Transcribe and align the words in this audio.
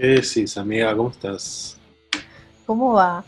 ¿Qué 0.00 0.06
decís, 0.06 0.56
amiga? 0.56 0.96
¿Cómo 0.96 1.10
estás? 1.10 1.76
¿cómo 2.64 2.94
va? 2.94 3.22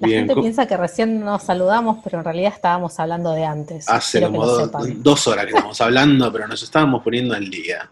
La 0.00 0.08
Bien, 0.08 0.26
gente 0.26 0.40
piensa 0.40 0.66
que 0.66 0.76
recién 0.76 1.20
nos 1.20 1.44
saludamos, 1.44 1.98
pero 2.02 2.18
en 2.18 2.24
realidad 2.24 2.52
estábamos 2.52 2.98
hablando 2.98 3.30
de 3.30 3.44
antes. 3.44 3.88
Hace 3.88 4.22
como 4.22 4.44
dos 4.44 5.26
horas 5.28 5.44
que 5.44 5.52
estamos 5.52 5.80
hablando, 5.80 6.32
pero 6.32 6.48
nos 6.48 6.60
estábamos 6.64 7.00
poniendo 7.04 7.34
al 7.34 7.48
día. 7.48 7.88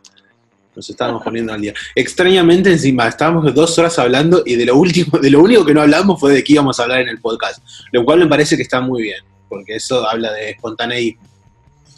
Nos 0.74 0.90
estábamos 0.90 1.22
poniendo 1.24 1.52
al 1.52 1.60
día. 1.60 1.74
Extrañamente, 1.94 2.72
encima, 2.72 3.06
estábamos 3.06 3.54
dos 3.54 3.78
horas 3.78 3.96
hablando 4.00 4.42
y 4.44 4.56
de 4.56 4.66
lo 4.66 4.78
último, 4.78 5.18
de 5.18 5.30
lo 5.30 5.40
único 5.40 5.64
que 5.64 5.72
no 5.72 5.82
hablamos 5.82 6.18
fue 6.18 6.32
de 6.32 6.42
qué 6.42 6.54
íbamos 6.54 6.80
a 6.80 6.82
hablar 6.82 7.02
en 7.02 7.08
el 7.08 7.20
podcast. 7.20 7.62
Lo 7.92 8.04
cual 8.04 8.18
me 8.18 8.26
parece 8.26 8.56
que 8.56 8.62
está 8.62 8.80
muy 8.80 9.02
bien, 9.02 9.22
porque 9.48 9.76
eso 9.76 10.04
habla 10.08 10.32
de 10.32 10.50
espontaneísmo. 10.50 11.22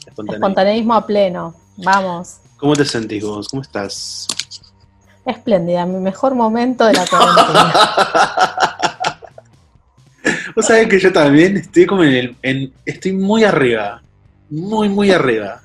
Espontaneísmo. 0.07 0.47
Espontaneísmo 0.49 0.95
a 0.95 1.07
pleno. 1.07 1.55
Vamos. 1.79 2.41
¿Cómo 2.59 2.75
te 2.75 2.85
sentís 2.85 3.25
vos? 3.25 3.49
¿Cómo 3.49 3.63
estás? 3.63 4.27
Espléndida, 5.27 5.85
mi 5.87 6.01
mejor 6.01 6.35
momento 6.35 6.85
de 6.87 6.93
la 6.95 7.07
cuarentena. 7.07 7.75
Vos 10.57 10.67
sabés 10.67 10.89
que 10.89 11.01
yo 11.01 11.13
también 11.13 11.57
estoy 11.57 11.87
como 11.87 12.05
en 12.05 12.15
el. 12.15 12.37
en- 12.43 12.73
estoy 12.87 13.13
muy 13.13 13.45
arriba. 13.45 14.01
Muy, 14.51 14.89
muy 14.89 15.11
arriba. 15.11 15.61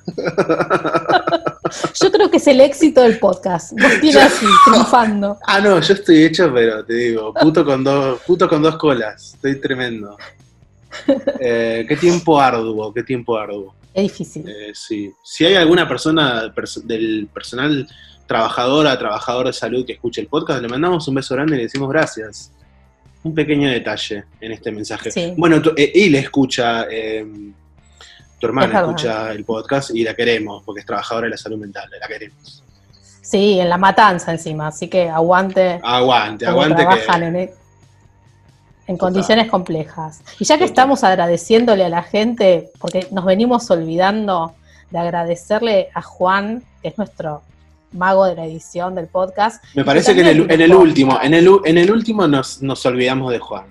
Yo 2.00 2.10
creo 2.10 2.30
que 2.30 2.38
es 2.38 2.46
el 2.48 2.60
éxito 2.60 3.02
del 3.02 3.18
podcast. 3.18 3.72
Vos 3.72 3.92
tienes 4.00 4.22
así, 4.24 4.46
triunfando. 4.64 5.38
Ah, 5.46 5.60
no, 5.60 5.78
yo 5.80 5.94
estoy 5.94 6.24
hecho, 6.24 6.50
pero 6.52 6.84
te 6.84 6.94
digo, 6.94 7.32
puto 7.34 7.64
con 7.64 7.84
dos, 7.84 8.20
puto 8.26 8.48
con 8.48 8.62
dos 8.62 8.76
colas. 8.76 9.34
Estoy 9.34 9.60
tremendo. 9.60 10.16
Eh, 11.38 11.84
qué 11.88 11.96
tiempo 11.96 12.40
arduo, 12.40 12.92
qué 12.92 13.04
tiempo 13.04 13.36
arduo. 13.38 13.74
Es 13.94 14.02
difícil. 14.04 14.48
Eh, 14.48 14.72
sí. 14.74 15.12
Si 15.22 15.44
hay 15.44 15.54
alguna 15.54 15.86
persona 15.88 16.52
perso- 16.54 16.82
del 16.82 17.28
personal 17.32 17.86
trabajadora, 18.30 18.96
trabajador 18.96 19.46
de 19.48 19.52
salud 19.52 19.84
que 19.84 19.94
escuche 19.94 20.20
el 20.20 20.28
podcast, 20.28 20.62
le 20.62 20.68
mandamos 20.68 21.08
un 21.08 21.16
beso 21.16 21.34
grande 21.34 21.54
y 21.54 21.56
le 21.56 21.62
decimos 21.64 21.88
gracias. 21.88 22.52
Un 23.24 23.34
pequeño 23.34 23.68
detalle 23.68 24.22
en 24.40 24.52
este 24.52 24.70
mensaje. 24.70 25.10
Sí. 25.10 25.34
Bueno, 25.36 25.60
tu- 25.60 25.74
eh, 25.76 25.90
y 25.92 26.08
le 26.10 26.20
escucha, 26.20 26.86
eh, 26.88 27.26
tu 28.38 28.46
hermana 28.46 28.82
escucha 28.82 29.32
el 29.32 29.44
podcast 29.44 29.90
y 29.90 30.04
la 30.04 30.14
queremos, 30.14 30.62
porque 30.62 30.78
es 30.78 30.86
trabajadora 30.86 31.24
de 31.24 31.30
la 31.32 31.36
salud 31.36 31.58
mental, 31.58 31.90
la 32.00 32.06
queremos. 32.06 32.62
Sí, 33.20 33.58
en 33.58 33.68
la 33.68 33.78
matanza 33.78 34.30
encima, 34.30 34.68
así 34.68 34.86
que 34.86 35.10
aguante. 35.10 35.80
Aguante, 35.82 36.46
aguante 36.46 36.84
trabajan 36.84 37.32
que... 37.32 37.52
en, 38.86 38.96
condiciones 38.96 39.50
complejas. 39.50 40.22
Y 40.38 40.44
ya 40.44 40.54
que 40.54 40.66
Total. 40.66 40.68
estamos 40.68 41.02
agradeciéndole 41.02 41.84
a 41.84 41.88
la 41.88 42.04
gente, 42.04 42.70
porque 42.78 43.08
nos 43.10 43.24
venimos 43.24 43.68
olvidando 43.72 44.54
de 44.92 44.98
agradecerle 45.00 45.88
a 45.94 46.00
Juan, 46.00 46.62
que 46.80 46.90
es 46.90 46.96
nuestro 46.96 47.42
mago 47.92 48.24
de 48.26 48.34
la 48.36 48.44
edición 48.46 48.94
del 48.94 49.06
podcast. 49.08 49.62
Me 49.74 49.84
parece 49.84 50.14
que 50.14 50.20
en 50.20 50.26
el, 50.28 50.50
en 50.50 50.60
el 50.60 50.74
último, 50.74 51.18
en 51.22 51.34
el, 51.34 51.48
en 51.64 51.78
el 51.78 51.90
último 51.90 52.26
nos, 52.28 52.62
nos 52.62 52.84
olvidamos 52.86 53.32
de 53.32 53.38
Juan. 53.38 53.64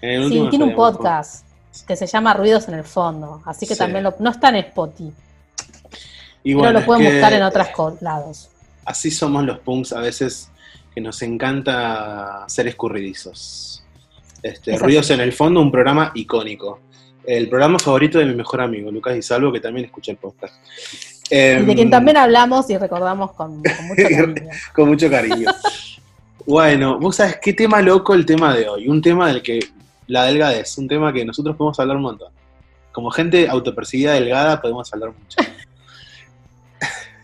En 0.00 0.22
el 0.22 0.28
Sí, 0.30 0.46
tiene 0.50 0.64
un 0.64 0.74
Juan. 0.74 0.94
podcast 0.94 1.46
que 1.86 1.94
se 1.96 2.06
llama 2.06 2.34
Ruidos 2.34 2.68
en 2.68 2.74
el 2.74 2.84
Fondo, 2.84 3.42
así 3.46 3.66
que 3.66 3.74
Sí. 3.74 3.78
también 3.78 4.04
lo- 4.04 4.14
no 4.18 4.30
está 4.30 4.48
en 4.48 4.56
Spotify, 4.56 5.12
Y 6.42 6.50
pero 6.54 6.58
bueno, 6.58 6.72
lo 6.72 6.78
es 6.80 6.84
pueden 6.86 7.12
buscar 7.12 7.32
en 7.34 7.42
otros 7.42 7.68
lados. 8.00 8.48
Así 8.84 9.10
somos 9.10 9.44
los 9.44 9.58
punks 9.60 9.92
a 9.92 10.00
veces 10.00 10.50
que 10.94 11.00
nos 11.00 11.20
encanta 11.22 12.44
ser 12.48 12.66
escurridizos. 12.66 13.84
Este, 14.42 14.70
Es 14.72 14.76
así. 14.78 14.84
Ruidos 14.84 15.10
en 15.10 15.20
el 15.20 15.32
fondo, 15.32 15.60
un 15.60 15.70
programa 15.70 16.12
icónico. 16.14 16.80
El 17.24 17.48
programa 17.50 17.78
favorito 17.78 18.18
de 18.18 18.24
mi 18.24 18.34
mejor 18.34 18.62
amigo, 18.62 18.90
Lucas 18.90 19.14
Di 19.14 19.22
Salvo, 19.22 19.52
que 19.52 19.60
también 19.60 19.84
escucha 19.86 20.10
el 20.10 20.16
podcast. 20.16 20.54
Em, 21.30 21.64
de 21.64 21.74
quien 21.74 21.90
también 21.90 22.16
hablamos 22.16 22.68
y 22.70 22.76
recordamos 22.76 23.32
con, 23.32 23.62
con 23.62 23.86
mucho 23.88 24.02
cariño. 24.02 24.50
Con 24.74 24.88
mucho 24.88 25.10
cariño. 25.10 25.50
bueno, 26.46 26.98
vos 26.98 27.16
sabés 27.16 27.38
qué 27.40 27.52
tema 27.52 27.80
loco 27.80 28.14
el 28.14 28.26
tema 28.26 28.54
de 28.54 28.68
hoy. 28.68 28.88
Un 28.88 29.00
tema 29.00 29.28
del 29.28 29.42
que 29.42 29.60
la 30.08 30.24
delgadez, 30.24 30.76
un 30.78 30.88
tema 30.88 31.12
que 31.12 31.24
nosotros 31.24 31.56
podemos 31.56 31.78
hablar 31.78 31.96
un 31.96 32.02
montón. 32.02 32.32
Como 32.90 33.10
gente 33.10 33.48
autopercibida 33.48 34.14
delgada 34.14 34.60
podemos 34.60 34.92
hablar 34.92 35.10
mucho. 35.10 35.36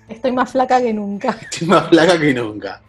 Estoy 0.08 0.30
más 0.32 0.52
flaca 0.52 0.80
que 0.80 0.92
nunca. 0.92 1.30
Estoy 1.50 1.66
más 1.68 1.88
flaca 1.88 2.18
que 2.18 2.32
nunca. 2.32 2.80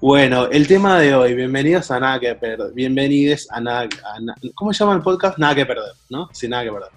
Bueno, 0.00 0.46
el 0.50 0.66
tema 0.66 0.98
de 0.98 1.14
hoy, 1.14 1.34
bienvenidos 1.34 1.90
a 1.90 2.00
Nada 2.00 2.18
que 2.18 2.34
Perder. 2.34 2.72
Bienvenidos 2.72 3.46
a 3.50 3.60
Nada, 3.60 3.82
a 3.82 4.20
Na- 4.20 4.34
¿Cómo 4.54 4.72
se 4.72 4.80
llama 4.80 4.96
el 4.96 5.02
podcast? 5.02 5.38
Nada 5.38 5.54
que 5.54 5.66
Perder, 5.66 5.92
¿no? 6.08 6.28
Sí, 6.32 6.48
Nada 6.48 6.64
que 6.64 6.70
Perder. 6.72 6.88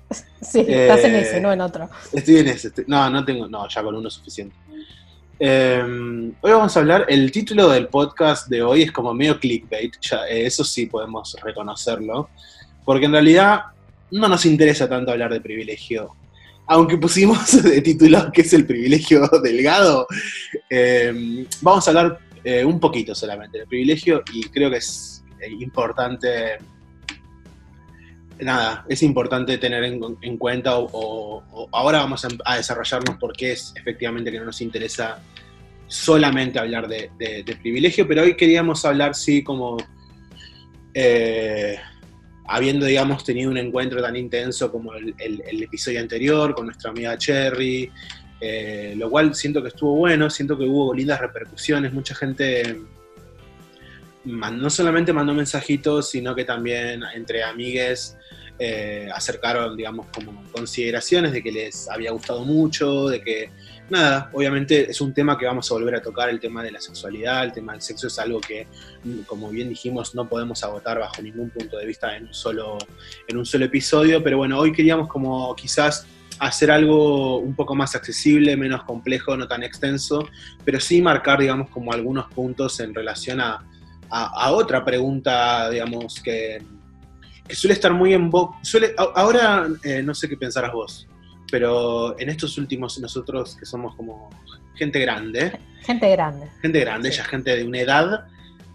Sí, 0.42 0.60
estás 0.68 1.04
en 1.04 1.16
Eh, 1.16 1.22
ese, 1.22 1.42
no 1.42 1.52
en 1.54 1.62
otro. 1.62 1.90
Estoy 2.14 2.38
en 2.38 2.48
ese. 2.48 2.68
estoy- 2.70 2.86
no, 2.88 3.08
no 3.10 3.24
tengo. 3.24 3.48
No, 3.48 3.68
ya 3.70 3.84
con 3.84 3.96
uno 3.96 4.08
es 4.08 4.14
suficiente. 4.16 4.56
Eh, 5.40 6.32
hoy 6.42 6.52
vamos 6.52 6.76
a 6.76 6.80
hablar. 6.80 7.06
El 7.08 7.32
título 7.32 7.70
del 7.70 7.88
podcast 7.88 8.48
de 8.48 8.64
hoy 8.64 8.84
es 8.84 8.92
como 8.92 9.14
medio 9.14 9.40
clickbait. 9.40 9.96
Ya, 10.02 10.28
eh, 10.28 10.46
eso 10.46 10.64
sí 10.64 10.86
podemos 10.88 11.36
reconocerlo. 11.44 12.30
Porque 12.84 13.06
en 13.06 13.12
realidad 13.12 13.62
no 14.12 14.28
nos 14.28 14.46
interesa 14.46 14.88
tanto 14.90 15.12
hablar 15.12 15.32
de 15.34 15.42
privilegio. 15.42 16.16
Aunque 16.68 16.98
pusimos 16.98 17.62
de 17.64 17.82
título 17.82 18.32
que 18.32 18.42
es 18.42 18.54
el 18.54 18.66
privilegio 18.66 19.28
delgado, 19.44 20.08
eh, 20.70 21.46
vamos 21.62 21.88
a 21.88 21.92
hablar 21.92 22.20
eh, 22.44 22.64
un 22.66 22.80
poquito 22.80 23.14
solamente 23.16 23.60
del 23.60 23.68
privilegio 23.68 24.24
y 24.34 24.44
creo 24.46 24.70
que 24.70 24.78
es 24.78 25.24
eh, 25.40 25.50
importante 25.60 26.58
nada, 28.40 28.86
es 28.90 29.02
importante 29.04 29.58
tener 29.58 29.84
en, 29.86 30.00
en 30.22 30.38
cuenta 30.38 30.78
o, 30.78 31.70
ahora 31.72 32.00
vamos 32.00 32.26
a, 32.46 32.56
desarrollarnos 32.58 33.18
por 33.18 33.34
qué 33.34 33.54
es 33.54 33.74
efectivamente 33.78 34.32
que 34.32 34.40
no 34.40 34.46
nos 34.46 34.60
interesa 34.62 35.22
solamente 35.88 36.60
hablar 36.60 36.88
de, 36.88 37.12
de- 37.18 37.44
de 37.44 37.56
privilegio, 37.56 38.08
pero 38.08 38.24
hoy 38.24 38.36
queríamos 38.36 38.84
hablar, 38.86 39.16
sí, 39.16 39.44
como 39.44 39.78
eh, 40.94 41.78
habiendo, 42.48 42.86
digamos, 42.86 43.24
tenido 43.24 43.50
un 43.50 43.58
encuentro 43.58 44.02
tan 44.02 44.16
intenso 44.16 44.72
como 44.72 44.94
el, 44.94 45.64
episodio 45.64 46.00
anterior 46.00 46.54
con 46.54 46.66
nuestra 46.66 46.92
amiga 46.92 47.18
Cherry, 47.18 47.92
eh, 48.40 48.94
lo 48.98 49.10
cual 49.10 49.34
siento 49.34 49.62
que 49.62 49.70
estuvo 49.70 49.96
bueno, 49.96 50.30
siento 50.30 50.58
que 50.58 50.66
hubo 50.66 50.94
lindas 50.94 51.20
repercusiones, 51.20 51.94
mucha 51.94 52.14
gente 52.14 52.82
no 54.26 54.70
solamente 54.70 55.14
mandó 55.14 55.34
mensajitos, 55.34 56.10
sino 56.10 56.36
que 56.36 56.46
también 56.46 57.04
entre 57.14 57.44
amigues 57.44 58.18
eh, 58.58 59.10
acercaron, 59.14 59.76
digamos, 59.76 60.08
como 60.08 60.44
consideraciones 60.52 61.32
de 61.32 61.44
que 61.44 61.52
les 61.52 61.90
había 61.90 62.12
gustado 62.12 62.44
mucho, 62.44 63.10
de 63.10 63.22
que, 63.22 63.50
nada, 63.90 64.30
obviamente 64.34 64.90
es 64.90 65.00
un 65.02 65.14
tema 65.14 65.38
que 65.38 65.46
vamos 65.46 65.70
a 65.70 65.74
volver 65.76 65.96
a 65.96 66.02
tocar, 66.02 66.30
el 66.30 66.40
tema 66.40 66.64
de 66.64 66.72
la 66.72 66.82
sexualidad, 66.82 67.44
el 67.44 67.52
tema 67.52 67.74
del 67.74 67.82
sexo 67.82 68.08
es 68.08 68.18
algo 68.20 68.40
que, 68.42 68.68
como 69.28 69.50
bien 69.50 69.70
dijimos, 69.70 70.16
no 70.16 70.28
podemos 70.28 70.64
agotar 70.64 71.00
bajo 71.00 71.22
ningún 71.22 71.50
punto 71.52 71.78
de 71.78 71.86
vista 71.86 72.16
en 72.18 72.28
un 72.28 72.34
solo, 72.34 72.78
en 73.28 73.38
un 73.38 73.46
solo 73.46 73.66
episodio, 73.66 74.24
pero 74.24 74.38
bueno, 74.38 74.58
hoy 74.60 74.72
queríamos 74.72 75.08
como 75.08 75.56
quizás 75.56 76.08
hacer 76.40 76.70
algo 76.72 77.38
un 77.38 77.56
poco 77.56 77.76
más 77.76 77.96
accesible, 77.96 78.58
menos 78.58 78.84
complejo, 78.84 79.38
no 79.38 79.48
tan 79.48 79.64
extenso, 79.64 80.28
pero 80.66 80.80
sí 80.80 81.02
marcar, 81.02 81.40
digamos, 81.40 81.70
como 81.70 81.94
algunos 81.94 82.26
puntos 82.34 82.80
en 82.80 82.94
relación 82.94 83.40
a, 83.40 83.64
a- 84.10 84.52
otra 84.52 84.84
pregunta, 84.84 85.70
digamos, 85.70 86.20
que, 86.22 86.62
que 87.48 87.56
suele 87.56 87.74
estar 87.76 87.94
muy 87.94 88.14
en 88.14 88.30
boca. 88.30 88.58
Ahora 89.16 89.68
eh, 89.84 90.02
no 90.04 90.14
sé 90.14 90.28
qué 90.28 90.36
pensarás 90.36 90.74
vos, 90.74 91.08
pero 91.52 92.20
en 92.20 92.30
estos 92.30 92.58
últimos 92.58 92.98
nosotros 93.00 93.56
que 93.56 93.66
somos 93.66 93.96
como 93.96 94.30
gente 94.76 95.00
grande, 95.00 95.58
Gente 95.82 96.10
grande. 96.12 96.48
gente 96.62 96.80
grande, 96.80 97.12
Sí. 97.12 97.18
ya 97.18 97.26
gente 97.26 97.56
de 97.56 97.64
una 97.64 97.80
edad, 97.80 98.26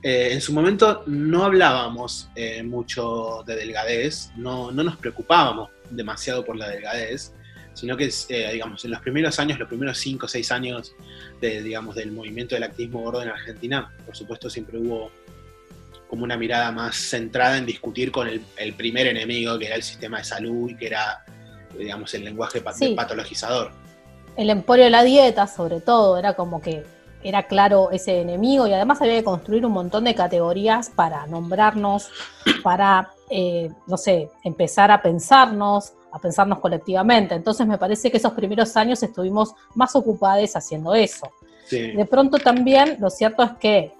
eh, 0.02 0.30
en 0.32 0.40
su 0.40 0.52
momento 0.52 1.02
no 1.06 1.44
hablábamos 1.44 2.30
eh, 2.36 2.62
mucho 2.62 3.42
de 3.46 3.56
delgadez, 3.56 4.30
no, 4.36 4.70
no 4.70 4.82
nos 4.82 4.96
preocupábamos 4.96 5.70
demasiado 5.90 6.44
por 6.44 6.56
la 6.56 6.68
delgadez, 6.68 7.32
sino 7.74 7.96
que, 7.96 8.10
eh, 8.28 8.50
digamos, 8.52 8.84
en 8.84 8.90
los 8.92 9.00
primeros 9.00 9.38
años, 9.38 9.58
los 9.58 9.68
primeros 9.68 9.98
5 9.98 10.26
o 10.26 10.28
6 10.28 10.52
años 10.52 10.94
de, 11.40 11.62
digamos, 11.62 11.94
del 11.96 12.12
movimiento 12.12 12.54
del 12.54 12.64
activismo 12.64 13.00
gordo 13.02 13.22
en 13.22 13.28
Argentina, 13.28 13.92
por 14.06 14.16
supuesto 14.16 14.48
siempre 14.50 14.78
hubo 14.78 15.10
como 16.08 16.24
una 16.24 16.36
mirada 16.36 16.72
más 16.72 16.96
centrada 16.96 17.56
en 17.58 17.66
discutir 17.66 18.10
con 18.10 18.26
el, 18.26 18.42
el 18.56 18.72
primer 18.74 19.06
enemigo, 19.06 19.58
que 19.58 19.66
era 19.66 19.76
el 19.76 19.82
sistema 19.82 20.18
de 20.18 20.24
salud 20.24 20.70
y 20.70 20.76
que 20.76 20.86
era, 20.86 21.24
digamos, 21.76 22.12
el 22.14 22.24
lenguaje 22.24 22.62
Sí. 22.74 22.94
patologizador. 22.94 23.72
El 24.36 24.50
emporio 24.50 24.84
de 24.84 24.90
la 24.90 25.02
dieta, 25.02 25.46
sobre 25.46 25.80
todo, 25.80 26.16
era 26.16 26.34
como 26.34 26.60
que 26.60 26.84
era 27.22 27.42
claro 27.42 27.90
ese 27.90 28.20
enemigo 28.20 28.66
y 28.66 28.72
además 28.72 29.00
había 29.02 29.14
que 29.18 29.24
construir 29.24 29.66
un 29.66 29.72
montón 29.72 30.04
de 30.04 30.14
categorías 30.14 30.88
para 30.88 31.26
nombrarnos, 31.26 32.10
para, 32.62 33.10
eh, 33.28 33.70
no 33.86 33.98
sé, 33.98 34.30
empezar 34.42 34.90
a 34.90 35.02
pensarnos, 35.02 35.92
a 36.12 36.18
pensarnos 36.18 36.60
colectivamente. 36.60 37.34
Entonces 37.34 37.66
me 37.66 37.76
parece 37.76 38.10
que 38.10 38.16
esos 38.16 38.32
primeros 38.32 38.74
años 38.76 39.02
estuvimos 39.02 39.54
más 39.74 39.94
ocupados 39.94 40.56
haciendo 40.56 40.94
eso. 40.94 41.30
Sí. 41.66 41.92
De 41.92 42.06
pronto 42.06 42.38
también, 42.38 42.96
lo 42.98 43.10
cierto 43.10 43.42
es 43.42 43.52
que, 43.60 43.92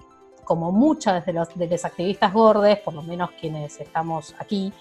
como 0.43 0.71
muchas 0.71 1.25
de 1.25 1.33
los, 1.33 1.47
de 1.55 1.67
los 1.67 1.85
activistas 1.85 2.33
gordes, 2.33 2.79
por 2.79 2.93
lo 2.95 3.03
menos 3.03 3.29
quienes 3.39 3.79
estamos 3.79 4.33
aquí, 4.39 4.73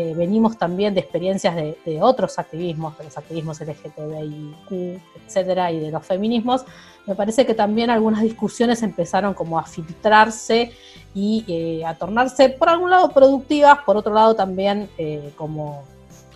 eh, 0.00 0.14
venimos 0.14 0.56
también 0.56 0.94
de 0.94 1.00
experiencias 1.00 1.56
de, 1.56 1.98
otros 2.00 2.38
activismos, 2.38 2.96
de 2.98 3.02
los 3.02 3.18
activismos 3.18 3.60
LGTBIQ, 3.60 5.00
etcétera, 5.26 5.72
y 5.72 5.80
de 5.80 5.90
los 5.90 6.06
feminismos, 6.06 6.64
me 7.04 7.16
parece 7.16 7.44
que 7.44 7.52
también 7.52 7.90
algunas 7.90 8.22
discusiones 8.22 8.84
empezaron 8.84 9.34
como 9.34 9.58
a 9.58 9.64
filtrarse 9.64 10.70
y 11.16 11.44
eh, 11.48 11.84
a 11.84 11.94
tornarse, 11.94 12.48
por 12.48 12.68
algún 12.68 12.90
lado, 12.90 13.10
productivas, 13.10 13.80
por 13.84 13.96
otro 13.96 14.14
lado 14.14 14.36
también 14.36 14.88
eh, 14.98 15.32
como 15.34 15.82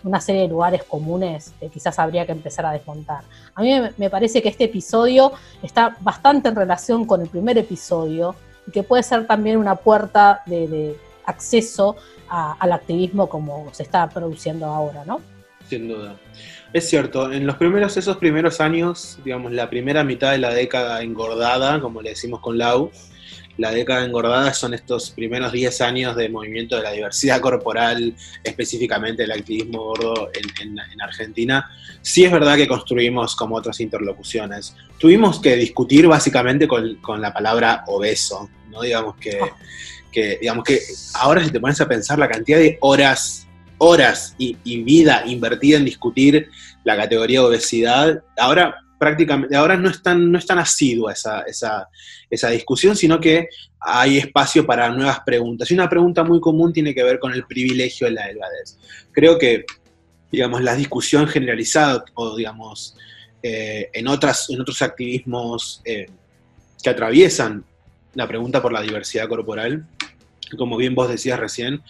una 0.03 0.19
serie 0.19 0.41
de 0.41 0.49
lugares 0.49 0.83
comunes 0.83 1.53
que 1.57 1.69
quizás 1.69 1.97
habría 1.99 2.25
que 2.25 2.33
empezar 2.33 2.65
a 2.65 2.73
desmontar. 2.73 3.23
A 3.55 3.61
mí 3.61 3.79
me 3.95 4.09
parece 4.09 4.41
que 4.41 4.49
este 4.49 4.65
episodio 4.65 5.31
está 5.61 5.95
bastante 6.01 6.49
en 6.49 6.55
relación 6.57 7.05
con 7.05 7.21
el 7.21 7.29
primer 7.29 7.57
episodio 7.57 8.35
y 8.67 8.71
que 8.71 8.83
puede 8.83 9.03
ser 9.03 9.25
también 9.25 9.55
una 9.55 9.75
puerta 9.77 10.41
de 10.47 10.97
acceso 11.25 11.95
al 12.33 12.71
activismo 12.71 13.29
como 13.29 13.71
se 13.73 13.83
está 13.83 14.09
produciendo 14.09 14.65
ahora, 14.65 15.05
¿no? 15.05 15.21
Sin 15.69 15.87
duda. 15.87 16.15
Es 16.73 16.89
cierto, 16.89 17.31
en 17.31 17.45
los 17.45 17.57
primeros, 17.57 17.95
esos 17.97 18.17
primeros 18.17 18.59
años, 18.59 19.19
digamos, 19.23 19.51
la 19.51 19.69
primera 19.69 20.03
mitad 20.03 20.31
de 20.31 20.39
la 20.39 20.53
década 20.53 21.03
engordada, 21.03 21.79
como 21.79 22.01
le 22.01 22.09
decimos 22.09 22.39
con 22.39 22.57
Lau, 22.57 22.91
la 23.57 23.69
década 23.69 24.03
engordada 24.03 24.51
son 24.55 24.73
estos 24.73 25.11
primeros 25.11 25.51
10 25.51 25.81
años 25.81 26.15
de 26.15 26.27
movimiento 26.27 26.75
de 26.75 26.81
la 26.81 26.91
diversidad 26.91 27.39
corporal, 27.39 28.15
específicamente 28.43 29.23
el 29.23 29.31
activismo 29.31 29.83
gordo 29.83 30.31
en, 30.33 30.75
Argentina. 30.99 31.69
Sí 32.01 32.25
es 32.25 32.31
verdad 32.31 32.55
que 32.57 32.67
construimos 32.67 33.35
como 33.35 33.55
otras 33.55 33.79
interlocuciones. 33.79 34.75
Tuvimos 34.97 35.39
que 35.39 35.55
discutir 35.55 36.07
básicamente 36.07 36.67
con, 36.67 36.95
con 36.95 37.21
la 37.21 37.31
palabra 37.31 37.83
obeso, 37.85 38.49
¿no? 38.71 38.81
Digamos 38.81 39.17
que 39.17 39.37
ah 39.39 39.55
que, 40.13 40.37
digamos 40.39 40.63
que 40.63 40.79
ahora 41.15 41.43
si 41.43 41.51
te 41.51 41.59
pones 41.59 41.81
a 41.81 41.87
pensar 41.87 42.17
la 42.17 42.29
cantidad 42.29 42.57
de 42.57 42.77
horas, 42.79 43.47
horas 43.77 44.35
y, 44.37 44.55
vida 44.83 45.23
invertida 45.25 45.77
en 45.77 45.85
discutir 45.85 46.49
la 46.85 46.95
categoría 46.95 47.41
de 47.41 47.45
obesidad, 47.47 48.23
ahora 48.37 48.75
prácticamente, 48.97 49.55
ahora 49.55 49.75
no 49.75 49.89
es 49.89 50.01
tan, 50.01 50.31
no 50.31 50.37
es 50.37 50.45
tan 50.45 50.59
asidua 50.59 51.11
esa, 51.11 51.41
esa, 51.41 51.89
esa 52.29 52.49
discusión, 52.49 52.95
sino 52.95 53.19
que 53.19 53.49
hay 53.81 54.17
espacio 54.17 54.65
para 54.65 54.89
nuevas 54.89 55.19
preguntas. 55.25 55.69
Y 55.69 55.73
una 55.73 55.89
pregunta 55.89 56.23
muy 56.23 56.39
común 56.39 56.71
tiene 56.71 56.95
que 56.95 57.03
ver 57.03 57.19
con 57.19 57.33
el 57.33 57.45
privilegio 57.45 58.07
de 58.07 58.13
la 58.13 58.27
delgadez. 58.27 58.77
Creo 59.11 59.37
que, 59.37 59.65
digamos, 60.31 60.61
la 60.61 60.75
discusión 60.75 61.27
generalizada 61.27 62.05
o, 62.13 62.37
digamos, 62.37 62.95
eh, 63.41 63.89
en, 63.91 64.07
otras, 64.07 64.49
en 64.49 64.61
otros 64.61 64.81
activismos 64.81 65.81
eh, 65.83 66.05
que 66.81 66.89
atraviesan 66.89 67.65
la 68.13 68.27
pregunta 68.27 68.61
por 68.61 68.71
la 68.71 68.81
diversidad 68.81 69.27
corporal, 69.27 69.85
como 70.57 70.77
bien 70.77 70.95
vos 70.95 71.09
decías 71.09 71.39
recién, 71.39 71.81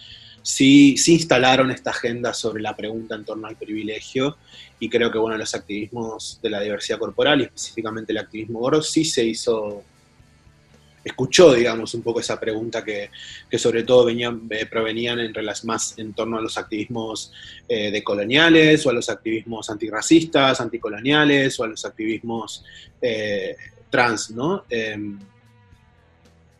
sí, 0.42 0.96
sí 0.96 1.14
instalaron 1.14 1.70
esta 1.70 1.90
agenda 1.90 2.34
sobre 2.34 2.62
la 2.62 2.76
pregunta 2.76 3.14
en 3.14 3.24
torno 3.24 3.46
al 3.46 3.56
privilegio 3.56 4.36
y 4.78 4.88
creo 4.88 5.10
que 5.10 5.18
bueno, 5.18 5.36
los 5.36 5.54
activismos 5.54 6.38
de 6.42 6.50
la 6.50 6.60
diversidad 6.60 6.98
corporal 6.98 7.40
y 7.40 7.44
específicamente 7.44 8.12
el 8.12 8.18
activismo 8.18 8.60
gordo 8.60 8.82
sí 8.82 9.04
se 9.04 9.24
hizo, 9.24 9.82
escuchó 11.02 11.54
digamos 11.54 11.94
un 11.94 12.02
poco 12.02 12.20
esa 12.20 12.38
pregunta 12.40 12.84
que, 12.84 13.10
sobre 13.58 13.82
todo 13.84 14.04
venían, 14.04 14.42
eh, 14.50 14.66
provenían 14.66 15.20
en 15.20 15.32
más 15.64 15.98
en 15.98 16.12
torno 16.12 16.38
a 16.38 16.40
los 16.40 16.58
activismos 16.58 17.32
eh, 17.68 17.90
decoloniales 17.90 18.84
o 18.86 18.90
a 18.90 18.92
los 18.92 19.08
activismos 19.08 19.70
antirracistas, 19.70 20.60
anticoloniales 20.60 21.58
o 21.60 21.64
a 21.64 21.68
los 21.68 21.84
activismos 21.84 22.64
eh, 23.00 23.56
trans, 23.90 24.30
¿no? 24.30 24.64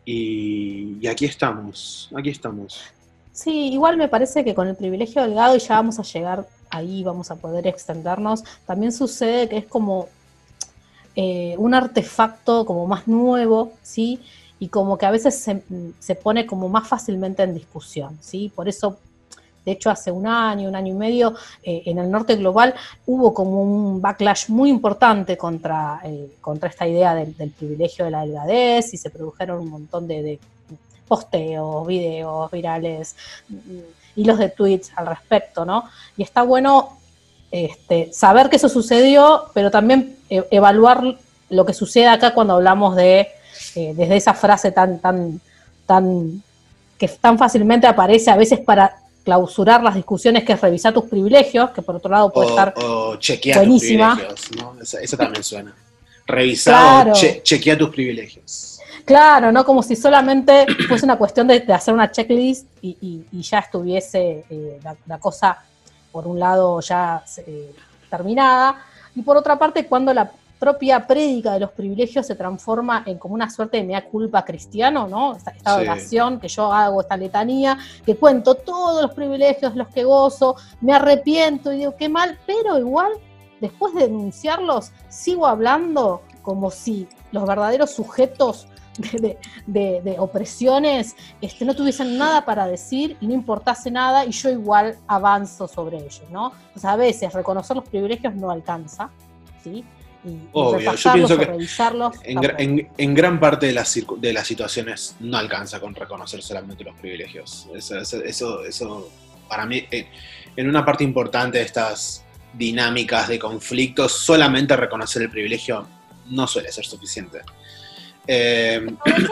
Y, 0.05 1.05
aquí 1.07 1.25
estamos, 1.25 2.09
aquí 2.15 2.29
estamos. 2.29 2.79
Sí, 3.33 3.73
igual 3.73 3.97
me 3.97 4.07
parece 4.07 4.45
que 4.45 4.55
con 4.55 4.67
el 4.67 4.75
privilegio 4.75 5.23
delgado, 5.23 5.55
y 5.55 5.59
ya 5.59 5.75
vamos 5.75 5.99
a 5.99 6.03
llegar 6.03 6.47
ahí, 6.69 7.03
vamos 7.03 7.31
a 7.31 7.35
poder 7.35 7.67
extendernos, 7.67 8.43
también 8.65 8.91
sucede 8.91 9.49
que 9.49 9.57
es 9.57 9.65
como 9.65 10.07
eh, 11.15 11.55
un 11.57 11.73
artefacto 11.73 12.65
como 12.65 12.87
más 12.87 13.07
nuevo, 13.07 13.73
¿sí? 13.81 14.21
Y 14.59 14.69
como 14.69 14.97
que 14.97 15.05
a 15.05 15.11
veces 15.11 15.35
se, 15.37 15.63
se, 15.99 16.15
pone 16.15 16.45
como 16.45 16.69
más 16.69 16.87
fácilmente 16.87 17.43
en 17.43 17.53
discusión, 17.53 18.17
¿sí? 18.21 18.51
Por 18.55 18.69
eso 18.69 18.97
de 19.65 19.71
hecho, 19.71 19.89
hace 19.89 20.11
un 20.11 20.27
año, 20.27 20.69
un 20.69 20.75
año 20.75 20.93
y 20.93 20.97
medio, 20.97 21.33
eh, 21.63 21.81
en 21.87 21.97
el 21.97 22.11
norte 22.11 22.35
global 22.35 22.75
hubo 23.07 23.33
como 23.33 23.61
un 23.63 23.99
backlash 23.99 24.49
muy 24.49 24.69
importante 24.69 25.37
contra, 25.37 25.99
eh, 26.03 26.35
contra 26.39 26.69
esta 26.69 26.87
idea 26.87 27.15
del, 27.15 27.33
privilegio 27.51 28.05
de 28.05 28.11
la 28.11 28.21
delgadez 28.21 28.93
y 28.93 28.97
se 28.97 29.09
produjeron 29.09 29.59
un 29.61 29.69
montón 29.69 30.07
de, 30.07 30.39
posteos, 31.07 31.85
videos 31.85 32.49
virales, 32.49 33.15
mm, 33.49 33.79
hilos 34.15 34.39
de 34.39 34.49
tweets 34.49 34.91
al 34.95 35.07
respecto, 35.07 35.63
¿no? 35.65 35.83
Y 36.17 36.23
está 36.23 36.41
bueno 36.41 36.97
este, 37.51 38.11
saber 38.11 38.49
que 38.49 38.55
eso 38.55 38.69
sucedió, 38.69 39.45
pero 39.53 39.69
también 39.69 40.17
eh, 40.29 40.43
evaluar 40.49 41.17
lo 41.49 41.65
que 41.65 41.73
sucede 41.73 42.07
acá 42.07 42.33
cuando 42.33 42.53
hablamos 42.53 42.95
de, 42.95 43.27
desde 43.75 44.15
esa 44.15 44.33
frase 44.33 44.71
tan, 44.71 44.99
tan, 44.99 45.39
tan, 45.85 46.41
que 46.97 47.07
tan 47.07 47.37
fácilmente 47.37 47.85
aparece 47.85 48.31
a 48.31 48.35
veces 48.35 48.59
para 48.59 49.04
clausurar 49.25 49.83
las 49.83 49.95
discusiones, 49.95 50.43
que 50.43 50.53
es 50.53 50.61
revisar 50.61 50.93
tus 50.93 51.05
privilegios, 51.05 51.71
que 51.71 51.81
por 51.81 51.95
otro 51.95 52.11
lado 52.11 52.31
puede 52.31 52.49
estar 52.49 52.73
o 52.77 53.15
chequear 53.17 53.57
buenísima. 53.57 54.11
tus 54.11 54.49
privilegios, 54.49 54.61
¿no? 54.61 55.01
Eso, 55.01 55.17
también 55.17 55.43
suena. 55.43 55.75
Revisar 56.27 57.11
chequear 57.11 57.77
tus 57.77 57.89
privilegios. 57.89 58.79
Claro, 59.03 59.51
¿no? 59.51 59.65
Como 59.65 59.81
si 59.81 59.95
solamente 59.95 60.67
fuese 60.87 61.05
una 61.05 61.17
cuestión 61.17 61.47
de, 61.47 61.65
hacer 61.73 61.93
una 61.93 62.11
checklist 62.11 62.67
y, 62.81 63.23
ya 63.41 63.59
estuviese 63.59 64.45
eh, 64.49 64.79
la, 65.07 65.17
cosa, 65.17 65.57
por 66.11 66.27
un 66.27 66.39
lado, 66.39 66.79
ya 66.81 67.23
eh, 67.45 67.73
terminada. 68.09 68.85
Y 69.15 69.23
por 69.23 69.37
otra 69.37 69.57
parte, 69.57 69.87
cuando 69.87 70.13
la 70.13 70.31
propia 70.65 71.05
prédica 71.05 71.53
de 71.53 71.59
los 71.59 71.71
privilegios 71.73 72.25
se 72.25 72.33
transforma 72.33 73.03
en 73.05 73.19
como 73.19 73.35
una 73.35 73.51
suerte 73.51 73.77
de 73.77 73.83
mea 73.83 74.03
culpa 74.03 74.43
cristiano, 74.43 75.07
¿no? 75.07 75.35
Esta, 75.35 75.75
oración 75.75 76.39
que 76.39 76.47
yo 76.47 76.73
hago, 76.73 77.01
esta 77.01 77.15
letanía, 77.15 77.77
que 78.03 78.15
cuento 78.15 78.55
todos 78.55 78.99
los 79.03 79.13
privilegios 79.13 79.75
los 79.75 79.89
que 79.89 80.03
gozo, 80.03 80.55
me 80.81 80.91
arrepiento 80.91 81.71
y 81.71 81.77
digo 81.77 81.95
qué 81.95 82.09
mal, 82.09 82.39
pero 82.47 82.79
igual, 82.79 83.11
después 83.61 83.93
de 83.93 84.07
denunciarlos, 84.07 84.91
sigo 85.07 85.45
hablando 85.45 86.23
como 86.41 86.71
si 86.71 87.07
los 87.31 87.45
verdaderos 87.45 87.91
sujetos 87.91 88.67
de, 89.67 90.15
opresiones 90.17 91.15
este, 91.41 91.63
no 91.63 91.75
tuviesen 91.75 92.17
nada 92.17 92.43
para 92.43 92.65
decir 92.65 93.17
y 93.21 93.27
no 93.27 93.35
importase 93.35 93.91
nada 93.91 94.25
y 94.25 94.31
yo 94.31 94.49
igual 94.49 94.97
avanzo 95.05 95.67
sobre 95.67 95.97
ellos, 95.97 96.23
¿no? 96.31 96.53
O 96.75 96.79
sea, 96.79 96.93
a 96.93 96.95
veces 96.95 97.33
reconocer 97.33 97.75
los 97.75 97.87
privilegios 97.87 98.33
no 98.33 98.49
alcanza, 98.49 99.11
¿sí? 99.63 99.85
Obvio, 100.53 100.95
yo 100.95 101.13
pienso 101.13 101.37
que 101.37 102.89
en, 102.97 103.13
gran 103.13 103.39
parte 103.39 103.67
de 103.67 103.73
las, 103.73 103.99
de 104.17 104.33
las 104.33 104.47
situaciones 104.47 105.15
no 105.19 105.37
alcanza 105.37 105.79
con 105.79 105.93
reconocer 105.93 106.41
solamente 106.41 106.83
los 106.83 106.95
privilegios. 106.95 107.67
Eso, 107.75 108.23
eso, 108.23 109.09
para 109.47 109.65
mí, 109.65 109.85
eh, 109.91 110.07
en 110.55 110.67
una 110.67 110.83
parte 110.83 111.03
importante 111.03 111.59
de 111.59 111.65
estas 111.65 112.23
dinámicas 112.53 113.27
de 113.27 113.37
conflictos, 113.37 114.13
solamente 114.13 114.75
reconocer 114.75 115.21
el 115.21 115.29
privilegio 115.29 115.87
no 116.27 116.47
suele 116.47 116.71
ser 116.71 116.85
suficiente. 116.85 117.41
Eh, 118.27 118.83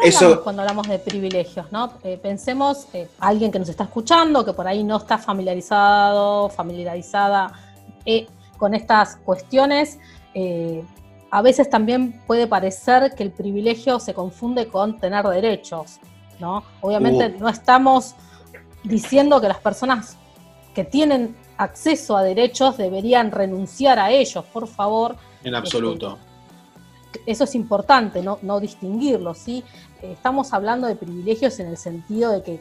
eso 0.04 0.44
cuando 0.44 0.62
hablamos 0.62 0.88
de 0.88 1.00
privilegios, 1.00 1.72
¿no? 1.72 1.94
Eh, 2.04 2.20
pensemos 2.22 2.86
alguien 3.20 3.52
que 3.52 3.58
nos 3.58 3.70
está 3.70 3.86
escuchando, 3.86 4.46
que 4.46 4.54
por 4.54 4.68
ahí 4.68 4.84
no 4.84 4.98
está 4.98 5.18
familiarizado, 5.18 6.50
familiarizada 6.50 7.52
con 8.58 8.76
estas 8.76 9.16
cuestiones. 9.18 9.98
Eh, 10.34 10.84
a 11.32 11.42
veces 11.42 11.70
también 11.70 12.22
puede 12.28 12.46
parecer 12.46 13.16
que 13.16 13.24
el 13.24 13.32
privilegio 13.32 14.00
se 14.00 14.14
confunde 14.14 14.68
con 14.68 15.00
tener 15.00 15.26
derechos, 15.26 16.00
¿no? 16.40 16.64
Obviamente 16.82 17.34
uh. 17.36 17.40
no 17.40 17.50
estamos 17.50 18.16
diciendo 18.84 19.42
que 19.42 19.48
las 19.48 19.60
personas 19.60 20.18
que 20.76 20.84
tienen 20.84 21.36
acceso 21.58 22.18
a 22.18 22.24
derechos 22.24 22.78
deberían 22.78 23.32
renunciar 23.32 24.00
a 24.00 24.12
ellos, 24.12 24.44
por 24.46 24.68
favor. 24.68 25.16
En 25.44 25.56
absoluto. 25.56 26.18
Este, 27.14 27.32
eso 27.32 27.44
es 27.44 27.56
importante, 27.56 28.22
no, 28.22 28.40
no 28.42 28.60
distinguirlo, 28.60 29.34
¿sí? 29.34 29.64
Estamos 30.02 30.54
hablando 30.54 30.88
de 30.88 30.96
privilegios 30.96 31.60
en 31.60 31.68
el 31.68 31.78
sentido 31.78 32.32
de 32.32 32.44
que 32.44 32.60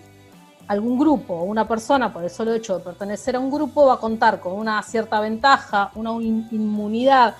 algún 0.69 0.99
grupo 0.99 1.35
o 1.35 1.45
una 1.45 1.67
persona, 1.67 2.13
por 2.13 2.23
el 2.23 2.31
solo 2.31 2.55
hecho 2.55 2.79
de 2.79 2.85
pertenecer 2.85 3.37
a 3.37 3.41
un 3.41 3.51
grupo, 3.51 3.87
va 3.87 3.95
a 3.95 3.99
contar 3.99 4.41
con 4.41 4.53
una 4.53 4.83
cierta 4.83 5.21
ventaja, 5.21 5.91
una 5.95 6.13
inmunidad 6.13 7.35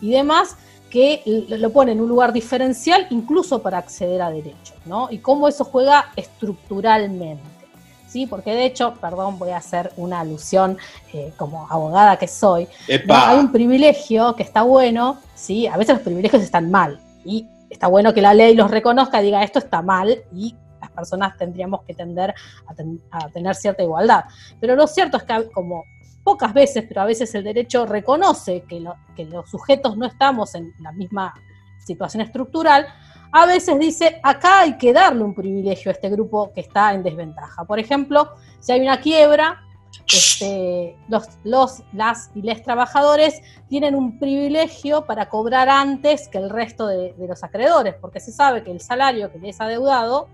y 0.00 0.10
demás, 0.10 0.56
que 0.90 1.22
lo 1.48 1.70
pone 1.70 1.92
en 1.92 2.00
un 2.00 2.08
lugar 2.08 2.32
diferencial 2.32 3.06
incluso 3.10 3.60
para 3.60 3.78
acceder 3.78 4.22
a 4.22 4.30
derechos, 4.30 4.76
¿no? 4.84 5.08
Y 5.10 5.18
cómo 5.18 5.48
eso 5.48 5.64
juega 5.64 6.12
estructuralmente, 6.16 7.42
¿sí? 8.06 8.26
Porque 8.26 8.52
de 8.52 8.66
hecho, 8.66 8.94
perdón, 9.00 9.38
voy 9.38 9.50
a 9.50 9.58
hacer 9.58 9.92
una 9.96 10.20
alusión 10.20 10.78
eh, 11.12 11.32
como 11.36 11.66
abogada 11.70 12.18
que 12.18 12.28
soy, 12.28 12.68
hay 13.08 13.38
un 13.38 13.52
privilegio 13.52 14.34
que 14.36 14.42
está 14.42 14.62
bueno, 14.62 15.18
¿sí? 15.34 15.66
A 15.66 15.76
veces 15.76 15.96
los 15.96 16.04
privilegios 16.04 16.42
están 16.42 16.70
mal 16.70 17.00
y 17.24 17.46
está 17.68 17.88
bueno 17.88 18.14
que 18.14 18.22
la 18.22 18.32
ley 18.32 18.54
los 18.54 18.70
reconozca 18.70 19.20
diga 19.20 19.42
esto 19.42 19.58
está 19.58 19.82
mal 19.82 20.22
y 20.32 20.54
las 20.80 20.90
personas 20.90 21.36
tendríamos 21.36 21.82
que 21.82 21.94
tender 21.94 22.34
a, 23.10 23.28
tener 23.28 23.54
cierta 23.54 23.82
igualdad. 23.82 24.24
Pero 24.60 24.76
lo 24.76 24.86
cierto 24.86 25.16
es 25.16 25.24
que 25.24 25.50
como 25.52 25.84
pocas 26.26 26.52
veces, 26.52 26.84
pero 26.88 27.02
a 27.02 27.04
veces 27.04 27.32
el 27.36 27.44
derecho 27.44 27.86
reconoce 27.86 28.64
que, 28.68 28.80
los 28.80 29.48
sujetos 29.48 29.96
no 29.96 30.06
estamos 30.06 30.56
en 30.56 30.74
la 30.80 30.90
misma 30.90 31.32
situación 31.78 32.20
estructural, 32.20 32.84
a 33.30 33.46
veces 33.46 33.78
dice, 33.78 34.18
acá 34.24 34.62
hay 34.62 34.76
que 34.76 34.92
darle 34.92 35.22
un 35.22 35.36
privilegio 35.36 35.88
a 35.88 35.94
este 35.94 36.10
grupo 36.10 36.52
que 36.52 36.62
está 36.62 36.92
en 36.94 37.04
desventaja. 37.04 37.64
Por 37.64 37.78
ejemplo, 37.78 38.32
si 38.58 38.72
hay 38.72 38.80
una 38.80 38.98
quiebra, 38.98 39.62
este, 40.12 40.96
los, 41.06 41.84
y 42.34 42.42
les 42.42 42.60
trabajadores 42.64 43.40
tienen 43.68 43.94
un 43.94 44.18
privilegio 44.18 45.06
para 45.06 45.28
cobrar 45.28 45.68
antes 45.68 46.26
que 46.26 46.38
el 46.38 46.50
resto 46.50 46.88
de, 46.88 47.14
los 47.18 47.44
acreedores, 47.44 47.94
porque 48.00 48.18
se 48.18 48.32
sabe 48.32 48.64
que 48.64 48.72
el 48.72 48.80
salario 48.80 49.30
que 49.30 49.38
les 49.38 49.60
ha 49.60 49.66
adeudado 49.66 50.28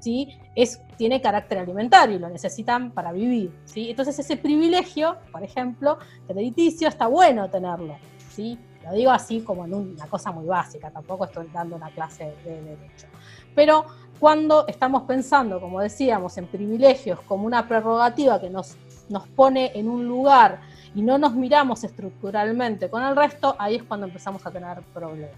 ¿sí? 0.00 0.38
Es, 0.58 0.80
tiene 0.96 1.20
carácter 1.20 1.58
alimentario 1.58 2.16
y 2.16 2.18
lo 2.18 2.28
necesitan 2.28 2.90
para 2.90 3.12
vivir. 3.12 3.52
¿sí? 3.64 3.90
Entonces 3.90 4.18
ese 4.18 4.36
privilegio, 4.36 5.16
por 5.30 5.44
ejemplo, 5.44 5.98
crediticio, 6.26 6.88
está 6.88 7.06
bueno 7.06 7.48
tenerlo. 7.48 7.96
¿sí? 8.28 8.58
Lo 8.84 8.92
digo 8.92 9.12
así 9.12 9.40
como 9.42 9.66
en 9.66 9.74
una 9.74 10.06
cosa 10.06 10.32
muy 10.32 10.46
básica, 10.46 10.90
tampoco 10.90 11.26
estoy 11.26 11.46
dando 11.52 11.76
una 11.76 11.90
clase 11.90 12.34
de 12.44 12.60
derecho. 12.60 13.06
Pero 13.54 13.86
cuando 14.18 14.66
estamos 14.66 15.04
pensando, 15.04 15.60
como 15.60 15.80
decíamos, 15.80 16.36
en 16.38 16.48
privilegios 16.48 17.20
como 17.20 17.46
una 17.46 17.68
prerrogativa 17.68 18.40
que 18.40 18.50
nos, 18.50 18.76
nos 19.08 19.28
pone 19.28 19.70
en 19.76 19.88
un 19.88 20.08
lugar 20.08 20.60
y 20.92 21.02
no 21.02 21.18
nos 21.18 21.34
miramos 21.34 21.84
estructuralmente 21.84 22.90
con 22.90 23.04
el 23.04 23.14
resto, 23.14 23.54
ahí 23.60 23.76
es 23.76 23.84
cuando 23.84 24.06
empezamos 24.06 24.44
a 24.44 24.50
tener 24.50 24.82
problemas. 24.92 25.36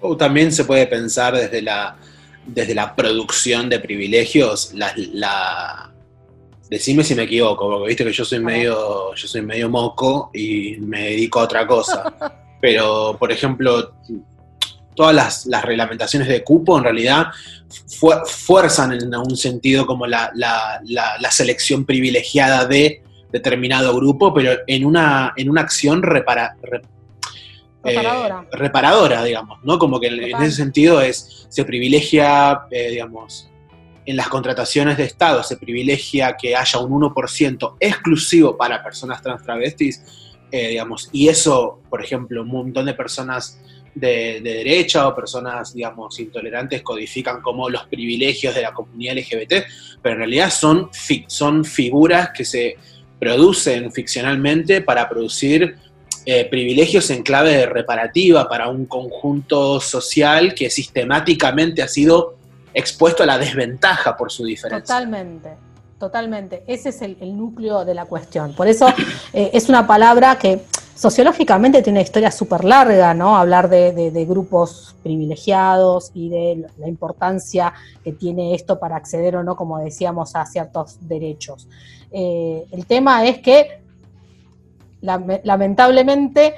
O 0.00 0.16
también 0.16 0.50
se 0.52 0.64
puede 0.64 0.86
pensar 0.86 1.34
desde 1.34 1.60
la, 1.60 1.98
desde 2.46 2.74
la 2.74 2.94
producción 2.94 3.68
de 3.68 3.80
privilegios, 3.80 4.72
la, 4.74 5.90
decime 6.68 7.04
si 7.04 7.14
me 7.14 7.24
equivoco, 7.24 7.68
porque 7.68 7.88
viste 7.88 8.04
que 8.04 8.12
yo 8.12 8.24
soy 8.24 8.40
medio, 8.40 9.14
yo 9.14 9.28
soy 9.28 9.42
medio 9.42 9.68
moco 9.68 10.30
y 10.34 10.76
me 10.78 11.10
dedico 11.10 11.40
a 11.40 11.44
otra 11.44 11.66
cosa. 11.66 12.14
pero 12.60 13.16
por 13.18 13.30
ejemplo, 13.30 13.94
todas 14.94 15.46
las, 15.46 15.62
reglamentaciones 15.64 16.28
de 16.28 16.42
cupo 16.42 16.78
en 16.78 16.84
realidad 16.84 17.26
fuerzan 18.26 18.92
en 18.92 19.14
un 19.14 19.36
sentido 19.36 19.86
como 19.86 20.06
la, 20.06 20.32
selección 21.30 21.84
privilegiada 21.84 22.66
de 22.66 23.02
determinado 23.32 23.94
grupo, 23.96 24.32
pero 24.32 24.52
en 24.66 24.84
una, 24.84 25.32
en 25.36 25.50
una 25.50 25.60
acción 25.60 26.02
repara, 26.02 26.56
eh, 27.84 27.96
reparadora. 28.52 29.24
digamos, 29.24 29.58
¿no? 29.62 29.78
Como 29.78 30.00
que 30.00 30.08
en, 30.08 30.42
ese 30.42 30.52
sentido 30.52 31.00
es, 31.00 31.46
se 31.48 31.64
privilegia, 31.64 32.62
eh, 32.70 32.90
digamos, 32.90 33.50
en 34.06 34.16
las 34.16 34.28
contrataciones 34.28 34.96
de 34.96 35.04
Estado, 35.04 35.42
se 35.42 35.56
privilegia 35.56 36.36
que 36.36 36.54
haya 36.54 36.78
un 36.78 37.00
1% 37.00 37.76
exclusivo 37.80 38.56
para 38.56 38.82
personas 38.82 39.22
trans 39.22 39.42
travestis, 39.42 40.02
eh, 40.50 40.68
digamos, 40.68 41.08
y 41.12 41.28
eso, 41.28 41.80
por 41.88 42.02
ejemplo, 42.02 42.42
un 42.42 42.48
montón 42.48 42.86
de 42.86 42.94
personas 42.94 43.58
de, 43.94 44.40
derecha 44.42 45.08
o 45.08 45.14
personas, 45.14 45.72
digamos, 45.72 46.18
intolerantes 46.18 46.82
codifican 46.82 47.40
como 47.40 47.70
los 47.70 47.86
privilegios 47.86 48.54
de 48.54 48.62
la 48.62 48.72
comunidad 48.72 49.16
LGBT, 49.16 49.64
pero 50.02 50.14
en 50.14 50.18
realidad 50.18 50.50
son, 50.50 50.90
son 51.28 51.64
figuras 51.64 52.30
que 52.30 52.44
se 52.44 52.76
producen 53.18 53.90
ficcionalmente 53.92 54.82
para 54.82 55.08
producir 55.08 55.76
eh, 56.26 56.44
privilegios 56.46 57.10
en 57.10 57.22
clave 57.22 57.56
de 57.56 57.66
reparativa 57.66 58.48
para 58.48 58.68
un 58.68 58.86
conjunto 58.86 59.80
social 59.80 60.54
que 60.54 60.70
sistemáticamente 60.70 61.82
ha 61.82 61.88
sido 61.88 62.36
expuesto 62.72 63.22
a 63.22 63.26
la 63.26 63.38
desventaja 63.38 64.16
por 64.16 64.32
su 64.32 64.44
diferencia. 64.44 64.94
Totalmente. 64.94 65.50
Totalmente, 65.98 66.64
ese 66.66 66.90
es 66.90 67.00
el, 67.02 67.16
núcleo 67.36 67.84
de 67.84 67.94
la 67.94 68.04
cuestión. 68.04 68.52
Por 68.52 68.66
eso 68.66 68.88
eh, 69.32 69.50
es 69.54 69.68
una 69.68 69.86
palabra 69.86 70.36
que 70.36 70.60
sociológicamente 70.94 71.82
tiene 71.82 72.00
una 72.00 72.04
historia 72.04 72.30
súper 72.30 72.64
larga, 72.64 73.14
¿no? 73.14 73.36
Hablar 73.36 73.68
de, 73.68 74.26
grupos 74.28 74.94
privilegiados 75.02 76.10
y 76.14 76.28
de 76.28 76.66
la 76.78 76.88
importancia 76.88 77.72
que 78.02 78.12
tiene 78.12 78.54
esto 78.54 78.78
para 78.78 78.96
acceder 78.96 79.36
o 79.36 79.42
no, 79.42 79.56
como 79.56 79.78
decíamos, 79.78 80.34
a 80.36 80.44
ciertos 80.46 80.98
derechos. 81.00 81.68
Eh, 82.10 82.64
el 82.70 82.86
tema 82.86 83.26
es 83.26 83.38
que, 83.38 83.83
lamentablemente, 85.04 86.54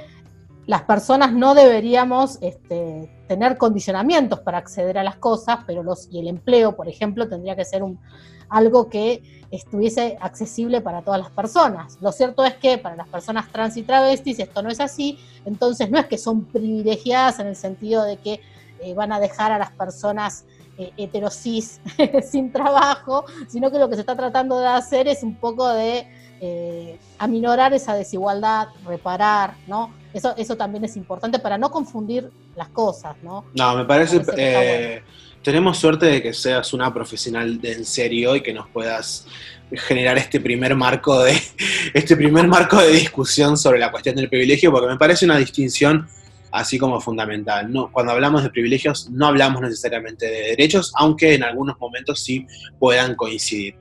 las 0.67 0.83
personas 0.83 1.33
no 1.33 1.55
deberíamos 1.55 2.39
este, 2.41 3.11
tener 3.29 3.57
condicionamientos 3.57 4.41
para 4.41 4.59
acceder 4.59 4.99
a 4.99 5.05
las 5.05 5.17
cosas, 5.17 5.61
pero 5.67 5.83
los, 5.83 6.09
y 6.11 6.19
el 6.19 6.29
empleo, 6.29 6.75
por 6.77 6.89
ejemplo, 6.89 7.29
tendría 7.29 7.55
que 7.55 7.65
ser 7.65 7.83
un, 7.83 8.01
algo 8.49 8.89
que 8.89 9.23
estuviese 9.51 10.19
accesible 10.21 10.81
para 10.81 11.03
todas 11.03 11.21
las 11.21 11.31
personas. 11.31 11.99
Lo 12.01 12.13
cierto 12.13 12.45
es 12.45 12.55
que 12.55 12.79
para 12.79 12.97
las 12.97 13.09
personas 13.09 13.51
trans 13.53 13.77
y 13.77 13.83
travestis 13.83 14.41
esto 14.41 14.63
no 14.63 14.71
es 14.71 14.81
así, 14.81 15.19
entonces 15.45 15.91
no 15.91 15.99
es 15.99 16.07
que 16.07 16.19
son 16.19 16.45
privilegiadas 16.45 17.39
en 17.39 17.47
el 17.47 17.57
sentido 17.57 18.03
de 18.05 18.17
que 18.17 18.41
eh, 18.81 18.95
van 18.95 19.13
a 19.13 19.21
dejar 19.21 19.53
a 19.53 19.59
las 19.59 19.71
personas 19.71 20.45
eh, 20.79 20.93
heterosis 20.97 21.81
sin 22.29 22.53
trabajo, 22.53 23.25
sino 23.49 23.71
que 23.71 23.79
lo 23.79 23.89
que 23.89 23.95
se 23.95 24.01
está 24.03 24.17
tratando 24.17 24.59
de 24.59 24.67
hacer 24.67 25.09
es 25.09 25.23
un 25.23 25.37
poco 25.37 25.69
de 25.69 26.07
eh, 26.41 26.99
aminorar 27.19 27.73
esa 27.73 27.95
desigualdad, 27.95 28.69
reparar, 28.87 29.55
¿no? 29.67 29.95
Eso, 30.13 30.35
eso 30.37 30.57
también 30.57 30.85
es 30.85 30.97
importante 30.97 31.39
para 31.39 31.59
no 31.59 31.71
confundir 31.71 32.31
las 32.57 32.69
cosas, 32.69 33.17
¿no? 33.23 33.45
No, 33.55 33.77
me 33.77 33.85
parece, 33.85 34.23
eh, 34.37 35.03
tenemos 35.43 35.79
suerte 35.79 36.07
de 36.07 36.23
que 36.23 36.33
seas 36.33 36.73
una 36.73 36.93
profesional 36.93 37.61
de 37.61 37.73
en 37.73 37.85
serio 37.85 38.35
y 38.35 38.43
que 38.43 38.53
nos 38.53 38.69
puedas 38.69 39.27
generar 39.73 40.17
este 40.19 40.41
primer 40.41 40.75
marco 40.75 41.23
de 41.23 41.41
este 41.95 42.17
primer 42.17 42.47
marco 42.47 42.81
de 42.81 42.93
discusión 42.93 43.57
sobre 43.57 43.79
la 43.79 43.91
cuestión 43.91 44.17
del 44.17 44.29
privilegio, 44.29 44.71
porque 44.71 44.89
me 44.89 44.97
parece 44.97 45.25
una 45.25 45.39
distinción 45.39 46.09
así 46.53 46.79
como 46.79 47.01
fundamental. 47.01 47.71
No, 47.73 47.91
cuando 47.93 48.13
hablamos 48.13 48.43
de 48.43 48.51
privilegios 48.51 49.11
no 49.11 49.27
hablamos 49.27 49.63
necesariamente 49.63 50.27
de 50.27 50.49
derechos, 50.49 50.93
aunque 50.97 51.35
en 51.35 51.43
algunos 51.43 51.79
momentos 51.79 52.23
sí 52.23 52.47
puedan 52.79 53.15
coincidir, 53.15 53.77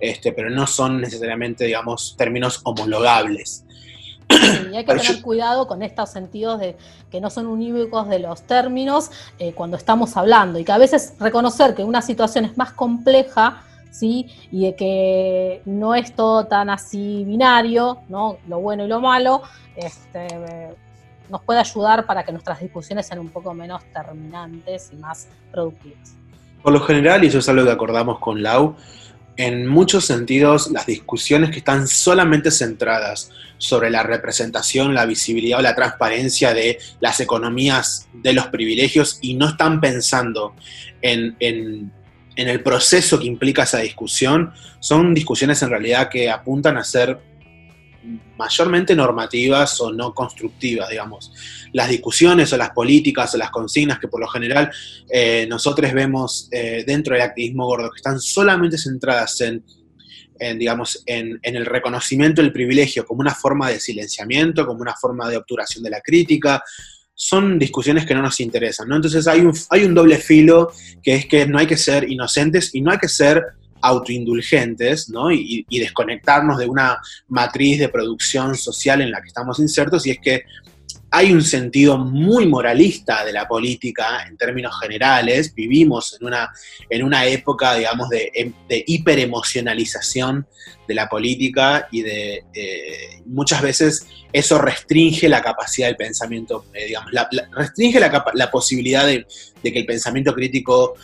este, 0.00 0.32
pero 0.32 0.50
no 0.50 0.66
son 0.66 1.00
necesariamente, 1.00 1.64
digamos, 1.64 2.14
términos 2.16 2.60
homologables 2.64 3.64
y 4.70 4.76
hay 4.76 4.84
que 4.84 4.94
tener 4.94 5.22
cuidado 5.22 5.66
con 5.66 5.82
estos 5.82 6.10
sentidos 6.10 6.60
de 6.60 6.76
que 7.10 7.20
no 7.20 7.30
son 7.30 7.46
unívocos 7.46 8.08
de 8.08 8.20
los 8.20 8.42
términos 8.42 9.10
eh, 9.38 9.52
cuando 9.52 9.76
estamos 9.76 10.16
hablando 10.16 10.58
y 10.58 10.64
que 10.64 10.72
a 10.72 10.78
veces 10.78 11.14
reconocer 11.18 11.74
que 11.74 11.84
una 11.84 12.02
situación 12.02 12.44
es 12.44 12.56
más 12.56 12.72
compleja, 12.72 13.62
¿sí? 13.90 14.28
Y 14.52 14.66
de 14.66 14.76
que 14.76 15.62
no 15.64 15.94
es 15.94 16.14
todo 16.14 16.46
tan 16.46 16.70
así 16.70 17.24
binario, 17.24 17.98
¿no? 18.08 18.38
Lo 18.48 18.60
bueno 18.60 18.84
y 18.84 18.88
lo 18.88 19.00
malo, 19.00 19.42
este, 19.76 20.28
nos 21.28 21.42
puede 21.42 21.60
ayudar 21.60 22.06
para 22.06 22.24
que 22.24 22.32
nuestras 22.32 22.60
discusiones 22.60 23.06
sean 23.06 23.18
un 23.18 23.30
poco 23.30 23.52
menos 23.54 23.82
terminantes 23.92 24.90
y 24.92 24.96
más 24.96 25.28
productivas. 25.50 26.14
Por 26.62 26.72
lo 26.72 26.80
general, 26.80 27.24
y 27.24 27.28
eso 27.28 27.38
es 27.38 27.48
algo 27.48 27.64
que 27.64 27.70
acordamos 27.70 28.18
con 28.18 28.42
Lau, 28.42 28.76
en 29.40 29.66
muchos 29.66 30.04
sentidos 30.04 30.70
las 30.70 30.84
discusiones 30.84 31.48
que 31.48 31.60
están 31.60 31.88
solamente 31.88 32.50
centradas 32.50 33.30
sobre 33.56 33.88
la 33.88 34.02
representación, 34.02 34.92
la 34.92 35.06
visibilidad 35.06 35.60
o 35.60 35.62
la 35.62 35.74
transparencia 35.74 36.52
de 36.52 36.78
las 37.00 37.20
economías 37.20 38.06
de 38.12 38.34
los 38.34 38.48
privilegios 38.48 39.18
y 39.22 39.34
no 39.34 39.48
están 39.48 39.80
pensando 39.80 40.54
en, 41.00 41.90
el 42.36 42.62
proceso 42.62 43.18
que 43.18 43.26
implica 43.26 43.62
esa 43.62 43.78
discusión, 43.78 44.52
son 44.78 45.14
discusiones 45.14 45.62
en 45.62 45.70
realidad 45.70 46.10
que 46.10 46.30
apuntan 46.30 46.76
a 46.76 46.84
ser 46.84 47.18
mayormente 48.36 48.94
normativas 48.94 49.80
o 49.80 49.92
no 49.92 50.14
constructivas, 50.14 50.88
digamos. 50.88 51.32
Las 51.72 51.88
discusiones 51.88 52.52
o 52.52 52.56
las 52.56 52.70
políticas 52.70 53.34
o 53.34 53.38
las 53.38 53.50
consignas 53.50 53.98
que 53.98 54.08
por 54.08 54.20
lo 54.20 54.28
general 54.28 54.70
eh, 55.10 55.46
nosotros 55.48 55.92
vemos 55.92 56.48
eh, 56.50 56.84
dentro 56.86 57.14
del 57.14 57.22
activismo 57.22 57.66
gordo, 57.66 57.90
que 57.90 57.98
están 57.98 58.20
solamente 58.20 58.78
centradas 58.78 59.40
en 59.40 59.64
digamos, 60.56 61.02
en, 61.04 61.38
el 61.42 61.66
reconocimiento 61.66 62.40
del 62.40 62.50
privilegio 62.50 63.04
como 63.04 63.20
una 63.20 63.34
forma 63.34 63.68
de 63.68 63.78
silenciamiento, 63.78 64.66
como 64.66 64.80
una 64.80 64.94
forma 64.94 65.28
de 65.28 65.36
obturación 65.36 65.84
de 65.84 65.90
la 65.90 66.00
crítica, 66.00 66.62
son 67.14 67.58
discusiones 67.58 68.06
que 68.06 68.14
no 68.14 68.22
nos 68.22 68.40
interesan, 68.40 68.88
¿no? 68.88 68.96
Entonces 68.96 69.26
hay 69.28 69.84
un 69.84 69.94
doble 69.94 70.16
filo 70.16 70.72
que 71.02 71.16
es 71.16 71.26
que 71.26 71.44
no 71.46 71.58
hay 71.58 71.66
que 71.66 71.76
ser 71.76 72.10
inocentes 72.10 72.74
y 72.74 72.80
no 72.80 72.90
hay 72.90 72.96
que 72.96 73.10
ser 73.10 73.44
autoindulgentes, 73.82 75.08
¿no? 75.10 75.30
Y, 75.32 75.64
y 75.68 75.78
desconectarnos 75.78 76.58
de 76.58 76.66
una 76.66 76.98
matriz 77.28 77.78
de 77.78 77.88
producción 77.88 78.56
social 78.56 79.00
en 79.00 79.10
la 79.10 79.20
que 79.20 79.28
estamos 79.28 79.58
insertos, 79.58 80.06
y 80.06 80.10
es 80.10 80.18
que 80.20 80.44
hay 81.12 81.32
un 81.32 81.42
sentido 81.42 81.98
muy 81.98 82.46
moralista 82.46 83.24
de 83.24 83.32
la 83.32 83.48
política 83.48 84.24
en 84.28 84.36
términos 84.36 84.78
generales. 84.80 85.54
Vivimos 85.54 86.16
en 86.20 86.26
una, 86.28 86.52
en 86.88 87.02
una 87.02 87.26
época, 87.26 87.74
digamos, 87.74 88.08
de, 88.08 88.30
em, 88.34 88.52
hiperemocionalización 88.68 90.46
de 90.86 90.94
la 90.94 91.08
política 91.08 91.88
y 91.90 92.02
de 92.02 92.44
eh, 92.54 93.22
muchas 93.26 93.60
veces 93.60 94.06
eso 94.32 94.58
restringe 94.58 95.28
la 95.28 95.42
capacidad 95.42 95.88
del 95.88 95.96
pensamiento, 95.96 96.66
eh, 96.74 96.86
digamos, 96.86 97.10
restringe 97.52 97.98
la 97.98 98.50
posibilidad 98.50 99.06
de, 99.06 99.26
que 99.62 99.78
el 99.78 99.86
pensamiento 99.86 100.32
crítico 100.32 100.94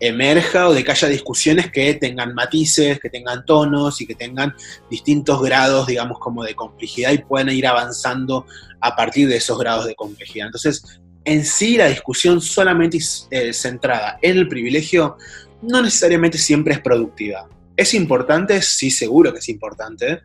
emerja 0.00 0.68
o 0.68 0.74
de 0.74 0.84
que 0.84 0.90
haya 0.90 1.08
discusiones 1.08 1.70
que 1.70 1.94
tengan 1.94 2.34
matices, 2.34 3.00
que 3.00 3.10
tengan 3.10 3.44
tonos 3.44 4.00
y 4.00 4.06
que 4.06 4.14
tengan 4.14 4.54
distintos 4.90 5.42
grados, 5.42 5.86
digamos, 5.86 6.18
como 6.18 6.44
de 6.44 6.54
complejidad 6.54 7.12
y 7.12 7.18
puedan 7.18 7.50
ir 7.50 7.66
avanzando 7.66 8.46
a 8.80 8.94
partir 8.94 9.28
de 9.28 9.36
esos 9.36 9.58
grados 9.58 9.86
de 9.86 9.94
complejidad. 9.94 10.46
Entonces, 10.46 11.00
en 11.24 11.44
sí 11.44 11.76
la 11.76 11.88
discusión 11.88 12.40
solamente 12.40 12.98
eh, 13.30 13.52
centrada 13.52 14.18
en 14.22 14.38
el 14.38 14.48
privilegio 14.48 15.16
no 15.62 15.82
necesariamente 15.82 16.38
siempre 16.38 16.74
es 16.74 16.80
productiva. 16.80 17.48
¿Es 17.76 17.94
importante? 17.94 18.62
Sí, 18.62 18.90
seguro 18.90 19.32
que 19.32 19.38
es 19.38 19.48
importante, 19.48 20.20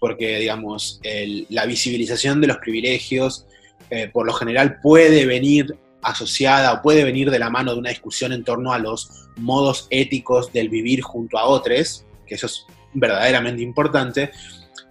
porque, 0.00 0.38
digamos, 0.38 1.00
la 1.48 1.66
visibilización 1.66 2.40
de 2.40 2.48
los 2.48 2.58
privilegios 2.58 3.46
eh, 3.90 4.10
por 4.12 4.26
lo 4.26 4.32
general 4.32 4.80
puede 4.80 5.26
venir 5.26 5.76
asociada 6.06 6.72
o 6.72 6.82
puede 6.82 7.04
venir 7.04 7.30
de 7.30 7.38
la 7.38 7.50
mano 7.50 7.72
de 7.72 7.80
una 7.80 7.90
discusión 7.90 8.32
en 8.32 8.44
torno 8.44 8.72
a 8.72 8.78
los 8.78 9.28
modos 9.36 9.88
éticos 9.90 10.52
del 10.52 10.68
vivir 10.68 11.02
junto 11.02 11.36
a 11.36 11.44
otros, 11.46 12.04
que 12.26 12.36
eso 12.36 12.46
es 12.46 12.64
verdaderamente 12.94 13.62
importante, 13.62 14.30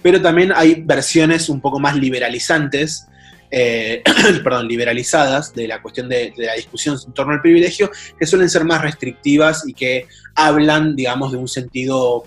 pero 0.04 0.22
también 0.22 0.52
hay 0.54 0.76
versiones 0.76 1.50
un 1.50 1.62
poco 1.62 1.80
más 1.80 1.96
liberalizantes, 1.96 3.08
eh, 3.50 4.04
perdón, 4.44 4.68
liberalizadas 4.68 5.54
de 5.54 5.68
la 5.70 5.82
cuestión 5.82 6.10
de, 6.10 6.34
la 6.36 6.54
discusión 6.54 6.98
en 7.08 7.14
torno 7.14 7.34
al 7.34 7.42
privilegio, 7.42 7.90
que 8.20 8.26
suelen 8.26 8.50
ser 8.50 8.66
más 8.66 8.82
restrictivas 8.82 9.68
y 9.68 9.74
que 9.74 10.08
hablan, 10.36 10.96
digamos, 10.96 11.32
de 11.32 11.38
un 11.38 11.48
sentido 11.48 12.24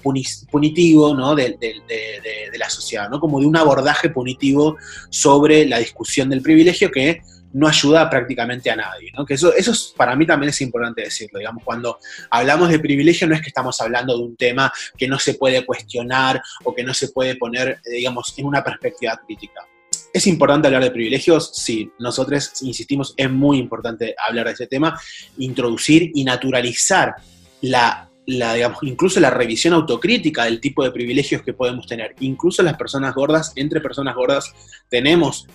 punitivo 0.50 1.14
¿no? 1.14 1.34
de, 1.34 1.58
de, 1.60 2.58
la 2.58 2.70
sociedad, 2.70 3.10
¿no? 3.10 3.20
como 3.20 3.38
de 3.38 3.46
un 3.46 3.56
abordaje 3.56 4.08
punitivo 4.08 4.76
sobre 5.10 5.66
la 5.66 5.78
discusión 5.78 6.30
del 6.30 6.42
privilegio 6.42 6.90
que 6.90 7.20
no 7.52 7.66
ayuda 7.66 8.08
prácticamente 8.08 8.70
a 8.70 8.76
nadie, 8.76 9.10
¿no? 9.16 9.24
Que 9.24 9.34
eso, 9.34 9.54
eso 9.54 9.72
para 9.96 10.14
mí 10.16 10.26
también 10.26 10.50
es 10.50 10.60
importante 10.60 11.02
decirlo, 11.02 11.38
digamos, 11.38 11.64
cuando 11.64 11.98
hablamos 12.30 12.68
de 12.68 12.78
privilegio 12.78 13.26
no 13.26 13.34
es 13.34 13.40
que 13.40 13.48
estamos 13.48 13.80
hablando 13.80 14.16
de 14.16 14.24
un 14.24 14.36
tema 14.36 14.72
que 14.96 15.08
no 15.08 15.18
se 15.18 15.34
puede 15.34 15.64
cuestionar 15.64 16.42
o 16.64 16.74
que 16.74 16.84
no 16.84 16.94
se 16.94 17.08
puede 17.08 17.36
poner, 17.36 17.80
digamos, 17.84 18.34
en 18.36 18.46
una 18.46 18.62
perspectiva 18.62 19.20
crítica. 19.26 19.66
¿Es 20.12 20.26
importante 20.26 20.66
hablar 20.68 20.82
de 20.82 20.90
privilegios? 20.90 21.52
Sí, 21.54 21.90
nosotros 21.98 22.62
insistimos, 22.62 23.14
es 23.16 23.30
muy 23.30 23.58
importante 23.58 24.14
hablar 24.26 24.46
de 24.46 24.52
ese 24.52 24.66
tema, 24.66 24.98
introducir 25.36 26.10
y 26.14 26.24
naturalizar 26.24 27.14
la 27.60 28.07
la, 28.28 28.52
digamos, 28.52 28.78
incluso 28.82 29.20
la 29.20 29.30
revisión 29.30 29.72
autocrítica 29.72 30.44
del 30.44 30.60
tipo 30.60 30.84
de 30.84 30.90
privilegios 30.90 31.40
que 31.40 31.54
podemos 31.54 31.86
tener. 31.86 32.14
Incluso 32.20 32.62
las 32.62 32.76
personas 32.76 33.14
gordas, 33.14 33.54
entre 33.56 33.80
personas 33.80 34.14
gordas, 34.14 34.52
tenemos 34.90 35.46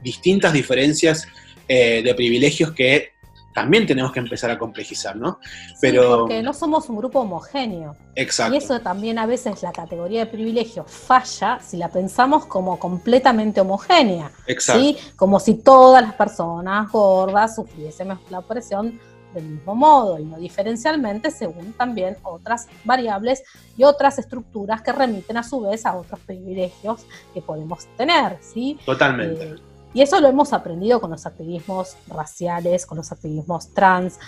distintas 0.00 0.52
diferencias 0.52 1.26
eh, 1.66 2.02
de 2.04 2.14
privilegios 2.14 2.70
que 2.70 3.14
también 3.52 3.84
tenemos 3.84 4.12
que 4.12 4.20
empezar 4.20 4.48
a 4.52 4.58
complejizar, 4.58 5.16
¿no? 5.16 5.40
Pero... 5.80 6.20
porque 6.20 6.40
no 6.40 6.52
somos 6.52 6.88
un 6.88 6.98
grupo 6.98 7.20
homogéneo. 7.20 7.96
Exacto. 8.14 8.54
Y 8.54 8.58
eso 8.58 8.80
también 8.80 9.18
a 9.18 9.26
veces 9.26 9.64
la 9.64 9.72
categoría 9.72 10.20
de 10.20 10.26
privilegio 10.26 10.84
falla 10.84 11.58
si 11.60 11.78
la 11.78 11.88
pensamos 11.88 12.46
como 12.46 12.78
completamente 12.78 13.60
homogénea. 13.60 14.30
Exacto. 14.46 14.82
¿sí? 14.82 14.96
Como 15.16 15.40
si 15.40 15.54
todas 15.54 16.00
las 16.00 16.14
personas 16.14 16.92
gordas 16.92 17.56
sufriésemos 17.56 18.20
la 18.30 18.38
opresión 18.38 19.00
del 19.34 19.44
mismo 19.44 19.74
modo 19.74 20.18
y 20.18 20.24
no 20.24 20.38
diferencialmente 20.38 21.30
según 21.30 21.72
también 21.72 22.16
otras 22.22 22.68
variables 22.84 23.42
y 23.76 23.84
otras 23.84 24.18
estructuras 24.18 24.82
que 24.82 24.92
remiten 24.92 25.36
a 25.36 25.42
su 25.42 25.60
vez 25.60 25.84
a 25.84 25.96
otros 25.96 26.20
privilegios 26.20 27.04
que 27.34 27.42
podemos 27.42 27.86
tener, 27.96 28.38
¿sí? 28.40 28.78
Totalmente. 28.86 29.44
Eh, 29.44 29.56
y 29.92 30.02
eso 30.02 30.20
lo 30.20 30.28
hemos 30.28 30.52
aprendido 30.52 31.00
con 31.00 31.10
los 31.10 31.24
activismos 31.24 31.96
raciales, 32.08 32.84
con 32.84 32.98
los 32.98 33.12
activismos 33.12 33.72
trans, 33.72 34.18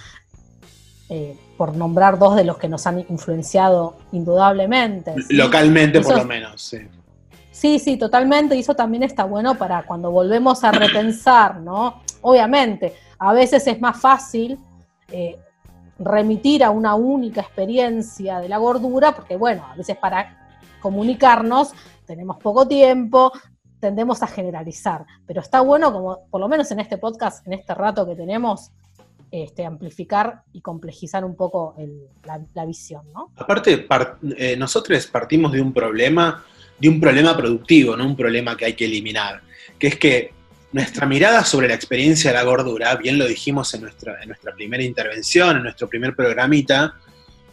eh, 1.09 1.37
por 1.57 1.77
nombrar 1.77 2.19
dos 2.19 2.37
de 2.37 2.45
los 2.45 2.59
que 2.59 2.69
nos 2.69 2.87
han 2.87 3.01
influenciado 3.09 3.97
indudablemente. 4.13 5.15
Localmente, 5.31 6.01
por 6.01 6.19
lo 6.19 6.25
menos, 6.25 6.63
sí. 6.63 6.79
Sí, 7.51 7.79
sí, 7.79 7.97
totalmente. 7.97 8.55
Y 8.55 8.61
eso 8.61 8.75
también 8.75 9.03
está 9.03 9.25
bueno 9.25 9.57
para 9.57 9.83
cuando 9.85 10.11
volvemos 10.11 10.63
a 10.63 10.73
repensar, 10.73 11.61
¿no? 11.61 12.03
Obviamente, 12.21 12.95
a 13.19 13.33
veces 13.33 13.67
es 13.67 13.81
más 13.81 14.01
fácil 14.01 14.59
eh, 15.11 15.39
remitir 15.99 16.63
a 16.63 16.71
una 16.71 16.95
única 16.95 17.41
experiencia 17.41 18.41
de 18.41 18.49
la 18.49 18.59
gordura, 18.59 19.15
porque 19.15 19.37
bueno, 19.37 19.65
a 19.71 19.77
veces 19.77 19.97
para 19.97 20.49
comunicarnos 20.81 21.73
tenemos 22.07 22.37
poco 22.39 22.69
tiempo, 22.69 23.33
tendemos 23.81 24.23
a 24.23 24.27
generalizar, 24.27 25.05
pero 25.27 25.41
está 25.41 25.61
bueno 25.61 25.93
como 25.93 26.27
por 26.31 26.41
lo 26.41 26.49
menos 26.49 26.71
en 26.71 26.81
este 26.81 26.99
podcast, 26.99 27.47
en 27.47 27.55
este 27.55 27.75
rato 27.75 28.07
que 28.07 28.15
tenemos, 28.15 28.71
este, 29.31 29.65
amplificar 29.65 30.43
y 30.53 30.61
complejizar 30.61 31.25
un 31.25 31.35
poco 31.35 31.75
la, 32.55 32.65
visión. 32.65 33.03
Aparte, 33.37 33.87
eh, 34.37 34.57
nosotros 34.57 35.07
partimos 35.09 35.53
de 35.53 35.61
un 35.61 35.73
problema, 35.73 36.45
de 36.79 36.89
un 36.89 37.01
problema 37.01 37.37
productivo, 37.37 37.97
no 37.97 38.07
un 38.07 38.17
problema 38.17 38.57
que 38.57 38.67
hay 38.67 38.75
que 38.75 38.85
eliminar, 38.85 39.43
que 39.79 39.89
es 39.89 39.97
que 39.97 40.36
nuestra 40.73 41.07
mirada 41.07 41.45
sobre 41.45 41.69
la 41.69 41.75
experiencia 41.75 42.31
de 42.31 42.37
la 42.37 42.43
gordura, 42.43 42.95
bien 42.97 43.19
lo 43.19 43.27
dijimos 43.27 43.73
en 43.75 43.83
nuestra, 43.83 44.21
en 44.23 44.29
nuestra 44.29 44.55
primera 44.55 44.83
intervención, 44.83 45.57
en 45.57 45.63
nuestro 45.63 45.89
primer 45.89 46.15
programita, 46.15 46.95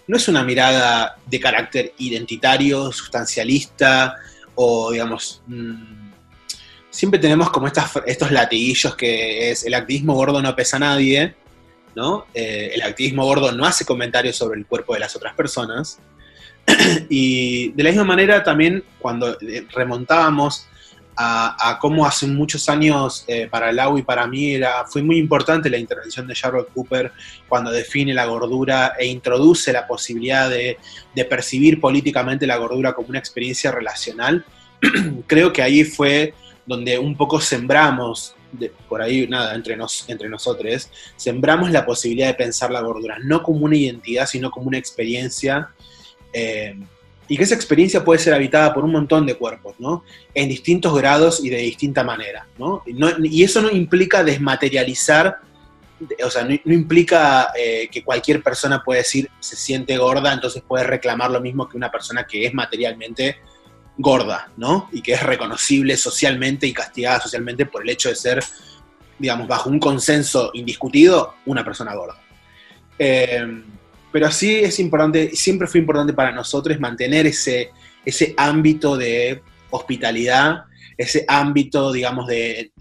no 0.08 0.18
es 0.18 0.28
una 0.28 0.44
mirada 0.44 1.18
de 1.26 1.40
carácter 1.40 1.94
identitario, 1.98 2.92
sustancialista 2.92 4.16
o, 4.56 4.92
digamos, 4.92 5.42
mm, 5.48 6.12
siempre 6.90 7.20
tenemos 7.20 7.50
como 7.50 7.68
estos 7.68 8.32
latiguillos 8.32 8.96
que 8.96 9.52
es 9.52 9.66
el 9.66 9.74
activismo 9.74 10.14
gordo 10.14 10.42
no 10.42 10.56
pesa 10.56 10.78
a 10.78 10.82
nadie, 10.82 11.36
¿no? 11.96 12.26
Eh, 12.34 12.72
el 12.74 12.82
activismo 12.82 13.26
gordo 13.26 13.52
no 13.52 13.66
hace 13.66 13.86
comentarios 13.86 14.36
sobre 14.36 14.60
el 14.60 14.66
cuerpo 14.66 14.94
de 14.94 15.00
las 15.00 15.16
otras 15.16 15.34
personas. 15.34 16.00
y 17.10 17.70
de 17.74 17.84
la 17.84 17.90
misma 17.90 18.06
manera 18.06 18.44
también 18.44 18.84
cuando 19.00 19.38
eh, 19.42 19.66
remontábamos 19.74 20.68
a, 21.16 21.78
cómo 21.80 22.06
hace 22.06 22.28
muchos 22.28 22.70
años 22.70 23.24
eh, 23.28 23.48
para 23.50 23.72
Lau 23.72 23.98
y 23.98 24.04
para 24.04 24.28
mí 24.28 24.54
era, 24.54 24.86
fue 24.86 25.04
muy 25.04 25.18
importante 25.18 25.70
la 25.70 25.78
intervención 25.78 26.28
de 26.28 26.34
Charlotte 26.34 26.70
Cooper 26.74 27.12
cuando 27.48 27.72
define 27.72 28.14
la 28.14 28.26
gordura 28.26 28.94
e 28.98 29.06
introduce 29.06 29.72
la 29.72 29.88
posibilidad 29.88 30.50
de, 30.50 30.78
percibir 31.30 31.80
políticamente 31.80 32.48
la 32.48 32.58
gordura 32.58 32.94
como 32.94 33.10
una 33.10 33.20
experiencia 33.20 33.72
relacional. 33.72 34.46
Creo 35.28 35.54
que 35.54 35.62
ahí 35.62 35.84
fue 35.84 36.34
donde 36.66 36.98
un 36.98 37.16
poco 37.16 37.40
sembramos, 37.40 38.36
por 38.88 39.02
ahí 39.02 39.28
nada, 39.28 39.56
entre, 39.56 39.76
nos, 39.76 40.08
entre 40.10 40.30
nosotros, 40.30 40.90
sembramos 41.16 41.72
la 41.72 41.86
posibilidad 41.86 42.28
de 42.28 42.34
pensar 42.36 42.72
la 42.72 42.82
gordura, 42.82 43.18
no 43.24 43.44
como 43.44 43.66
una 43.66 43.76
identidad, 43.76 44.26
sino 44.26 44.52
como 44.52 44.68
una 44.68 44.78
experiencia. 44.78 45.70
Eh, 46.32 46.76
y 47.28 47.38
que 47.38 47.44
esa 47.44 47.56
experiencia 47.56 48.04
puede 48.04 48.20
ser 48.20 48.34
habitada 48.34 48.74
por 48.74 48.84
un 48.84 48.92
montón 48.92 49.26
de 49.26 49.36
cuerpos, 49.36 49.76
¿no? 49.80 50.04
En 50.34 50.50
distintos 50.50 50.94
grados 50.96 51.44
y 51.44 51.50
de 51.50 51.58
distinta 51.58 52.04
manera, 52.04 52.48
¿no? 52.58 52.84
y 52.86 53.44
eso 53.44 53.62
no 53.62 53.70
implica 53.72 54.24
desmaterializar, 54.24 55.38
o 56.24 56.30
sea, 56.30 56.44
no, 56.44 56.74
implica 56.74 57.52
eh, 57.58 57.88
que 57.90 58.04
cualquier 58.04 58.44
persona 58.44 58.84
puede 58.84 59.00
decir 59.00 59.30
se 59.40 59.56
siente 59.56 59.98
gorda, 59.98 60.34
entonces 60.34 60.62
puede 60.68 60.84
reclamar 60.84 61.32
lo 61.32 61.40
mismo 61.40 61.70
que 61.70 61.78
una 61.78 61.92
persona 61.92 62.26
que 62.26 62.46
es 62.46 62.54
materialmente 62.54 63.38
gorda, 63.98 64.50
¿no? 64.58 64.90
Y 64.92 65.02
que 65.02 65.14
es 65.14 65.24
reconocible 65.24 65.96
socialmente 65.96 66.68
y 66.68 66.74
castigada 66.74 67.22
socialmente 67.22 67.66
por 67.66 67.84
el 67.84 67.90
hecho 67.90 68.10
de 68.10 68.16
ser, 68.16 68.44
digamos, 69.18 69.48
bajo 69.48 69.70
un 69.70 69.80
consenso 69.80 70.50
indiscutido, 70.54 71.36
una 71.46 71.64
persona 71.64 71.96
gorda. 71.96 72.20
Eh, 73.00 73.64
pero 74.14 74.30
sí 74.32 74.58
es 74.58 74.80
importante, 74.80 75.32
siempre 75.36 75.68
fue 75.68 75.80
importante 75.80 76.14
para 76.14 76.32
nosotros 76.32 76.80
mantener 76.80 77.26
ese, 77.26 77.72
ese 78.06 78.36
ámbito 78.38 78.96
de 78.96 79.42
hospitalidad, 79.72 80.66
ese 80.96 81.26
ámbito, 81.28 81.92
digamos, 81.92 82.28
de, 82.28 82.72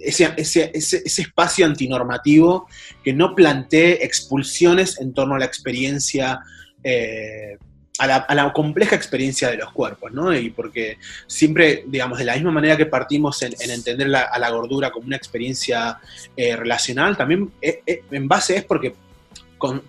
ese, 0.00 0.72
espacio 0.74 1.64
antinormativo 1.64 2.66
que 3.04 3.12
no 3.12 3.36
plantee 3.36 4.04
expulsiones 4.04 5.00
en 5.00 5.14
torno 5.14 5.36
a 5.36 5.38
la 5.38 5.44
experiencia, 5.44 6.40
eh, 6.82 7.56
a, 8.00 8.34
la, 8.34 8.52
compleja 8.52 8.96
experiencia 8.96 9.48
de 9.48 9.58
los 9.58 9.70
cuerpos, 9.70 10.10
¿no? 10.10 10.36
Y 10.36 10.50
porque 10.50 10.98
siempre, 11.28 11.84
digamos, 11.86 12.18
de 12.18 12.24
la 12.24 12.34
misma 12.34 12.50
manera 12.50 12.76
que 12.76 12.86
partimos 12.86 13.40
en, 13.42 13.54
entender 13.70 14.12
a 14.16 14.38
la 14.40 14.50
gordura 14.50 14.90
como 14.90 15.06
una 15.06 15.16
experiencia 15.16 16.00
eh, 16.36 16.56
relacional, 16.56 17.16
también 17.16 17.52
eh, 17.62 18.02
en 18.10 18.26
base 18.26 18.56
es 18.56 18.64
porque 18.64 18.92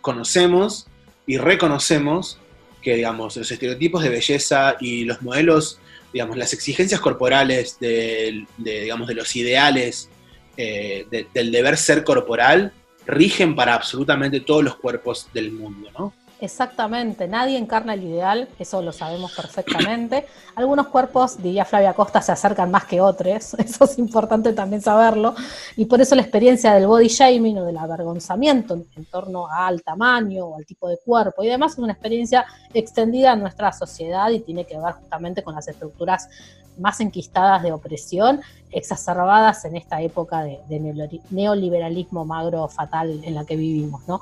conocemos 0.01 0.87
y 1.25 1.37
reconocemos 1.37 2.39
que, 2.81 2.95
digamos, 2.95 3.35
los 3.35 3.51
estereotipos 3.51 4.03
de 4.03 4.09
belleza 4.09 4.75
y 4.79 5.05
los 5.05 5.21
modelos, 5.21 5.79
digamos, 6.13 6.37
las 6.37 6.53
exigencias 6.53 7.01
corporales 7.01 7.79
de, 7.79 8.45
digamos, 8.57 9.07
de 9.07 9.15
los 9.15 9.35
ideales 9.35 10.09
eh, 10.57 11.05
del 11.33 11.51
deber 11.51 11.77
ser 11.77 12.03
corporal 12.03 12.71
rigen 13.07 13.55
para 13.55 13.73
absolutamente 13.73 14.39
todos 14.39 14.63
los 14.63 14.75
cuerpos 14.77 15.27
del 15.33 15.51
mundo, 15.51 15.89
¿no? 15.97 16.13
Exactamente, 16.41 17.29
nadie 17.29 17.57
encarna 17.57 17.93
el 17.93 18.03
ideal, 18.03 18.49
eso 18.59 18.81
lo 18.81 18.91
sabemos 18.91 19.33
perfectamente. 19.33 20.25
Algunos 20.55 20.87
cuerpos, 20.87 21.41
diría 21.41 21.63
Flavia 21.63 21.93
Costa, 21.93 22.21
se 22.21 22.33
acercan 22.33 22.69
más 22.69 22.83
que 22.85 22.99
otros, 22.99 23.53
eso 23.57 23.85
es 23.85 23.97
importante 23.97 24.51
también 24.51 24.81
saberlo, 24.81 25.33
y 25.77 25.85
por 25.85 26.01
eso 26.01 26.13
la 26.13 26.23
experiencia 26.23 26.73
del 26.73 26.87
body 26.87 27.07
shaming 27.07 27.59
o 27.59 27.65
del 27.65 27.77
avergonzamiento 27.77 28.73
en, 28.73 29.05
torno 29.05 29.47
al 29.49 29.81
tamaño 29.81 30.45
o 30.45 30.57
al 30.57 30.65
tipo 30.65 30.89
de 30.89 30.97
cuerpo 30.97 31.41
y 31.41 31.47
demás 31.47 31.73
es 31.73 31.79
una 31.79 31.93
experiencia 31.93 32.45
extendida 32.73 33.31
en 33.31 33.39
nuestra 33.39 33.71
sociedad 33.71 34.29
y 34.29 34.41
tiene 34.41 34.65
que 34.65 34.77
ver 34.77 34.93
justamente 34.93 35.41
con 35.41 35.55
las 35.55 35.67
estructuras 35.69 36.27
más 36.77 36.99
enquistadas 36.99 37.63
de 37.63 37.71
opresión, 37.71 38.41
exacerbadas 38.71 39.63
en 39.63 39.77
esta 39.77 40.01
época 40.01 40.43
de, 40.43 40.59
de 40.67 41.21
neoliberalismo 41.29 42.25
magro 42.25 42.67
fatal 42.67 43.21
en 43.23 43.33
la 43.33 43.45
que 43.45 43.55
vivimos, 43.55 44.05
¿no? 44.09 44.19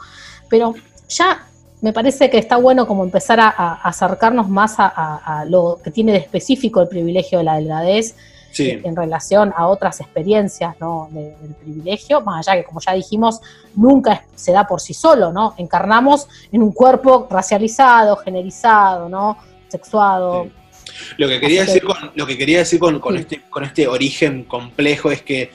Pero 0.48 0.76
ya 1.10 1.48
me 1.84 1.92
parece 1.92 2.30
que 2.30 2.38
está 2.38 2.56
bueno 2.56 2.88
como 2.88 3.04
empezar 3.04 3.42
a, 3.42 3.50
acercarnos 3.84 4.48
más 4.48 4.76
a, 4.78 5.44
lo 5.50 5.82
que 5.84 5.92
tiene 5.92 6.14
de 6.14 6.20
específico 6.20 6.82
el 6.82 6.88
privilegio 6.88 7.40
de 7.40 7.44
la 7.44 7.56
delgadez 7.58 8.16
en 8.58 8.96
relación 8.96 9.54
a 9.54 9.68
otras 9.68 10.00
experiencias 10.00 10.76
¿no? 10.80 11.10
del 11.12 11.54
privilegio, 11.62 12.22
más 12.22 12.48
allá 12.48 12.62
que 12.62 12.66
como 12.66 12.80
ya 12.80 12.94
dijimos, 12.94 13.42
nunca 13.76 14.24
se 14.34 14.54
da 14.54 14.66
por 14.66 14.80
sí 14.80 14.94
solo, 14.94 15.34
¿no? 15.34 15.56
Encarnamos 15.58 16.30
en 16.54 16.64
un 16.64 16.72
cuerpo 16.72 17.28
racializado, 17.30 18.16
generizado, 18.16 19.10
¿no? 19.10 19.38
sexuado. 19.68 20.48
Lo 21.18 21.28
que 21.28 21.42
quería 21.42 21.66
decir 21.66 21.84
con, 21.84 21.98
lo 22.16 22.26
que 22.26 22.38
quería 22.38 22.60
decir 22.60 22.80
con, 22.80 23.18
este, 23.18 23.42
con 23.50 23.66
este 23.66 23.90
origen 23.90 24.46
complejo 24.46 25.12
es 25.12 25.22
que 25.22 25.52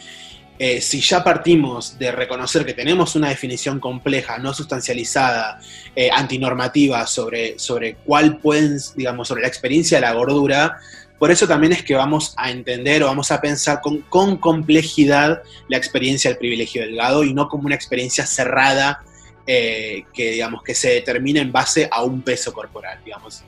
eh, 0.59 0.81
si 0.81 1.01
ya 1.01 1.23
partimos 1.23 1.99
de 1.99 2.11
reconocer 2.11 2.67
que 2.67 2.75
tenemos 2.75 3.15
una 3.15 3.29
definición 3.29 3.79
compleja, 3.79 4.39
no 4.39 4.53
sustancializada, 4.53 5.61
eh, 5.95 6.11
antinormativa 6.13 7.07
sobre, 7.07 7.59
sobre 7.59 7.95
cuál 7.97 8.39
pueden, 8.39 8.79
digamos, 8.97 9.29
sobre 9.29 9.43
la 9.43 9.49
experiencia 9.49 9.99
de 9.99 10.03
la 10.03 10.15
gordura, 10.15 10.79
por 11.19 11.31
eso 11.31 11.47
también 11.49 11.73
es 11.73 11.83
que 11.83 11.95
vamos 11.95 12.35
a 12.37 12.51
entender 12.51 13.03
o 13.03 13.07
vamos 13.07 13.31
a 13.31 13.41
pensar 13.41 13.81
con, 13.81 14.03
con 14.03 14.37
complejidad 14.37 15.43
la 15.69 15.77
experiencia 15.77 16.31
del 16.31 16.39
privilegio 16.39 16.83
delgado 16.83 17.25
y 17.25 17.35
no 17.35 17.49
como 17.49 17.67
una 17.67 17.75
experiencia 17.75 18.25
cerrada 18.25 19.03
eh, 19.47 20.05
que, 20.13 20.33
digamos, 20.33 20.63
que 20.63 20.75
se 20.75 20.91
determina 20.91 21.41
en 21.41 21.51
base 21.51 21.89
a 21.91 22.03
un 22.03 22.23
peso 22.23 22.53
corporal, 22.53 23.01
digamos. 23.05 23.43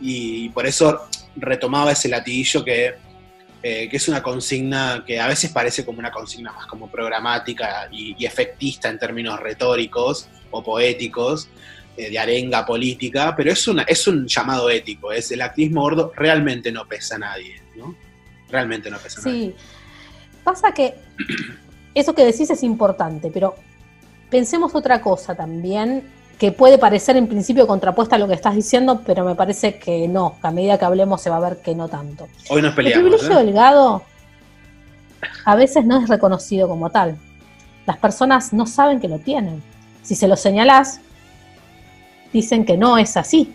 Y 0.00 0.48
por 0.50 0.66
eso 0.66 1.00
retomaba 1.36 1.92
ese 1.92 2.08
latiguillo 2.08 2.64
que 2.64 2.94
eh, 3.62 3.88
que 3.88 3.96
es 3.96 4.08
una 4.08 4.22
consigna 4.22 5.04
que 5.06 5.20
a 5.20 5.28
veces 5.28 5.52
parece 5.52 5.84
como 5.84 6.00
una 6.00 6.10
consigna 6.10 6.52
más 6.52 6.66
como 6.66 6.90
programática 6.90 7.88
y, 7.92 8.24
efectista 8.24 8.88
en 8.88 8.98
términos 8.98 9.38
retóricos 9.38 10.28
o 10.50 10.64
poéticos, 10.64 11.48
eh, 11.96 12.10
de 12.10 12.18
arenga 12.18 12.66
política, 12.66 13.34
pero 13.36 13.52
es, 13.52 13.68
una, 13.68 13.82
es 13.82 14.06
un 14.08 14.26
llamado 14.26 14.68
ético, 14.68 15.12
es 15.12 15.30
el 15.30 15.42
activismo 15.42 15.82
gordo 15.82 16.12
realmente 16.16 16.72
no 16.72 16.86
pesa 16.88 17.16
a 17.16 17.18
nadie, 17.18 17.62
¿no? 17.76 17.94
Realmente 18.48 18.90
no 18.90 18.98
pesa 18.98 19.20
a 19.20 19.24
nadie. 19.26 19.40
Sí, 19.40 19.54
pasa 20.42 20.72
que 20.72 20.94
eso 21.94 22.14
que 22.14 22.24
decís 22.24 22.50
es 22.50 22.62
importante, 22.62 23.30
pero 23.32 23.54
pensemos 24.28 24.74
otra 24.74 25.00
cosa 25.00 25.34
también 25.36 26.02
que 26.38 26.52
puede 26.52 26.78
parecer 26.78 27.16
en 27.16 27.28
principio 27.28 27.66
contrapuesta 27.66 28.16
a 28.16 28.18
lo 28.18 28.26
que 28.26 28.34
estás 28.34 28.54
diciendo, 28.54 29.02
pero 29.06 29.24
me 29.24 29.34
parece 29.34 29.78
que 29.78 30.08
no, 30.08 30.36
que 30.40 30.48
a 30.48 30.50
medida 30.50 30.78
que 30.78 30.84
hablemos 30.84 31.20
se 31.20 31.30
va 31.30 31.36
a 31.36 31.40
ver 31.40 31.58
que 31.58 31.74
no 31.74 31.88
tanto. 31.88 32.26
Hoy 32.50 32.62
nos 32.62 32.74
peleamos. 32.74 32.98
El 32.98 33.10
privilegio 33.10 33.38
¿eh? 33.38 33.44
delgado 33.44 34.02
a 35.44 35.56
veces 35.56 35.84
no 35.84 36.00
es 36.00 36.08
reconocido 36.08 36.68
como 36.68 36.90
tal. 36.90 37.16
Las 37.86 37.96
personas 37.98 38.52
no 38.52 38.66
saben 38.66 39.00
que 39.00 39.08
lo 39.08 39.18
tienen. 39.18 39.62
Si 40.02 40.14
se 40.14 40.28
lo 40.28 40.36
señalás, 40.36 41.00
dicen 42.32 42.64
que 42.64 42.76
no 42.76 42.98
es 42.98 43.16
así, 43.16 43.54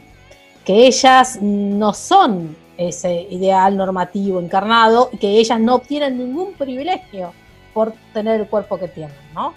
que 0.66 0.88
ellas 0.88 1.40
no 1.42 1.94
son 1.94 2.56
ese 2.78 3.28
ideal 3.32 3.76
normativo 3.76 4.40
encarnado 4.40 5.10
y 5.12 5.18
que 5.18 5.30
ellas 5.40 5.60
no 5.60 5.76
obtienen 5.76 6.18
ningún 6.18 6.54
privilegio 6.54 7.34
por 7.74 7.94
tener 8.13 8.42
el 8.42 8.48
cuerpo 8.48 8.78
que 8.78 8.88
tienen, 8.88 9.16
¿no? 9.34 9.54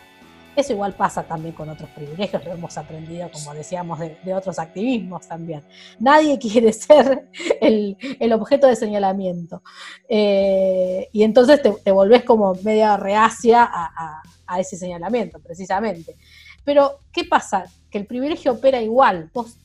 Eso 0.56 0.72
igual 0.72 0.94
pasa 0.94 1.22
también 1.22 1.54
con 1.54 1.68
otros 1.68 1.88
privilegios, 1.90 2.44
lo 2.44 2.52
hemos 2.52 2.76
aprendido, 2.76 3.30
como 3.30 3.54
decíamos, 3.54 3.98
de, 3.98 4.34
otros 4.34 4.58
activismos 4.58 5.26
también. 5.26 5.62
Nadie 5.98 6.38
quiere 6.40 6.72
ser 6.72 7.28
el, 7.60 7.96
objeto 8.32 8.66
de 8.66 8.76
señalamiento. 8.76 9.62
Eh, 10.08 11.08
y 11.12 11.22
entonces 11.22 11.60
te, 11.62 11.90
volvés 11.92 12.24
como 12.24 12.54
media 12.62 12.96
reacia 12.96 13.68
a, 13.70 14.22
ese 14.58 14.76
señalamiento, 14.76 15.38
precisamente. 15.38 16.16
Pero, 16.64 16.98
¿qué 17.12 17.24
pasa? 17.24 17.64
Que 17.88 17.98
el 17.98 18.06
privilegio 18.06 18.52
opera 18.52 18.82
igual, 18.82 19.30
vos 19.32 19.56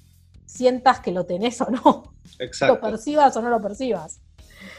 sientas 0.46 1.00
que 1.00 1.12
lo 1.12 1.26
tenés 1.26 1.60
o 1.62 1.70
no. 1.72 2.14
Exacto. 2.40 2.76
Lo 2.76 2.82
percibas 2.82 3.36
o 3.36 3.42
no 3.42 3.50
lo 3.50 3.60
percibas. 3.60 4.22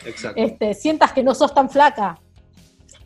Exacto. 0.04 0.40
Este, 0.40 0.74
sientas 0.74 1.12
que 1.12 1.24
no 1.24 1.34
sos 1.34 1.52
tan 1.52 1.68
flaca 1.68 2.20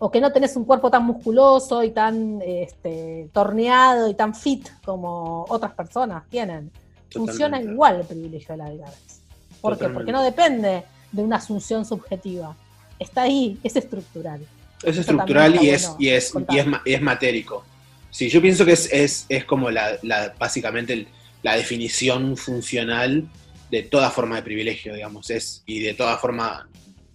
o 0.02 0.10
que 0.10 0.20
no 0.20 0.32
tenés 0.32 0.56
un 0.56 0.64
cuerpo 0.64 0.90
tan 0.90 1.04
musculoso 1.04 1.84
y 1.84 1.90
tan 1.90 2.40
este, 2.42 3.28
torneado 3.34 4.08
y 4.08 4.14
tan 4.14 4.34
fit 4.34 4.66
como 4.82 5.44
otras 5.50 5.74
personas 5.74 6.24
tienen. 6.30 6.70
Funciona 7.12 7.60
igual 7.60 8.00
el 8.00 8.06
privilegio 8.06 8.54
de 8.54 8.56
la 8.56 8.70
delgadez. 8.70 9.20
¿Por 9.60 9.78
qué? 9.78 9.90
Porque 9.90 10.10
no 10.10 10.22
depende 10.22 10.84
de 11.12 11.22
una 11.22 11.36
asunción 11.36 11.84
subjetiva. 11.84 12.56
Está 12.98 13.22
ahí, 13.22 13.58
es 13.62 13.76
estructural. 13.76 14.40
Es 14.82 14.96
estructural 14.96 15.62
y 15.62 15.68
es, 15.68 15.94
y, 15.98 16.08
es, 16.08 16.32
y, 16.48 16.92
es, 16.92 17.02
matérico. 17.02 17.62
Sí, 18.10 18.30
yo 18.30 18.40
pienso 18.40 18.64
que 18.64 18.72
es, 18.72 18.90
es, 18.90 19.26
es 19.28 19.44
como 19.44 19.70
la, 19.70 19.98
la 20.02 20.34
básicamente 20.38 21.08
la 21.42 21.56
definición 21.56 22.38
funcional 22.38 23.28
de 23.70 23.82
toda 23.82 24.10
forma 24.10 24.36
de 24.36 24.42
privilegio, 24.42 24.94
digamos, 24.94 25.28
es, 25.28 25.62
y 25.66 25.80
de 25.80 25.92
toda 25.92 26.16
forma 26.16 26.70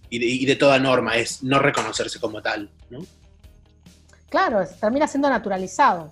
y 0.08 0.46
de, 0.46 0.56
toda 0.56 0.78
norma, 0.78 1.16
es 1.16 1.42
no 1.42 1.58
reconocerse 1.58 2.20
como 2.20 2.42
tal, 2.42 2.70
Claro, 4.28 4.66
termina 4.80 5.06
siendo 5.06 5.30
naturalizado. 5.30 6.10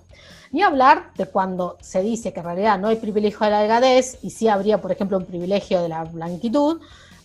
Ni 0.51 0.61
hablar 0.61 1.11
de 1.17 1.25
cuando 1.25 1.77
se 1.81 2.01
dice 2.01 2.31
que 2.31 2.39
en 2.39 2.45
realidad 2.45 2.79
no 2.79 2.87
hay 2.87 2.95
privilegio 2.95 3.41
de 3.41 3.51
la 3.51 3.59
delgadez 3.59 4.19
y 4.21 4.29
sí 4.29 4.47
habría, 4.47 4.81
por 4.81 4.91
ejemplo, 4.91 5.17
un 5.17 5.25
privilegio 5.25 5.81
de 5.81 5.89
la 5.89 6.05
blanquitud, 6.05 6.79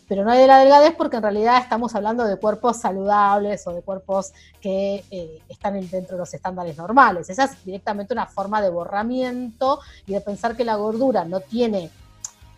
pero 0.08 0.24
no 0.24 0.32
hay 0.32 0.40
de 0.40 0.48
la 0.48 0.58
delgadez 0.58 0.96
porque 0.96 1.18
en 1.18 1.22
realidad 1.22 1.58
estamos 1.58 1.94
hablando 1.94 2.24
de 2.24 2.36
cuerpos 2.36 2.78
saludables 2.78 3.64
o 3.68 3.72
de 3.72 3.82
cuerpos 3.82 4.32
que 4.60 5.04
eh, 5.12 5.40
están 5.48 5.74
dentro 5.74 6.16
de 6.16 6.18
los 6.18 6.34
estándares 6.34 6.76
normales. 6.76 7.30
Esa 7.30 7.44
es 7.44 7.64
directamente 7.64 8.12
una 8.12 8.26
forma 8.26 8.60
de 8.60 8.70
borramiento 8.70 9.78
y 10.08 10.14
de 10.14 10.20
pensar 10.20 10.56
que 10.56 10.64
la 10.64 10.74
gordura 10.74 11.24
no 11.24 11.38
tiene 11.38 11.90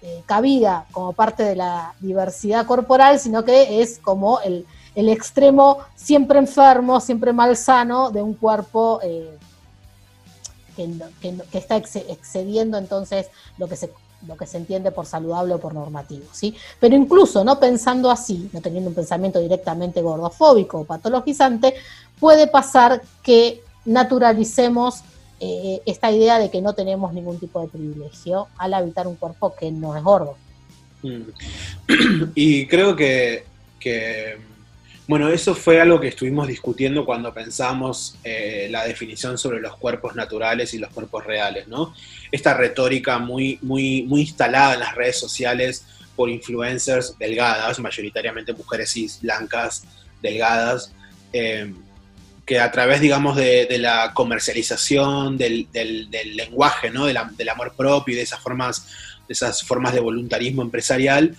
eh, 0.00 0.22
cabida 0.24 0.86
como 0.92 1.12
parte 1.12 1.42
de 1.42 1.56
la 1.56 1.94
diversidad 2.00 2.64
corporal, 2.64 3.18
sino 3.18 3.44
que 3.44 3.82
es 3.82 3.98
como 3.98 4.40
el, 4.40 4.66
extremo 4.94 5.78
siempre 5.94 6.38
enfermo, 6.38 7.00
siempre 7.00 7.32
malsano 7.32 8.10
de 8.10 8.22
un 8.22 8.34
cuerpo 8.34 9.00
eh, 9.02 9.36
que, 10.76 11.58
está 11.58 11.76
excediendo 11.76 12.78
entonces 12.78 13.28
lo 13.58 13.68
que 13.68 13.76
se 13.76 13.90
lo 14.26 14.36
que 14.36 14.46
se 14.46 14.56
entiende 14.56 14.92
por 14.92 15.06
saludable 15.06 15.54
o 15.54 15.58
por 15.58 15.74
normativo, 15.74 16.26
¿sí? 16.32 16.54
Pero 16.78 16.94
incluso 16.94 17.44
no 17.44 17.58
pensando 17.58 18.08
así, 18.08 18.48
no 18.52 18.60
teniendo 18.60 18.90
un 18.90 18.94
pensamiento 18.94 19.40
directamente 19.40 20.00
gordofóbico 20.00 20.80
o 20.80 20.84
patologizante, 20.84 21.74
puede 22.20 22.46
pasar 22.46 23.02
que 23.22 23.62
naturalicemos 23.84 25.02
eh, 25.40 25.82
esta 25.86 26.12
idea 26.12 26.38
de 26.38 26.50
que 26.50 26.62
no 26.62 26.72
tenemos 26.72 27.12
ningún 27.12 27.40
tipo 27.40 27.60
de 27.60 27.66
privilegio 27.66 28.46
al 28.58 28.74
habitar 28.74 29.08
un 29.08 29.16
cuerpo 29.16 29.54
que 29.56 29.72
no 29.72 29.96
es 29.96 30.02
gordo. 30.04 30.36
Mm. 31.02 31.22
Y 32.36 32.66
creo 32.68 32.94
que, 32.94 33.44
bueno, 35.12 35.28
eso 35.28 35.54
fue 35.54 35.78
algo 35.78 36.00
que 36.00 36.08
estuvimos 36.08 36.48
discutiendo 36.48 37.04
cuando 37.04 37.34
pensamos 37.34 38.16
eh, 38.24 38.68
la 38.70 38.86
definición 38.86 39.36
sobre 39.36 39.60
los 39.60 39.76
cuerpos 39.76 40.16
naturales 40.16 40.72
y 40.72 40.78
los 40.78 40.88
cuerpos 40.88 41.26
reales, 41.26 41.68
¿no? 41.68 41.92
Esta 42.30 42.54
retórica 42.54 43.18
muy, 43.18 43.58
muy, 43.60 44.04
muy 44.04 44.22
instalada 44.22 44.72
en 44.72 44.80
las 44.80 44.94
redes 44.94 45.20
sociales 45.20 45.84
por 46.16 46.30
influencers 46.30 47.18
delgadas, 47.18 47.78
mayoritariamente 47.78 48.54
mujeres 48.54 48.92
cis, 48.92 49.18
blancas, 49.20 49.84
delgadas, 50.22 50.94
eh, 51.34 51.70
que 52.46 52.58
a 52.58 52.72
través, 52.72 53.02
digamos, 53.02 53.36
de, 53.36 53.68
la 53.78 54.12
comercialización 54.14 55.36
del, 55.36 55.68
lenguaje, 56.34 56.88
¿no? 56.88 57.04
Del, 57.04 57.18
amor 57.50 57.74
propio 57.76 58.14
y 58.14 58.16
de 58.16 58.22
esas 58.22 58.40
formas, 58.40 58.86
de 59.28 59.34
esas 59.34 59.62
formas 59.62 59.92
de 59.92 60.00
voluntarismo 60.00 60.62
empresarial, 60.62 61.36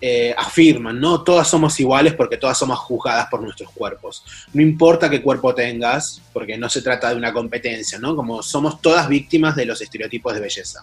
eh, 0.00 0.34
afirman, 0.38 0.98
¿no? 0.98 1.22
Todas 1.22 1.48
somos 1.48 1.78
iguales 1.80 2.14
porque 2.14 2.38
todas 2.38 2.56
somos 2.56 2.78
juzgadas 2.78 3.28
por 3.28 3.42
nuestros 3.42 3.70
cuerpos. 3.72 4.24
No 4.54 4.62
importa 4.62 5.10
qué 5.10 5.20
cuerpo 5.20 5.54
tengas, 5.54 6.22
porque 6.32 6.56
no 6.56 6.70
se 6.70 6.80
trata 6.80 7.10
de 7.10 7.16
una 7.16 7.32
competencia, 7.32 7.98
¿no? 7.98 8.16
Como 8.16 8.42
somos 8.42 8.80
todas 8.80 9.06
víctimas 9.08 9.54
de 9.54 9.66
los 9.66 9.80
estereotipos 9.82 10.32
de 10.32 10.40
belleza. 10.40 10.80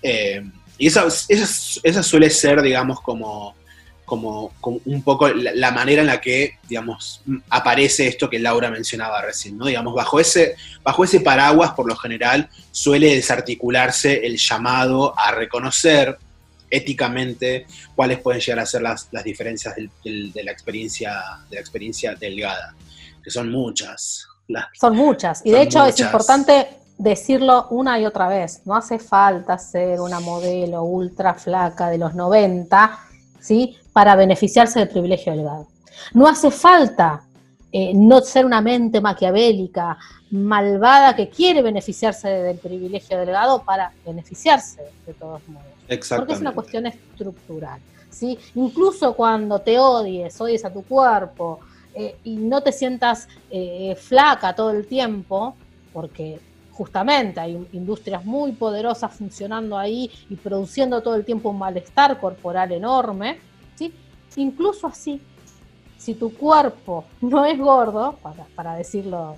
Eh, 0.00 0.42
y 0.78 0.86
esa, 0.86 1.06
esa, 1.28 2.02
suele 2.02 2.30
ser, 2.30 2.62
digamos, 2.62 3.00
como 3.00 3.54
como, 4.06 4.52
un 4.86 5.02
poco 5.04 5.28
la, 5.28 5.70
manera 5.70 6.00
en 6.00 6.08
la 6.08 6.20
que, 6.20 6.58
digamos, 6.68 7.22
aparece 7.48 8.08
esto 8.08 8.28
que 8.28 8.40
Laura 8.40 8.68
mencionaba 8.68 9.22
recién, 9.22 9.56
¿no? 9.56 9.66
Digamos, 9.66 9.94
bajo 9.94 10.18
ese, 10.18 10.56
bajo 10.82 11.04
ese 11.04 11.20
paraguas, 11.20 11.74
por 11.74 11.86
lo 11.86 11.94
general, 11.94 12.48
suele 12.72 13.14
desarticularse 13.14 14.26
el 14.26 14.36
llamado 14.36 15.16
a 15.16 15.30
reconocer 15.30 16.18
éticamente 16.70 17.66
cuáles 17.94 18.18
pueden 18.20 18.40
llegar 18.40 18.60
a 18.60 18.66
ser 18.66 18.82
las, 18.82 19.10
diferencias 19.24 19.74
de, 19.76 20.30
la 20.42 20.52
experiencia, 20.52 21.12
de 21.48 21.56
la 21.56 21.60
experiencia 21.60 22.14
delgada, 22.14 22.74
que 23.22 23.30
son 23.30 23.50
muchas. 23.50 24.26
son 24.80 24.96
muchas, 24.96 25.42
y 25.44 25.50
de 25.50 25.62
hecho 25.62 25.84
es 25.84 25.98
importante 26.00 26.68
decirlo 26.96 27.66
una 27.70 27.98
y 27.98 28.04
otra 28.06 28.28
vez, 28.28 28.62
no 28.66 28.76
hace 28.76 28.98
falta 28.98 29.58
ser 29.58 30.00
una 30.00 30.20
modelo 30.20 30.84
ultra 30.84 31.34
flaca 31.34 31.88
de 31.88 31.98
los 31.98 32.14
90, 32.14 32.98
¿sí? 33.40 33.76
Para 33.92 34.16
beneficiarse 34.16 34.78
del 34.78 34.88
privilegio 34.88 35.32
delgado. 35.32 35.66
No 36.12 36.28
hace 36.28 36.50
falta 36.50 37.22
eh, 37.72 37.92
no 37.94 38.20
ser 38.20 38.44
una 38.44 38.60
mente 38.60 39.00
maquiavélica, 39.00 39.96
malvada, 40.30 41.14
que 41.14 41.28
quiere 41.28 41.62
beneficiarse 41.62 42.28
del 42.28 42.58
privilegio 42.58 43.18
delgado 43.18 43.62
para 43.62 43.92
beneficiarse 44.04 44.82
de 45.06 45.14
todos 45.14 45.40
modos. 45.48 45.69
Porque 46.20 46.34
es 46.34 46.40
una 46.40 46.52
cuestión 46.52 46.86
estructural. 46.86 47.80
¿sí? 48.10 48.38
Incluso 48.54 49.14
cuando 49.14 49.58
te 49.60 49.78
odies, 49.78 50.40
odies 50.40 50.64
a 50.64 50.72
tu 50.72 50.82
cuerpo 50.82 51.60
eh, 51.94 52.16
y 52.24 52.36
no 52.36 52.62
te 52.62 52.72
sientas 52.72 53.28
eh, 53.50 53.96
flaca 53.96 54.54
todo 54.54 54.70
el 54.70 54.86
tiempo, 54.86 55.54
porque 55.92 56.40
justamente 56.80 57.40
hay 57.40 57.68
industrias 57.72 58.24
muy 58.24 58.52
poderosas 58.52 59.12
funcionando 59.12 59.76
ahí 59.76 60.10
y 60.30 60.36
produciendo 60.36 61.02
todo 61.02 61.14
el 61.14 61.24
tiempo 61.24 61.50
un 61.50 61.58
malestar 61.58 62.18
corporal 62.18 62.72
enorme, 62.72 63.38
¿sí? 63.74 63.92
incluso 64.36 64.86
así, 64.86 65.20
si 65.98 66.14
tu 66.14 66.32
cuerpo 66.32 67.04
no 67.20 67.44
es 67.44 67.58
gordo, 67.58 68.16
para, 68.54 68.76
decirlo 68.76 69.36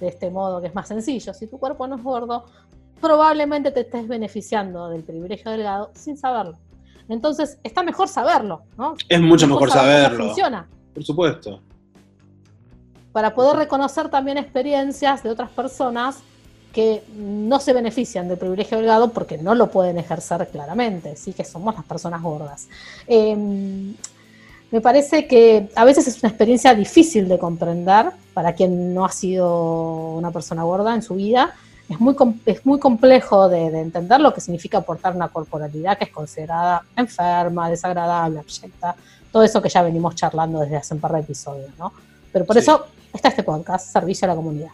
de 0.00 0.08
este 0.08 0.30
modo 0.30 0.60
que 0.60 0.66
es 0.66 0.74
más 0.74 0.88
sencillo, 0.88 1.32
si 1.32 1.46
tu 1.46 1.58
cuerpo 1.58 1.86
no 1.86 1.94
es 1.94 2.02
gordo, 2.02 2.44
probablemente 3.02 3.70
te 3.72 3.80
estés 3.80 4.08
beneficiando 4.08 4.88
del 4.88 5.02
privilegio 5.02 5.50
delgado 5.50 5.90
sin 5.94 6.16
saberlo. 6.16 6.56
Entonces, 7.08 7.58
está 7.62 7.82
mejor 7.82 8.08
saberlo, 8.08 8.62
¿no? 8.78 8.94
Es 9.08 9.20
mucho 9.20 9.46
mejor, 9.46 9.70
saberlo. 9.70 10.24
Funciona. 10.26 10.66
Por 10.94 11.04
supuesto. 11.04 11.60
Para 13.12 13.34
poder 13.34 13.56
reconocer 13.56 14.08
también 14.08 14.38
experiencias 14.38 15.22
de 15.22 15.28
otras 15.28 15.50
personas 15.50 16.22
que 16.72 17.02
no 17.14 17.60
se 17.60 17.74
benefician 17.74 18.28
del 18.28 18.38
privilegio 18.38 18.78
delgado 18.78 19.10
porque 19.10 19.36
no 19.36 19.54
lo 19.54 19.70
pueden 19.70 19.98
ejercer 19.98 20.48
claramente, 20.48 21.16
sí 21.16 21.34
que 21.34 21.44
somos 21.44 21.74
las 21.74 21.84
personas 21.84 22.22
gordas. 22.22 22.68
Em, 23.06 23.94
me 24.70 24.80
parece 24.80 25.26
que 25.26 25.68
a 25.74 25.84
veces 25.84 26.08
es 26.08 26.22
una 26.22 26.30
experiencia 26.30 26.74
difícil 26.74 27.28
de 27.28 27.38
comprender 27.38 28.06
para 28.32 28.54
quien 28.54 28.94
no 28.94 29.04
ha 29.04 29.10
sido 29.10 30.14
una 30.14 30.30
persona 30.30 30.62
gorda 30.62 30.94
en 30.94 31.02
su 31.02 31.16
vida. 31.16 31.54
Es 31.92 32.00
muy, 32.00 32.16
es 32.46 32.64
muy 32.66 32.78
complejo 32.78 33.48
de, 33.48 33.66
entender 33.66 34.20
lo 34.20 34.32
que 34.32 34.40
significa 34.40 34.78
aportar 34.78 35.14
una 35.14 35.28
corporalidad 35.28 35.98
que 35.98 36.04
es 36.04 36.10
considerada 36.10 36.82
enferma, 36.96 37.70
desagradable, 37.70 38.40
abyecta, 38.40 38.96
todo 39.30 39.42
eso 39.42 39.62
que 39.62 39.68
ya 39.68 39.82
venimos 39.82 40.14
charlando 40.14 40.60
desde 40.60 40.76
hace 40.76 40.94
un 40.94 41.00
par 41.00 41.12
de 41.12 41.20
episodios, 41.20 41.70
¿no? 41.78 41.92
Pero 42.32 42.44
por 42.44 42.56
eso 42.56 42.86
está 43.12 43.28
este 43.28 43.42
podcast, 43.42 43.92
Servicio 43.92 44.26
a 44.26 44.28
la 44.28 44.34
Comunidad 44.34 44.70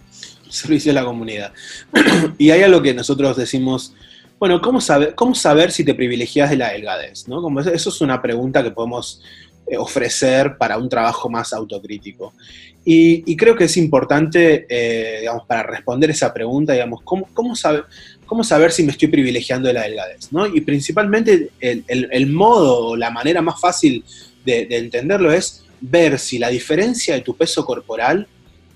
servicio 0.49 0.93
a 0.93 0.95
la 0.95 1.05
comunidad. 1.05 1.53
y 2.39 2.51
hay 2.51 2.63
algo 2.63 2.83
que 2.83 2.95
nosotros 2.95 3.37
decimos, 3.37 3.95
bueno, 4.39 4.61
¿cómo 4.61 4.81
saber, 4.81 5.15
cómo 5.15 5.35
saber 5.35 5.73
si 5.73 5.85
te 5.85 5.95
privilegias 5.95 6.51
de 6.51 6.57
la 6.57 6.73
delgadez? 6.73 7.29
¿no? 7.29 7.43
Como 7.43 7.61
eso, 7.61 7.91
es 7.91 8.01
una 8.01 8.21
pregunta 8.21 8.63
que 8.63 8.71
podemos 8.71 9.23
ofrecer 9.77 10.57
para 10.57 10.79
un 10.79 10.89
trabajo 10.89 11.29
más 11.29 11.53
autocrítico. 11.53 12.33
Y, 12.85 13.37
creo 13.37 13.55
que 13.55 13.65
es 13.65 13.77
importante, 13.77 14.67
eh, 14.69 15.19
digamos, 15.21 15.47
para 15.47 15.63
responder 15.63 16.09
esa 16.09 16.33
pregunta, 16.33 16.73
digamos, 16.73 17.03
¿cómo, 17.05 17.29
cómo, 17.35 17.55
saber, 17.55 17.85
cómo 18.25 18.43
saber 18.43 18.73
si 18.73 18.83
me 18.83 18.93
estoy 18.93 19.09
privilegiando 19.09 19.69
de 19.69 19.75
la 19.75 19.83
delgadez? 19.83 20.33
¿no? 20.33 20.47
Y 20.47 20.63
principalmente 20.63 21.51
el, 21.61 21.85
el, 21.87 22.27
modo 22.29 22.87
o 22.87 22.97
la 22.97 23.11
manera 23.11 23.43
más 23.43 23.61
fácil 23.61 24.03
de, 24.47 24.65
de 24.65 24.79
entenderlo 24.79 25.31
es 25.31 25.65
ver 25.83 26.19
si 26.19 26.39
la 26.39 26.49
diferencia 26.49 27.15
de 27.15 27.21
tu 27.21 27.37
peso 27.37 27.67
corporal 27.67 28.27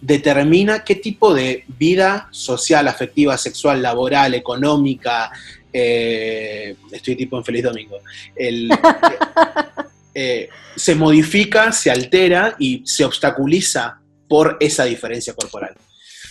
determina 0.03 0.85
qué 0.85 0.97
tipo 0.97 1.33
de 1.33 1.65
vida 1.79 2.29
social, 2.33 2.89
afectiva, 2.89 3.39
sexual, 3.39 3.81
laboral, 3.81 4.35
económica, 4.35 5.31
eh, 5.73 6.75
estoy 6.91 7.17
tipo 7.17 7.39
en 7.39 7.45
Feliz 7.45 7.63
Domingo, 7.63 7.99
eh, 10.15 10.49
se 10.77 10.95
modifica, 10.95 11.73
se 11.73 11.91
altera 11.91 12.57
y 12.59 12.83
se 12.85 13.05
obstaculiza 13.05 14.01
por 14.29 14.57
esa 14.61 14.85
diferencia 14.85 15.35
corporal. 15.35 15.75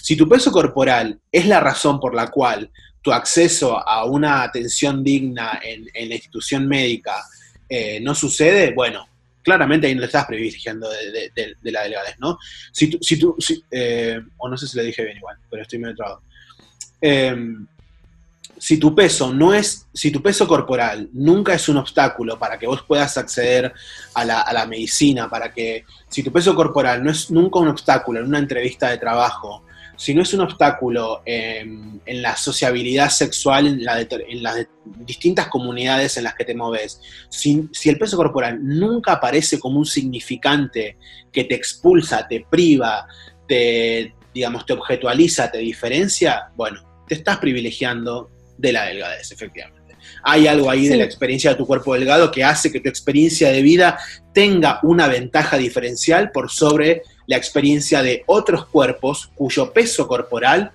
Si 0.01 0.15
tu 0.15 0.27
peso 0.27 0.51
corporal 0.51 1.19
es 1.31 1.45
la 1.45 1.59
razón 1.59 1.99
por 1.99 2.15
la 2.15 2.27
cual 2.27 2.71
tu 3.01 3.11
acceso 3.11 3.77
a 3.77 4.05
una 4.05 4.43
atención 4.43 5.03
digna 5.03 5.59
en, 5.63 6.09
la 6.09 6.15
institución 6.15 6.67
médica 6.67 7.15
eh, 7.67 7.99
no 8.01 8.13
sucede, 8.13 8.73
bueno, 8.73 9.07
claramente 9.41 9.87
ahí 9.87 9.95
no 9.95 10.03
estás 10.03 10.25
privilegiando 10.25 10.89
de, 10.89 11.55
la 11.71 11.83
delgadez, 11.83 12.19
¿no? 12.19 12.37
Si 12.71 12.87
tú, 12.87 12.97
si 13.01 13.17
tú 13.17 13.35
eh, 13.71 14.19
o 14.37 14.49
no 14.49 14.57
sé 14.57 14.67
si 14.67 14.77
le 14.77 14.83
dije 14.83 15.03
bien 15.03 15.17
igual, 15.17 15.37
pero 15.49 15.63
estoy 15.63 15.79
medio 15.79 15.95
trabado. 15.95 16.21
Em, 16.99 17.65
si 18.61 18.77
tu 18.77 18.93
peso 18.93 19.33
no 19.33 19.55
es, 19.55 19.87
si 19.91 20.11
tu 20.11 20.21
peso 20.21 20.47
corporal 20.47 21.09
nunca 21.13 21.55
es 21.55 21.67
un 21.67 21.77
obstáculo 21.77 22.37
para 22.37 22.59
que 22.59 22.67
vos 22.67 22.83
puedas 22.83 23.17
acceder 23.17 23.73
a 24.13 24.23
la, 24.23 24.65
medicina, 24.67 25.27
para 25.27 25.51
que, 25.51 25.83
si 26.09 26.21
tu 26.21 26.31
peso 26.31 26.53
corporal 26.53 27.03
no 27.03 27.09
es 27.09 27.31
nunca 27.31 27.57
un 27.57 27.69
obstáculo 27.69 28.19
en 28.19 28.27
una 28.27 28.37
entrevista 28.37 28.89
de 28.89 28.99
trabajo, 28.99 29.63
si 29.97 30.13
no 30.13 30.21
es 30.21 30.33
un 30.35 30.41
obstáculo 30.41 31.23
en 31.25 32.01
la 32.05 32.35
sociabilidad 32.35 33.09
sexual 33.09 33.65
en, 33.65 33.83
las 33.83 34.67
distintas 34.85 35.47
comunidades 35.47 36.17
en 36.17 36.25
las 36.25 36.35
que 36.35 36.45
te 36.45 36.53
moves, 36.53 37.01
si, 37.29 37.67
el 37.85 37.97
peso 37.97 38.15
corporal 38.15 38.59
nunca 38.61 39.13
aparece 39.13 39.59
como 39.59 39.79
un 39.79 39.87
significante 39.87 40.97
que 41.31 41.45
te 41.45 41.55
expulsa, 41.55 42.27
te 42.27 42.45
priva, 42.47 43.07
te, 43.47 44.13
digamos, 44.35 44.67
te 44.67 44.73
objetualiza, 44.73 45.49
te 45.49 45.57
diferencia, 45.57 46.51
bueno, 46.55 46.90
te 47.07 47.15
estás 47.15 47.37
privilegiando 47.37 48.29
de 48.57 48.71
la 48.71 48.85
delgadez, 48.85 49.31
efectivamente. 49.31 49.81
Hay 50.23 50.47
algo 50.47 50.69
ahí 50.69 50.87
de 50.87 50.97
la 50.97 51.03
experiencia 51.03 51.51
de 51.51 51.55
tu 51.55 51.65
cuerpo 51.65 51.93
delgado 51.93 52.31
que 52.31 52.43
hace 52.43 52.71
que 52.71 52.79
tu 52.79 52.89
experiencia 52.89 53.49
de 53.49 53.61
vida 53.61 53.99
tenga 54.33 54.79
una 54.83 55.07
ventaja 55.07 55.57
diferencial 55.57 56.31
por 56.31 56.51
sobre 56.51 57.03
la 57.27 57.37
experiencia 57.37 58.01
de 58.01 58.23
otros 58.27 58.65
cuerpos 58.67 59.31
cuyo 59.35 59.71
peso 59.71 60.07
corporal 60.07 60.71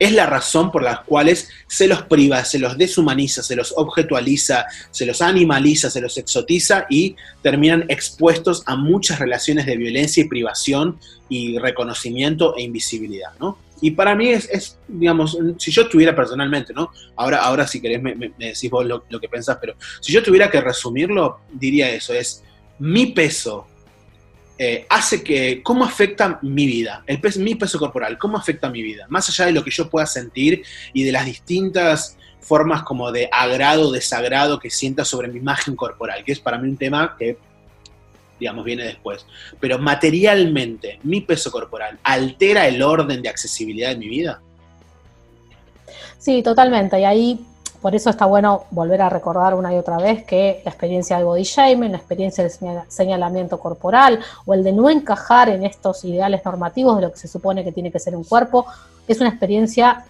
es 0.00 0.12
la 0.12 0.24
razón 0.24 0.72
por 0.72 0.82
las 0.82 1.00
cuales 1.00 1.50
se 1.68 1.86
los 1.86 2.02
priva, 2.02 2.42
se 2.46 2.58
los 2.58 2.78
deshumaniza, 2.78 3.42
se 3.42 3.54
los 3.54 3.74
objetualiza, 3.76 4.64
se 4.90 5.04
los 5.04 5.20
animaliza, 5.20 5.90
se 5.90 6.00
los 6.00 6.16
exotiza 6.16 6.86
y 6.88 7.16
terminan 7.42 7.84
expuestos 7.88 8.62
a 8.64 8.76
muchas 8.76 9.18
relaciones 9.18 9.66
de 9.66 9.76
violencia 9.76 10.22
y 10.22 10.28
privación 10.28 10.98
y 11.28 11.58
reconocimiento 11.58 12.56
e 12.56 12.62
invisibilidad, 12.62 13.32
¿no? 13.38 13.58
Y 13.80 13.92
para 13.92 14.14
mí 14.14 14.28
es, 14.28 14.78
digamos, 14.86 15.38
si 15.58 15.70
yo 15.70 15.88
tuviera 15.88 16.14
personalmente, 16.14 16.72
¿no? 16.72 16.90
Ahora, 17.16 17.38
ahora 17.38 17.66
si 17.66 17.80
querés 17.80 18.02
me, 18.02 18.14
decís 18.38 18.70
vos 18.70 18.84
lo, 18.84 19.04
lo 19.08 19.20
que 19.20 19.28
pensás, 19.28 19.58
pero 19.60 19.74
si 20.00 20.12
yo 20.12 20.22
tuviera 20.22 20.50
que 20.50 20.60
resumirlo, 20.60 21.40
diría 21.52 21.90
eso, 21.90 22.12
es 22.12 22.44
mi 22.78 23.06
peso 23.06 23.66
eh, 24.62 24.84
hace 24.90 25.22
que, 25.22 25.62
¿cómo 25.62 25.86
afecta 25.86 26.38
mi 26.42 26.66
vida? 26.66 27.02
El 27.06 27.18
mi 27.38 27.54
peso 27.54 27.78
corporal, 27.78 28.18
¿cómo 28.18 28.36
afecta 28.36 28.68
mi 28.68 28.82
vida? 28.82 29.06
Más 29.08 29.26
allá 29.30 29.46
de 29.46 29.52
lo 29.52 29.64
que 29.64 29.70
yo 29.70 29.88
pueda 29.88 30.04
sentir 30.04 30.62
y 30.92 31.02
de 31.02 31.12
las 31.12 31.24
distintas 31.24 32.18
formas 32.42 32.82
como 32.82 33.10
de 33.10 33.30
agrado 33.32 33.90
desagrado 33.90 34.58
que 34.58 34.68
sienta 34.68 35.06
sobre 35.06 35.28
mi 35.28 35.38
imagen 35.38 35.74
corporal, 35.74 36.22
que 36.24 36.32
es 36.32 36.40
para 36.40 36.58
mí 36.58 36.68
un 36.68 36.76
tema 36.76 37.16
que, 37.18 37.38
digamos, 38.40 38.64
viene 38.64 38.84
después. 38.84 39.24
Pero 39.60 39.78
materialmente, 39.78 40.98
mi 41.04 41.20
peso 41.20 41.52
corporal, 41.52 41.98
¿altera 42.02 42.66
el 42.66 42.82
orden 42.82 43.22
de 43.22 43.28
accesibilidad 43.28 43.90
de 43.90 43.96
mi 43.96 44.08
vida? 44.08 44.40
Sí, 46.18 46.42
totalmente. 46.42 46.98
Y 46.98 47.04
ahí 47.04 47.46
por 47.80 47.94
eso 47.94 48.10
está 48.10 48.26
bueno 48.26 48.64
volver 48.70 49.00
a 49.00 49.08
recordar 49.08 49.54
una 49.54 49.74
y 49.74 49.78
otra 49.78 49.96
vez 49.96 50.24
que 50.24 50.60
la 50.64 50.70
experiencia 50.70 51.16
del 51.16 51.24
body 51.24 51.44
shaming, 51.44 51.92
la 51.92 51.98
experiencia 51.98 52.44
del 52.44 52.52
señalamiento 52.88 53.58
corporal 53.58 54.20
o 54.44 54.52
el 54.52 54.62
de 54.62 54.72
no 54.72 54.90
encajar 54.90 55.48
en 55.48 55.64
estos 55.64 56.04
ideales 56.04 56.44
normativos 56.44 56.96
de 56.96 57.02
lo 57.02 57.12
que 57.12 57.18
se 57.18 57.28
supone 57.28 57.64
que 57.64 57.72
tiene 57.72 57.90
que 57.90 57.98
ser 57.98 58.14
un 58.14 58.24
cuerpo, 58.24 58.66
es 59.08 59.20
una 59.20 59.30
experiencia 59.30 60.04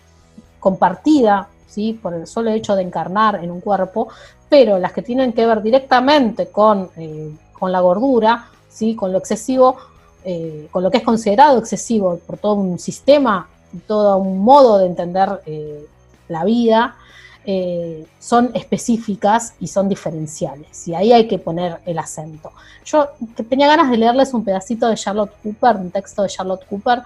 compartida, 0.59 1.49
¿sí? 1.69 1.93
por 1.93 2.13
el 2.15 2.27
solo 2.27 2.51
hecho 2.51 2.75
de 2.75 2.83
encarnar 2.83 3.37
en 3.37 3.51
un 3.53 3.61
cuerpo, 3.61 4.09
pero 4.49 4.79
las 4.79 4.93
que 4.93 5.03
tienen 5.03 5.33
que 5.33 5.47
ver 5.47 5.63
directamente 5.63 6.49
con, 6.49 6.91
eh, 6.97 7.31
con 7.61 7.71
la 7.71 7.81
gordura, 7.81 8.49
¿sí? 8.71 8.97
con 8.97 9.13
lo 9.13 9.19
excesivo, 9.19 9.77
eh, 10.25 10.67
con 10.71 10.83
lo 10.83 10.91
que 10.91 10.99
es 10.99 11.05
considerado 11.05 11.59
excesivo 11.59 12.19
por 12.27 12.39
todo 12.39 12.55
un 12.55 12.79
sistema, 12.79 13.49
todo 13.87 14.17
un 14.17 14.41
modo 14.41 14.79
de 14.79 14.87
entender 14.87 15.43
eh, 15.45 15.87
la 16.29 16.45
vida, 16.45 16.97
eh, 17.45 18.07
son 18.19 18.51
específicas 18.55 19.55
y 19.61 19.67
son 19.67 19.89
diferenciales, 19.89 20.89
y 20.89 20.95
ahí 20.95 21.13
hay 21.13 21.29
que 21.29 21.39
poner 21.39 21.81
el 21.85 21.99
acento. 21.99 22.53
Yo 22.85 23.09
tenía 23.49 23.69
ganas 23.69 23.91
de 23.91 23.99
leerles 23.99 24.33
un 24.33 24.45
pedacito 24.45 24.89
de 24.89 24.97
Charlotte 24.97 25.33
Cooper, 25.43 25.77
un 25.77 25.91
texto 25.91 26.23
de 26.23 26.29
Charlotte 26.29 26.65
Cooper, 26.67 27.03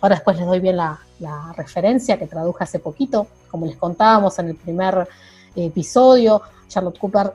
ahora 0.00 0.14
después 0.16 0.36
les 0.36 0.46
doy 0.46 0.60
bien 0.60 0.76
la, 0.76 1.00
la, 1.18 1.52
referencia 1.56 2.16
que 2.18 2.26
traduje 2.26 2.62
hace 2.62 2.78
poquito, 2.78 3.26
como 3.50 3.66
les 3.66 3.76
contábamos 3.76 4.38
en 4.38 4.48
el 4.48 4.54
primer 4.54 5.08
episodio, 5.56 6.42
Charlotte 6.68 6.98
Cooper 6.98 7.32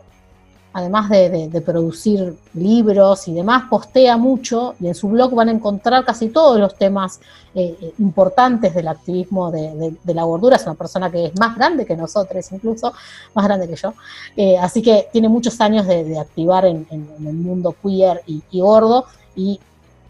además 0.73 1.09
de, 1.09 1.63
producir 1.65 2.35
libros 2.53 3.27
y 3.27 3.33
demás, 3.33 3.63
postea 3.69 4.17
mucho 4.17 4.75
y 4.79 4.87
en 4.87 4.95
su 4.95 5.09
blog 5.09 5.33
van 5.33 5.49
a 5.49 5.51
encontrar 5.51 6.05
casi 6.05 6.29
todos 6.29 6.59
los 6.59 6.75
temas 6.75 7.19
eh, 7.53 7.75
eh, 7.81 7.93
importantes 7.99 8.73
del 8.73 8.87
activismo 8.87 9.51
de, 9.51 9.93
la 10.05 10.23
gordura. 10.23 10.55
Es 10.55 10.63
una 10.63 10.75
persona 10.75 11.11
que 11.11 11.25
es 11.25 11.39
más 11.39 11.55
grande 11.55 11.85
que 11.85 11.95
nosotros, 11.95 12.51
incluso 12.51 12.93
más 13.33 13.45
grande 13.45 13.67
que 13.67 13.75
yo. 13.75 13.93
Eh, 14.35 14.57
así 14.57 14.81
que 14.81 15.07
tiene 15.11 15.27
muchos 15.27 15.59
años 15.59 15.85
de, 15.87 16.17
activar 16.17 16.65
en, 16.65 16.87
el 16.91 17.33
mundo 17.33 17.75
queer 17.81 18.21
y, 18.25 18.41
gordo 18.59 19.05
y 19.35 19.59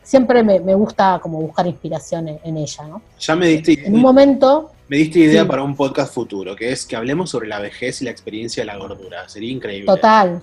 siempre 0.04 0.43
me, 0.43 0.60
gusta 0.76 1.19
como 1.21 1.41
buscar 1.41 1.65
inspiración 1.65 2.28
en, 2.43 2.58
ella. 2.58 2.84
¿no? 2.88 3.02
Ya 3.19 3.36
me 3.36 3.47
diste... 3.47 3.88
En 3.88 3.95
un 3.95 4.02
momento... 4.02 4.71
Me 4.91 4.97
diste 4.97 5.19
idea 5.19 5.47
para 5.47 5.63
un 5.63 5.73
podcast 5.73 6.13
futuro, 6.13 6.54
que 6.54 6.69
es 6.69 6.86
que 6.86 6.97
hablemos 6.97 7.30
sobre 7.30 7.47
la 7.47 7.60
vejez 7.60 8.01
y 8.01 8.04
la 8.04 8.12
experiencia 8.12 8.62
de 8.62 8.65
la 8.65 8.75
gordura. 8.75 9.30
Sería 9.30 9.49
increíble. 9.49 9.86
Total, 9.86 10.41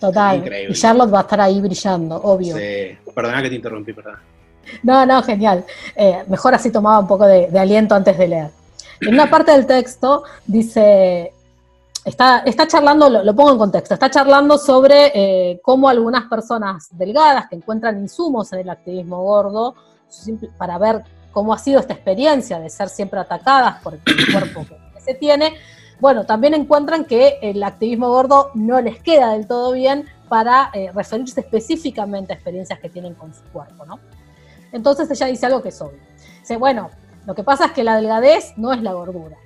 Total. 0.00 0.42
Y 0.68 0.74
Charlotte 0.74 1.14
va 1.14 1.18
a 1.18 1.22
estar 1.22 1.40
ahí 1.40 1.60
brillando, 1.60 2.16
obvio. 2.16 2.56
Sí. 2.56 2.98
Perdona 3.14 3.40
que 3.42 3.48
te 3.48 3.54
interrumpí, 3.54 3.92
perdón. 3.92 4.16
No, 4.82 5.06
no, 5.06 5.22
genial. 5.22 5.64
Eh, 5.94 6.24
mejor 6.26 6.52
así 6.56 6.72
tomaba 6.72 6.98
un 6.98 7.06
poco 7.06 7.28
de, 7.28 7.46
aliento 7.56 7.94
antes 7.94 8.18
de 8.18 8.26
leer. 8.26 8.50
En 9.02 9.14
una 9.14 9.30
parte 9.30 9.52
del 9.52 9.66
texto 9.66 10.24
dice, 10.44 11.32
está, 12.04 12.40
está 12.40 12.66
charlando, 12.66 13.08
lo, 13.08 13.36
pongo 13.36 13.52
en 13.52 13.58
contexto, 13.58 13.94
está 13.94 14.10
charlando 14.10 14.58
sobre 14.58 15.12
eh, 15.14 15.60
cómo 15.62 15.88
algunas 15.88 16.24
personas 16.24 16.88
delgadas 16.90 17.48
que 17.48 17.54
encuentran 17.54 18.00
insumos 18.00 18.52
en 18.52 18.58
el 18.58 18.68
activismo 18.68 19.22
gordo 19.22 19.76
para 20.58 20.76
ver 20.76 21.04
cómo 21.36 21.52
ha 21.52 21.58
sido 21.58 21.80
esta 21.80 21.92
experiencia 21.92 22.58
de 22.58 22.70
ser 22.70 22.88
siempre 22.88 23.20
atacadas 23.20 23.82
por 23.82 23.92
el 23.92 24.00
cuerpo 24.32 24.64
que 24.94 25.00
se 25.02 25.12
tiene, 25.12 25.52
bueno, 26.00 26.24
también 26.24 26.54
encuentran 26.54 27.04
que 27.04 27.38
el 27.42 27.62
activismo 27.62 28.08
gordo 28.08 28.52
no 28.54 28.80
les 28.80 29.02
queda 29.02 29.32
del 29.32 29.46
todo 29.46 29.72
bien 29.72 30.06
para 30.30 30.70
eh, 30.72 30.90
referirse 30.94 31.40
específicamente 31.40 32.32
a 32.32 32.36
experiencias 32.36 32.80
que 32.80 32.88
tienen 32.88 33.12
con 33.12 33.34
su 33.34 33.42
cuerpo, 33.52 33.84
¿no? 33.84 34.00
Entonces 34.72 35.10
ella 35.10 35.26
dice 35.26 35.44
algo 35.44 35.62
que 35.62 35.68
es 35.68 35.82
obvio. 35.82 36.00
Dice, 36.40 36.56
bueno, 36.56 36.88
lo 37.26 37.34
que 37.34 37.44
pasa 37.44 37.66
es 37.66 37.72
que 37.72 37.84
la 37.84 37.96
delgadez 37.96 38.54
no 38.56 38.72
es 38.72 38.80
la 38.80 38.94
gordura. 38.94 39.36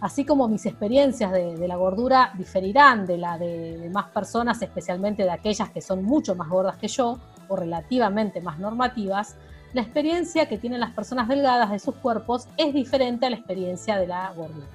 Así 0.00 0.24
como 0.24 0.48
mis 0.48 0.66
experiencias 0.66 1.30
de, 1.30 1.68
la 1.68 1.76
gordura 1.76 2.32
diferirán 2.34 3.06
de 3.06 3.18
la 3.18 3.38
de, 3.38 3.88
más 3.92 4.06
personas, 4.06 4.60
especialmente 4.62 5.22
de 5.22 5.30
aquellas 5.30 5.70
que 5.70 5.80
son 5.80 6.02
mucho 6.02 6.34
más 6.34 6.48
gordas 6.48 6.76
que 6.76 6.88
yo 6.88 7.20
o 7.46 7.54
relativamente 7.54 8.40
más 8.40 8.58
normativas, 8.58 9.36
la 9.72 9.82
experiencia 9.82 10.46
que 10.48 10.58
tienen 10.58 10.80
las 10.80 10.90
personas 10.90 11.28
delgadas 11.28 11.70
de 11.70 11.78
sus 11.78 11.94
cuerpos 11.96 12.48
es 12.56 12.74
diferente 12.74 13.26
a 13.26 13.30
la 13.30 13.36
experiencia 13.36 13.98
de 13.98 14.06
la 14.06 14.32
gordura. 14.32 14.66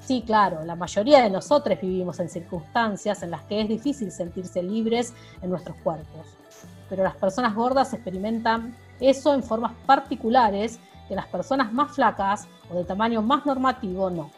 Sí, 0.00 0.22
claro, 0.26 0.64
la 0.64 0.76
mayoría 0.76 1.22
de 1.22 1.30
nosotros 1.30 1.78
vivimos 1.80 2.20
en 2.20 2.28
circunstancias 2.28 3.22
en 3.22 3.30
las 3.30 3.44
que 3.44 3.60
es 3.60 3.68
difícil 3.68 4.10
sentirse 4.10 4.62
libres 4.62 5.14
en 5.40 5.50
nuestros 5.50 5.76
cuerpos, 5.78 6.26
pero 6.88 7.02
las 7.02 7.16
personas 7.16 7.54
gordas 7.54 7.92
experimentan 7.92 8.74
eso 8.98 9.32
en 9.32 9.42
formas 9.42 9.72
particulares 9.86 10.78
que 11.08 11.14
las 11.14 11.26
personas 11.26 11.72
más 11.72 11.92
flacas 11.92 12.46
o 12.70 12.74
de 12.74 12.84
tamaño 12.84 13.22
más 13.22 13.46
normativo 13.46 14.10
no. 14.10 14.30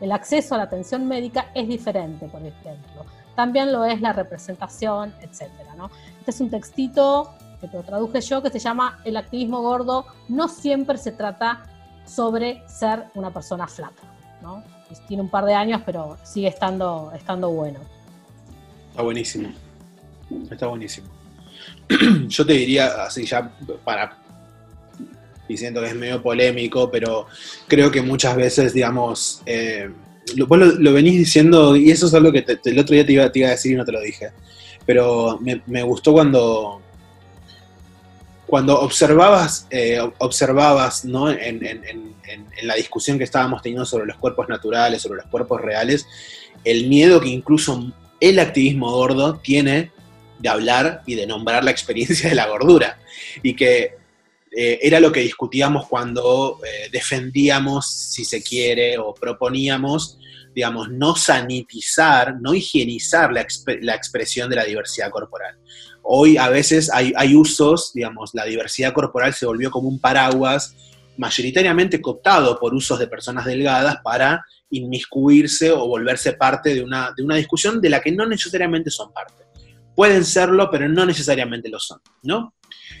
El 0.00 0.12
acceso 0.12 0.54
a 0.54 0.58
la 0.58 0.64
atención 0.64 1.06
médica 1.06 1.50
es 1.54 1.68
diferente, 1.68 2.28
por 2.28 2.40
ejemplo. 2.40 3.04
También 3.34 3.72
lo 3.72 3.84
es 3.84 4.00
la 4.00 4.12
representación, 4.12 5.12
etc. 5.20 5.50
Este 6.20 6.30
es 6.30 6.40
un 6.40 6.50
textito 6.50 7.34
que 7.60 7.68
lo 7.72 7.82
traduje 7.82 8.20
yo 8.20 8.42
que 8.42 8.50
se 8.50 8.58
llama 8.58 9.00
El 9.04 9.16
activismo 9.16 9.62
gordo 9.62 10.06
no 10.28 10.48
siempre 10.48 10.98
se 10.98 11.12
trata 11.12 11.64
sobre 12.06 12.62
ser 12.68 13.04
una 13.14 13.32
persona 13.32 13.66
flaca. 13.66 14.02
¿no? 14.42 14.62
tiene 15.06 15.22
un 15.22 15.28
par 15.28 15.44
de 15.44 15.54
años, 15.54 15.82
pero 15.84 16.16
sigue 16.22 16.48
estando, 16.48 17.12
estando 17.14 17.50
bueno. 17.50 17.80
Está 18.90 19.02
buenísimo. 19.02 19.50
Está 20.50 20.66
buenísimo. 20.66 21.08
Yo 22.28 22.46
te 22.46 22.52
diría, 22.54 23.04
así 23.04 23.24
ya 23.26 23.50
para 23.84 24.16
diciendo 25.48 25.80
que 25.80 25.88
es 25.88 25.94
medio 25.94 26.22
polémico, 26.22 26.90
pero 26.90 27.26
creo 27.66 27.90
que 27.90 28.02
muchas 28.02 28.36
veces, 28.36 28.74
digamos, 28.74 29.42
eh, 29.46 29.90
lo, 30.36 30.46
vos 30.46 30.58
lo, 30.58 30.92
venís 30.92 31.16
diciendo, 31.16 31.74
y 31.74 31.90
eso 31.90 32.06
es 32.06 32.14
algo 32.14 32.30
que 32.30 32.44
el 32.64 32.78
otro 32.78 32.94
día 32.94 33.06
te 33.06 33.12
iba, 33.12 33.24
a 33.24 33.50
decir 33.50 33.72
y 33.72 33.76
no 33.76 33.84
te 33.84 33.92
lo 33.92 34.00
dije, 34.00 34.30
pero 34.84 35.38
me 35.40 35.82
gustó 35.82 36.12
cuando, 36.12 36.82
cuando 38.48 38.80
observabas, 38.80 39.66
eh, 39.70 40.00
observabas 40.18 41.04
¿no? 41.04 41.30
en, 41.30 42.16
la 42.62 42.74
discusión 42.74 43.18
que 43.18 43.24
estábamos 43.24 43.60
teniendo 43.60 43.84
sobre 43.84 44.06
los 44.06 44.16
cuerpos 44.16 44.48
naturales, 44.48 45.02
sobre 45.02 45.18
los 45.18 45.30
cuerpos 45.30 45.60
reales, 45.60 46.06
el 46.64 46.88
miedo 46.88 47.20
que 47.20 47.28
incluso 47.28 47.92
el 48.20 48.38
activismo 48.38 48.90
gordo 48.90 49.36
tiene 49.36 49.92
de 50.38 50.48
hablar 50.48 51.02
y 51.04 51.14
de 51.14 51.26
nombrar 51.26 51.62
la 51.62 51.70
experiencia 51.70 52.30
de 52.30 52.34
la 52.34 52.48
gordura. 52.48 52.98
Y 53.42 53.54
que 53.54 53.96
eh, 54.56 54.78
era 54.80 54.98
lo 54.98 55.12
que 55.12 55.20
discutíamos 55.20 55.86
cuando 55.86 56.58
eh, 56.64 56.88
defendíamos, 56.90 57.90
si 57.90 58.24
se 58.24 58.42
quiere, 58.42 58.96
o 58.96 59.14
proponíamos, 59.14 60.18
digamos, 60.54 60.88
no 60.88 61.16
sanitizar, 61.16 62.40
no 62.40 62.54
higienizar 62.54 63.30
la, 63.30 63.46
la 63.82 63.94
expresión 63.94 64.48
de 64.48 64.56
la 64.56 64.64
diversidad 64.64 65.10
corporal 65.10 65.58
hoy 66.10 66.38
a 66.38 66.48
veces 66.48 66.90
hay, 66.90 67.36
usos, 67.36 67.92
digamos, 67.92 68.30
la 68.32 68.46
diversidad 68.46 68.94
corporal 68.94 69.34
se 69.34 69.44
volvió 69.44 69.70
como 69.70 69.88
un 69.88 70.00
paraguas 70.00 70.74
mayoritariamente 71.18 72.00
cooptado 72.00 72.58
por 72.58 72.74
usos 72.74 72.98
de 72.98 73.08
personas 73.08 73.44
delgadas 73.44 73.98
para 74.02 74.42
inmiscuirse 74.70 75.70
o 75.70 75.86
volverse 75.86 76.32
parte 76.32 76.74
de 76.74 76.82
una, 76.82 77.12
de 77.14 77.22
una 77.22 77.36
discusión 77.36 77.80
de 77.80 77.90
la 77.90 78.00
que 78.00 78.12
no 78.12 78.26
necesariamente 78.26 78.90
son 78.90 79.12
parte. 79.12 79.44
Pueden 79.94 80.24
serlo, 80.24 80.70
pero 80.70 80.88
no 80.88 81.04
necesariamente 81.04 81.68
lo 81.68 81.78
son, 81.78 82.00
¿no? 82.22 82.54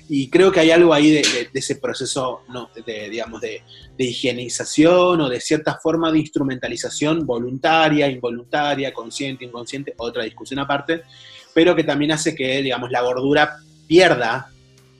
Y 0.08 0.28
creo 0.28 0.52
que 0.52 0.60
hay 0.60 0.70
algo 0.70 0.92
ahí 0.92 1.10
de, 1.10 1.48
ese 1.52 1.76
proceso, 1.76 2.42
de, 2.84 3.08
digamos, 3.08 3.40
de, 3.40 3.62
higienización 3.96 5.20
o 5.20 5.28
de 5.28 5.40
cierta 5.40 5.78
forma 5.82 6.12
de 6.12 6.18
instrumentalización 6.18 7.26
voluntaria, 7.26 8.08
involuntaria, 8.08 8.92
consciente, 8.92 9.44
inconsciente, 9.44 9.94
otra 9.96 10.24
discusión 10.24 10.60
aparte, 10.60 11.02
pero 11.58 11.74
que 11.74 11.82
también 11.82 12.12
hace 12.12 12.36
que, 12.36 12.62
digamos, 12.62 12.88
la 12.92 13.00
gordura 13.00 13.56
pierda 13.88 14.48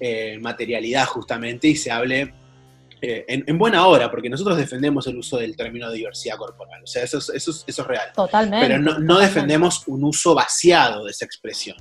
eh, 0.00 0.40
materialidad 0.40 1.06
justamente 1.06 1.68
y 1.68 1.76
se 1.76 1.92
hable 1.92 2.34
eh, 3.00 3.24
en, 3.28 3.58
buena 3.58 3.86
hora, 3.86 4.10
porque 4.10 4.28
nosotros 4.28 4.58
defendemos 4.58 5.06
el 5.06 5.18
uso 5.18 5.38
del 5.38 5.54
término 5.54 5.88
diversidad 5.92 6.36
corporal, 6.36 6.82
o 6.82 6.86
sea, 6.88 7.04
eso 7.04 7.18
es, 7.18 7.28
eso 7.28 7.52
eso 7.64 7.82
es 7.82 7.86
real. 7.86 8.08
Totalmente. 8.12 8.66
Pero 8.66 8.80
no, 8.80 9.18
defendemos 9.20 9.86
un 9.86 10.02
uso 10.02 10.34
vaciado 10.34 11.04
de 11.04 11.12
esa 11.12 11.24
expresión. 11.24 11.76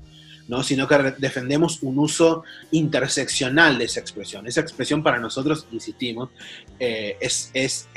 ¿no? 0.47 0.63
sino 0.63 0.87
que 0.87 1.13
defendemos 1.17 1.83
un 1.83 1.99
uso 1.99 2.45
interseccional 2.71 3.77
de 3.77 3.83
esa 3.83 3.99
expresión. 3.99 4.47
Esa 4.47 4.61
expresión 4.61 5.03
para 5.03 5.19
nosotros, 5.19 5.67
insistimos, 5.73 6.29
eh, 6.79 7.17
es, 7.19 7.51
es 7.53 7.89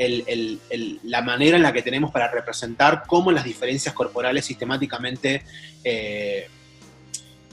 la 1.05 1.23
manera 1.23 1.57
en 1.57 1.63
la 1.63 1.73
que 1.73 1.83
tenemos 1.83 2.11
para 2.11 2.29
representar 2.29 3.05
cómo 3.07 3.31
las 3.31 3.45
diferencias 3.45 3.95
corporales 3.95 4.47
sistemáticamente 4.47 5.45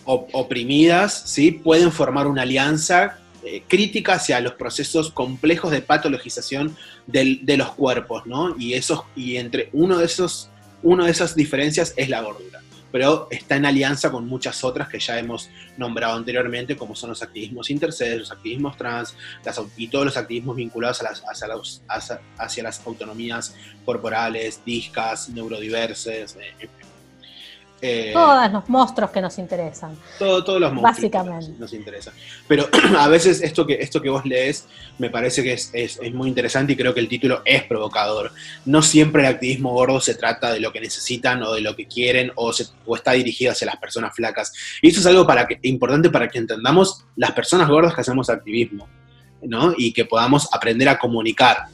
oprimidas, 0.08 1.24
¿sí? 1.26 1.52
pueden 1.52 1.92
formar 1.92 2.28
una 2.28 2.44
alianza 2.44 3.20
eh, 3.44 3.64
crítica 3.68 4.14
hacia 4.14 4.40
los 4.40 4.54
procesos 4.54 5.12
complejos 5.12 5.72
de 5.72 5.82
patologización 5.82 6.76
de 7.06 7.58
los 7.58 7.72
cuerpos, 7.72 8.26
¿no? 8.26 8.56
Y, 8.58 8.74
esos, 8.74 9.04
y 9.16 9.38
entre 9.38 9.70
uno 9.74 9.98
de, 10.00 10.06
esos, 10.06 10.50
uno 10.82 11.06
de 11.06 11.12
esas 11.12 11.36
diferencias 11.36 11.94
es 11.96 12.10
la 12.10 12.22
gordura. 12.22 12.62
Pero 12.92 13.28
está 13.30 13.56
en 13.56 13.66
alianza 13.66 14.12
con 14.12 14.28
muchas 14.28 14.64
otras 14.64 14.88
que 14.88 15.00
ya 15.00 15.20
hemos 15.20 15.50
nombrado 15.78 16.16
anteriormente, 16.16 16.76
como 16.76 16.96
son 16.96 17.12
los 17.12 17.22
activismos 17.22 17.70
intersex, 17.70 18.18
los 18.18 18.32
activismos 18.32 18.76
trans, 18.76 19.14
y 19.76 19.88
todos 19.88 20.06
los 20.06 20.18
activismos 20.18 20.56
vinculados 20.56 21.02
a 21.02 21.04
las, 21.04 21.24
hacia, 21.88 22.22
hacia, 22.38 22.64
las 22.64 22.86
autonomías 22.86 23.56
corporales, 23.86 24.62
discas, 24.66 25.30
neurodiverses, 25.30 26.38
eh, 26.38 26.68
eh, 27.82 28.10
todos 28.12 28.52
los 28.52 28.70
monstruos 28.70 29.12
que 29.12 29.22
nos 29.22 29.38
interesan. 29.38 29.96
todos 30.18 30.60
los 30.60 30.74
monstruos 30.74 30.82
Básicamente. 30.82 31.60
Nos, 31.60 31.74
interesan. 31.74 32.14
Pero 32.48 32.68
a 32.98 33.08
veces 33.08 33.42
esto 33.42 33.68
que, 33.68 33.76
esto 33.76 34.02
que 34.02 34.10
vos 34.10 34.26
lees 34.26 34.66
me 34.98 35.10
parece 35.10 35.44
que 35.44 35.54
es, 35.54 36.00
muy 36.14 36.28
interesante 36.28 36.74
y 36.74 36.76
creo 36.76 36.94
que 36.94 37.00
el 37.00 37.08
título 37.08 37.42
es 37.46 37.64
provocador. 37.64 38.32
No 38.66 38.82
siempre 38.82 39.22
el 39.22 39.28
activismo 39.28 39.74
gordo 39.74 40.02
se 40.02 40.16
trata 40.16 40.52
de 40.52 40.60
lo 40.60 40.72
que 40.72 40.82
necesitan 40.82 41.44
o 41.44 41.54
de 41.54 41.62
lo 41.62 41.76
que 41.76 41.86
quieren 41.86 42.32
o, 42.36 42.52
está 42.96 43.12
dirigido 43.12 43.52
hacia 43.52 43.68
las 43.68 43.78
personas 43.78 44.16
flacas. 44.16 44.52
Y 44.82 44.90
eso 44.90 45.00
es 45.00 45.06
algo 45.06 45.28
para 45.28 45.48
que, 45.48 45.60
importante 45.62 46.10
para 46.10 46.28
que 46.30 46.40
entendamos 46.40 47.06
las 47.16 47.32
personas 47.34 47.70
gordas 47.70 47.94
que 47.94 48.02
hacemos 48.02 48.30
activismo 48.30 48.88
¿no? 49.44 49.74
y 49.78 49.94
que 49.94 50.06
podamos 50.06 50.50
aprender 50.52 50.90
a 50.90 50.98
comunicar 50.98 51.66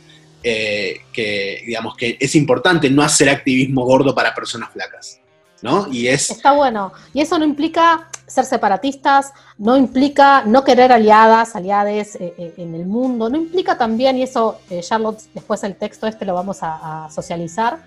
eh, 0.45 1.03
que, 1.13 1.63
digamos, 1.65 1.95
que 1.95 2.17
es 2.19 2.35
importante 2.35 2.89
no 2.89 3.01
hacer 3.01 3.29
activismo 3.29 3.85
gordo 3.85 4.13
para 4.13 4.35
personas 4.35 4.69
flacas. 4.73 5.22
¿No? 5.63 5.87
Y 5.91 6.07
es... 6.07 6.29
Está 6.29 6.51
bueno. 6.51 6.93
Y 7.13 7.21
eso 7.21 7.39
no 7.39 7.45
implica 7.45 8.07
ser 8.27 8.45
separatistas, 8.45 9.33
no 9.57 9.75
implica 9.75 10.43
no 10.45 10.63
querer 10.63 10.91
aliadas, 10.91 11.55
aliades 11.55 12.15
eh, 12.15 12.35
eh, 12.37 12.53
en 12.57 12.75
el 12.75 12.85
mundo, 12.85 13.29
no 13.29 13.37
implica 13.37 13.77
también, 13.77 14.17
y 14.17 14.23
eso 14.23 14.59
Charlotte, 14.81 15.21
después 15.33 15.63
el 15.63 15.75
texto 15.75 16.05
este 16.05 16.25
lo 16.25 16.35
vamos 16.35 16.59
a, 16.61 17.07
socializar, 17.11 17.79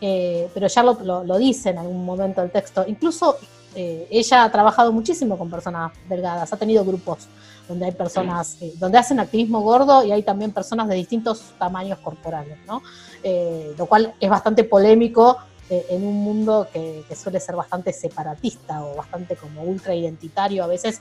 pero 0.00 0.68
Charlotte 0.68 1.00
lo, 1.00 1.24
lo, 1.24 1.38
dice 1.38 1.70
en 1.70 1.78
algún 1.78 2.04
momento 2.04 2.40
del 2.42 2.50
texto, 2.50 2.84
incluso 2.86 3.38
ella 3.74 4.44
ha 4.44 4.52
trabajado 4.52 4.92
muchísimo 4.92 5.38
con 5.38 5.50
personas 5.50 5.92
delgadas, 6.08 6.52
ha 6.52 6.56
tenido 6.56 6.84
grupos 6.84 7.28
donde 7.68 7.86
hay 7.86 7.92
personas, 7.92 8.56
eh, 8.60 8.72
donde 8.78 8.98
hacen 8.98 9.18
activismo 9.20 9.60
gordo 9.60 10.04
y 10.04 10.12
hay 10.12 10.22
también 10.22 10.52
personas 10.52 10.88
de 10.88 10.96
distintos 10.96 11.54
tamaños 11.58 11.98
corporales, 11.98 12.58
¿no? 12.66 12.82
Eh, 13.22 13.74
lo 13.78 13.86
cual 13.86 14.14
es 14.20 14.28
bastante 14.28 14.64
polémico 14.64 15.38
eh, 15.38 15.53
en 15.70 16.06
un 16.06 16.16
mundo 16.16 16.68
que, 16.72 17.04
suele 17.14 17.40
ser 17.40 17.56
bastante 17.56 17.92
separatista 17.92 18.84
o 18.84 18.96
bastante 18.96 19.36
como 19.36 19.62
ultra 19.62 19.94
identitario, 19.94 20.64
a 20.64 20.66
veces 20.66 21.00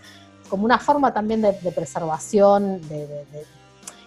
como 0.50 0.66
una 0.66 0.80
forma 0.80 1.14
también 1.14 1.42
de, 1.42 1.54
preservación 1.76 2.82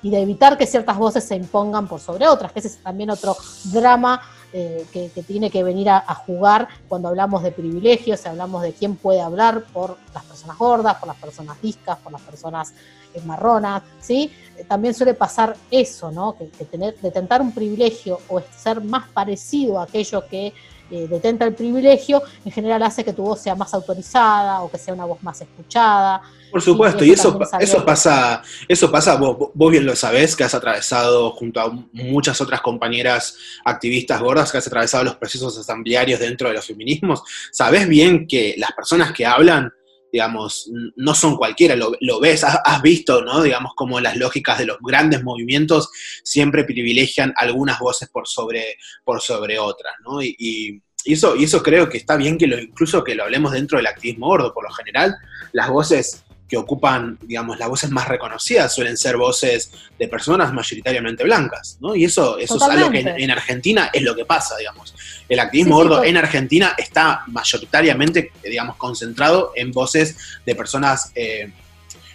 y 0.02 0.10
de 0.10 0.20
evitar 0.20 0.56
que 0.56 0.66
ciertas 0.66 0.96
voces 0.96 1.24
se 1.24 1.34
impongan 1.34 1.88
por 1.88 2.00
sobre 2.00 2.28
otras, 2.28 2.52
que 2.52 2.60
ese 2.60 2.68
es 2.68 2.78
también 2.78 3.10
otro 3.10 3.36
drama 3.64 4.20
eh, 4.52 4.86
que, 4.92 5.10
tiene 5.26 5.50
que 5.50 5.62
venir 5.62 5.90
a, 5.90 6.14
jugar 6.14 6.68
cuando 6.88 7.08
hablamos 7.08 7.42
de 7.42 7.52
privilegios, 7.52 8.24
hablamos 8.26 8.62
de 8.62 8.72
quién 8.72 8.96
puede 8.96 9.20
hablar 9.20 9.64
por 9.72 9.98
las 10.14 10.24
personas 10.24 10.56
gordas, 10.56 10.94
por 10.96 11.08
las 11.08 11.16
personas 11.16 11.60
discas, 11.60 11.98
por 11.98 12.12
las 12.12 12.22
personas 12.22 12.72
eh, 13.16 13.22
marronas, 13.24 13.82
¿sí? 14.00 14.30
Eh, 14.56 14.64
también 14.64 14.94
suele 14.94 15.14
pasar 15.14 15.56
eso, 15.70 16.10
¿no? 16.10 16.36
Que, 16.36 16.64
tener, 16.64 16.96
detentar 17.00 17.40
un 17.40 17.52
privilegio 17.52 18.20
o 18.28 18.40
ser 18.56 18.80
más 18.80 19.08
parecido 19.08 19.80
a 19.80 19.84
aquello 19.84 20.24
que 20.28 20.52
detenta 20.88 21.44
el 21.44 21.54
privilegio, 21.54 22.22
en 22.44 22.52
general 22.52 22.82
hace 22.82 23.04
que 23.04 23.12
tu 23.12 23.22
voz 23.22 23.40
sea 23.40 23.54
más 23.54 23.74
autorizada 23.74 24.62
o 24.62 24.70
que 24.70 24.78
sea 24.78 24.94
una 24.94 25.04
voz 25.04 25.22
más 25.22 25.40
escuchada. 25.40 26.22
Por 26.50 26.62
supuesto, 26.62 27.04
y 27.04 27.10
eso, 27.10 27.38
eso, 27.58 27.84
pasa, 27.84 28.42
eso 28.68 28.90
pasa, 28.90 29.16
vos, 29.16 29.70
bien 29.70 29.84
lo 29.84 29.96
sabés, 29.96 30.36
que 30.36 30.44
has 30.44 30.54
atravesado 30.54 31.32
junto 31.32 31.60
a 31.60 31.70
muchas 31.92 32.40
otras 32.40 32.60
compañeras 32.60 33.36
activistas 33.64 34.20
gordas, 34.20 34.52
que 34.52 34.58
has 34.58 34.66
atravesado 34.66 35.04
los 35.04 35.16
procesos 35.16 35.58
asamblearios 35.58 36.20
dentro 36.20 36.48
de 36.48 36.54
los 36.54 36.64
feminismos, 36.64 37.22
sabés 37.50 37.88
bien 37.88 38.26
que 38.26 38.54
las 38.56 38.72
personas 38.72 39.12
que 39.12 39.26
hablan, 39.26 39.72
digamos, 40.12 40.70
no 40.96 41.14
son 41.14 41.36
cualquiera, 41.36 41.76
lo, 41.76 42.20
ves, 42.20 42.44
has, 42.44 42.82
visto, 42.82 43.22
¿no? 43.22 43.42
Digamos, 43.42 43.72
como 43.74 44.00
las 44.00 44.16
lógicas 44.16 44.58
de 44.58 44.66
los 44.66 44.78
grandes 44.80 45.22
movimientos 45.22 45.90
siempre 46.22 46.64
privilegian 46.64 47.34
algunas 47.36 47.78
voces 47.78 48.08
por 48.08 48.26
sobre, 48.26 48.76
por 49.04 49.20
sobre 49.20 49.58
otras, 49.58 49.94
¿no? 50.04 50.22
Y, 50.22 50.82
eso, 51.04 51.36
y 51.36 51.44
eso 51.44 51.62
creo 51.62 51.88
que 51.88 51.98
está 51.98 52.16
bien 52.16 52.36
que 52.36 52.48
lo, 52.48 52.58
incluso 52.58 53.04
que 53.04 53.14
lo 53.14 53.22
hablemos 53.22 53.52
dentro 53.52 53.78
del 53.78 53.86
activismo 53.86 54.26
gordo, 54.26 54.52
por 54.52 54.64
lo 54.64 54.74
general, 54.74 55.14
las 55.52 55.70
voces 55.70 56.24
que 56.48 56.56
ocupan, 56.56 57.18
digamos, 57.22 57.58
las 57.58 57.68
voces 57.68 57.90
más 57.90 58.08
reconocidas 58.08 58.72
suelen 58.74 58.96
ser 58.96 59.16
voces 59.16 59.70
de 59.98 60.08
personas 60.08 60.52
mayoritariamente 60.52 61.24
blancas, 61.24 61.76
¿no? 61.80 61.96
Y 61.96 62.04
eso, 62.04 62.38
eso 62.38 62.56
es 62.56 62.62
algo 62.62 62.90
que 62.90 63.00
en, 63.00 63.30
Argentina 63.30 63.90
es 63.92 64.02
lo 64.02 64.14
que 64.14 64.24
pasa, 64.24 64.56
digamos. 64.56 64.94
El 65.28 65.40
activismo 65.40 65.76
gordo 65.76 66.04
en 66.04 66.16
Argentina 66.16 66.74
está 66.78 67.24
mayoritariamente, 67.26 68.30
digamos, 68.44 68.76
concentrado 68.76 69.52
en 69.56 69.72
voces 69.72 70.16
de 70.44 70.54
personas 70.54 71.10
eh, 71.16 71.50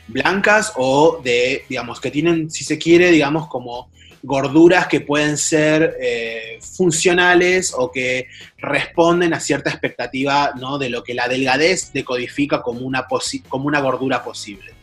blancas 0.08 0.74
o 0.78 1.20
de, 1.24 1.66
digamos, 1.68 2.00
que 2.00 2.12
tienen, 2.12 2.50
si 2.50 2.64
se 2.64 2.78
quiere, 2.78 3.12
digamos, 3.12 3.48
como 3.48 3.90
gorduras 4.24 4.88
que 4.88 5.02
pueden 5.02 5.38
ser 5.38 5.98
eh, 6.00 6.60
funcionales 6.62 7.74
o 7.76 7.92
que 7.92 8.28
responden 8.58 9.34
a 9.34 9.40
cierta 9.40 9.70
expectativa 9.70 10.54
¿no? 10.60 10.78
de 10.78 10.90
lo 10.90 11.04
que 11.04 11.14
la 11.14 11.28
delgadez 11.28 11.92
decodifica 11.94 12.62
como 12.62 12.82
una, 12.82 13.08
como 13.50 13.68
una 13.68 13.80
gordura 13.80 14.24
posible. 14.24 14.74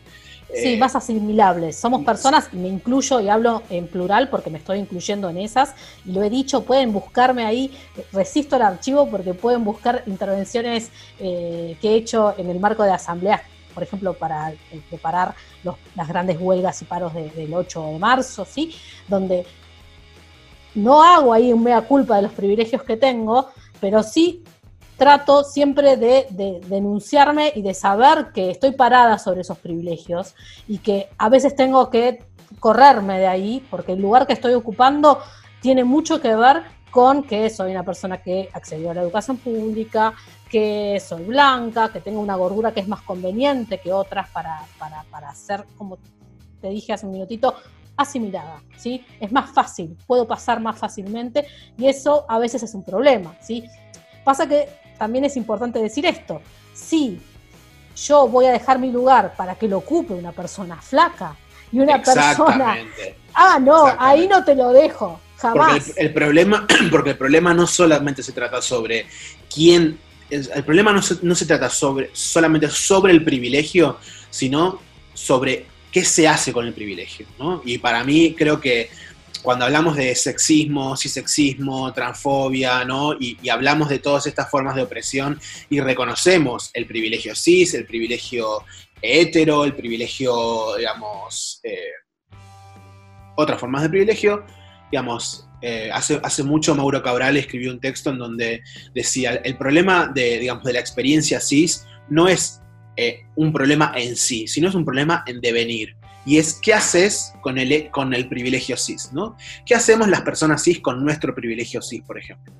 Sí, 0.54 0.74
eh, 0.74 0.76
más 0.78 0.96
asimilables. 0.96 1.76
Somos 1.76 2.04
personas, 2.04 2.52
me 2.54 2.68
incluyo 2.68 3.20
y 3.20 3.28
hablo 3.28 3.62
en 3.68 3.86
plural 3.86 4.30
porque 4.30 4.48
me 4.48 4.58
estoy 4.58 4.78
incluyendo 4.78 5.28
en 5.28 5.36
esas, 5.36 5.74
y 6.06 6.12
lo 6.12 6.22
he 6.22 6.30
dicho, 6.30 6.64
pueden 6.64 6.92
buscarme 6.92 7.44
ahí, 7.44 7.70
resisto 8.12 8.56
el 8.56 8.62
archivo 8.62 9.10
porque 9.10 9.34
pueden 9.34 9.62
buscar 9.64 10.02
intervenciones 10.06 10.90
eh, 11.20 11.76
que 11.82 11.90
he 11.90 11.94
hecho 11.96 12.34
en 12.38 12.48
el 12.48 12.60
marco 12.60 12.82
de 12.82 12.92
asambleas 12.92 13.42
por 13.78 13.84
ejemplo, 13.84 14.12
para 14.12 14.50
eh, 14.50 14.82
preparar 14.90 15.36
las 15.94 16.08
grandes 16.08 16.36
huelgas 16.40 16.82
y 16.82 16.84
paros 16.84 17.14
del 17.14 17.54
8 17.54 17.92
de 17.92 17.98
marzo, 18.00 18.44
¿sí? 18.44 18.74
Donde 19.06 19.46
no 20.74 21.00
hago 21.00 21.32
ahí 21.32 21.52
un 21.52 21.62
mea 21.62 21.82
culpa 21.82 22.16
de 22.16 22.22
los 22.22 22.32
privilegios 22.32 22.82
que 22.82 22.96
tengo, 22.96 23.50
pero 23.80 24.02
sí 24.02 24.42
trato 24.96 25.44
siempre 25.44 25.96
de, 25.96 26.26
denunciarme 26.66 27.52
y 27.54 27.62
de 27.62 27.72
saber 27.72 28.32
que 28.34 28.50
estoy 28.50 28.72
parada 28.72 29.16
sobre 29.16 29.42
esos 29.42 29.58
privilegios 29.58 30.34
y 30.66 30.78
que 30.78 31.08
a 31.16 31.28
veces 31.28 31.54
tengo 31.54 31.88
que 31.88 32.24
correrme 32.58 33.20
de 33.20 33.28
ahí 33.28 33.64
porque 33.70 33.92
el 33.92 34.02
lugar 34.02 34.26
que 34.26 34.32
estoy 34.32 34.54
ocupando 34.54 35.20
tiene 35.60 35.84
mucho 35.84 36.20
que 36.20 36.34
ver 36.34 36.64
con 36.90 37.22
que 37.22 37.48
soy 37.48 37.70
una 37.70 37.84
persona 37.84 38.18
que 38.18 38.48
accedió 38.52 38.90
a 38.90 38.94
la 38.94 39.02
educación 39.02 39.36
pública, 39.36 40.14
que 40.48 41.00
soy 41.06 41.24
blanca, 41.24 41.90
que 41.92 42.00
tengo 42.00 42.20
una 42.20 42.36
gordura 42.36 42.72
que 42.72 42.80
es 42.80 42.88
más 42.88 43.02
conveniente 43.02 43.78
que 43.78 43.92
otras 43.92 44.28
para, 44.30 44.62
para, 44.78 45.04
para 45.10 45.34
ser, 45.34 45.64
como 45.76 45.98
te 46.60 46.68
dije 46.70 46.92
hace 46.92 47.06
un 47.06 47.12
minutito, 47.12 47.54
asimilada, 47.96 48.62
¿sí? 48.76 49.04
Es 49.20 49.30
más 49.32 49.50
fácil, 49.50 49.96
puedo 50.06 50.26
pasar 50.26 50.60
más 50.60 50.78
fácilmente 50.78 51.46
y 51.76 51.88
eso 51.88 52.24
a 52.28 52.38
veces 52.38 52.62
es 52.62 52.72
un 52.74 52.84
problema, 52.84 53.36
¿sí? 53.40 53.64
Pasa 54.24 54.46
que 54.46 54.68
también 54.98 55.24
es 55.24 55.36
importante 55.36 55.80
decir 55.80 56.06
esto, 56.06 56.40
si 56.72 57.20
yo 57.96 58.28
voy 58.28 58.46
a 58.46 58.52
dejar 58.52 58.78
mi 58.78 58.90
lugar 58.92 59.34
para 59.36 59.56
que 59.56 59.68
lo 59.68 59.78
ocupe 59.78 60.14
una 60.14 60.32
persona 60.32 60.80
flaca 60.80 61.36
y 61.72 61.80
una 61.80 62.00
persona... 62.00 62.76
Ah, 63.34 63.58
no, 63.60 63.86
ahí 63.98 64.26
no 64.26 64.44
te 64.44 64.54
lo 64.54 64.72
dejo, 64.72 65.20
jamás. 65.36 65.84
Porque 65.86 66.00
el 66.00 66.12
problema, 66.12 66.66
porque 66.90 67.10
el 67.10 67.18
problema 67.18 67.52
no 67.54 67.66
solamente 67.66 68.22
se 68.22 68.32
trata 68.32 68.62
sobre 68.62 69.06
quién 69.52 69.98
el 70.30 70.64
problema 70.64 70.92
no 70.92 71.02
se, 71.02 71.16
no 71.22 71.34
se 71.34 71.46
trata 71.46 71.70
sobre, 71.70 72.10
solamente 72.12 72.68
sobre 72.68 73.12
el 73.12 73.24
privilegio, 73.24 73.98
sino 74.30 74.80
sobre 75.14 75.66
qué 75.90 76.04
se 76.04 76.28
hace 76.28 76.52
con 76.52 76.66
el 76.66 76.74
privilegio. 76.74 77.26
¿no? 77.38 77.62
Y 77.64 77.78
para 77.78 78.04
mí 78.04 78.34
creo 78.36 78.60
que 78.60 78.90
cuando 79.42 79.64
hablamos 79.64 79.96
de 79.96 80.14
sexismo, 80.14 80.96
cisexismo, 80.96 81.92
transfobia, 81.92 82.84
¿no? 82.84 83.14
Y, 83.14 83.48
hablamos 83.48 83.88
de 83.88 83.98
todas 83.98 84.26
estas 84.26 84.50
formas 84.50 84.74
de 84.74 84.82
opresión 84.82 85.40
y 85.70 85.80
reconocemos 85.80 86.70
el 86.74 86.86
privilegio 86.86 87.34
cis, 87.34 87.74
el 87.74 87.86
privilegio 87.86 88.64
hetero, 89.00 89.64
el 89.64 89.74
privilegio, 89.74 90.76
digamos, 90.76 91.60
eh, 91.62 91.92
otras 93.36 93.60
formas 93.60 93.82
de 93.82 93.90
privilegio, 93.90 94.44
digamos, 94.90 95.47
eh, 95.60 95.90
hace, 95.92 96.20
hace 96.22 96.42
mucho 96.42 96.74
Mauro 96.74 97.02
Cabral 97.02 97.36
escribió 97.36 97.70
un 97.70 97.80
texto 97.80 98.10
en 98.10 98.18
donde 98.18 98.62
decía, 98.94 99.34
el 99.44 99.56
problema 99.56 100.10
de, 100.12 100.38
digamos, 100.38 100.64
de 100.64 100.72
la 100.72 100.80
experiencia 100.80 101.40
cis 101.40 101.86
no 102.08 102.28
es 102.28 102.60
eh, 102.96 103.24
un 103.36 103.52
problema 103.52 103.92
en 103.96 104.16
sí, 104.16 104.46
sino 104.46 104.68
es 104.68 104.74
un 104.74 104.84
problema 104.84 105.24
en 105.26 105.40
devenir. 105.40 105.96
Y 106.26 106.38
es 106.38 106.58
qué 106.60 106.74
haces 106.74 107.32
con 107.40 107.58
el, 107.58 107.90
con 107.90 108.12
el 108.12 108.28
privilegio 108.28 108.76
cis, 108.76 109.10
¿no? 109.12 109.36
¿Qué 109.64 109.74
hacemos 109.74 110.08
las 110.08 110.22
personas 110.22 110.62
cis 110.62 110.80
con 110.80 111.02
nuestro 111.02 111.34
privilegio 111.34 111.80
cis, 111.80 112.02
por 112.02 112.18
ejemplo? 112.18 112.52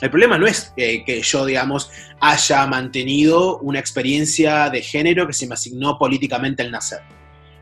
El 0.00 0.10
problema 0.10 0.38
no 0.38 0.46
es 0.46 0.72
eh, 0.76 1.04
que 1.04 1.20
yo, 1.20 1.44
digamos, 1.44 1.90
haya 2.20 2.66
mantenido 2.66 3.58
una 3.58 3.78
experiencia 3.78 4.70
de 4.70 4.80
género 4.80 5.26
que 5.26 5.34
se 5.34 5.46
me 5.46 5.54
asignó 5.54 5.98
políticamente 5.98 6.62
al 6.62 6.70
nacer. 6.70 7.00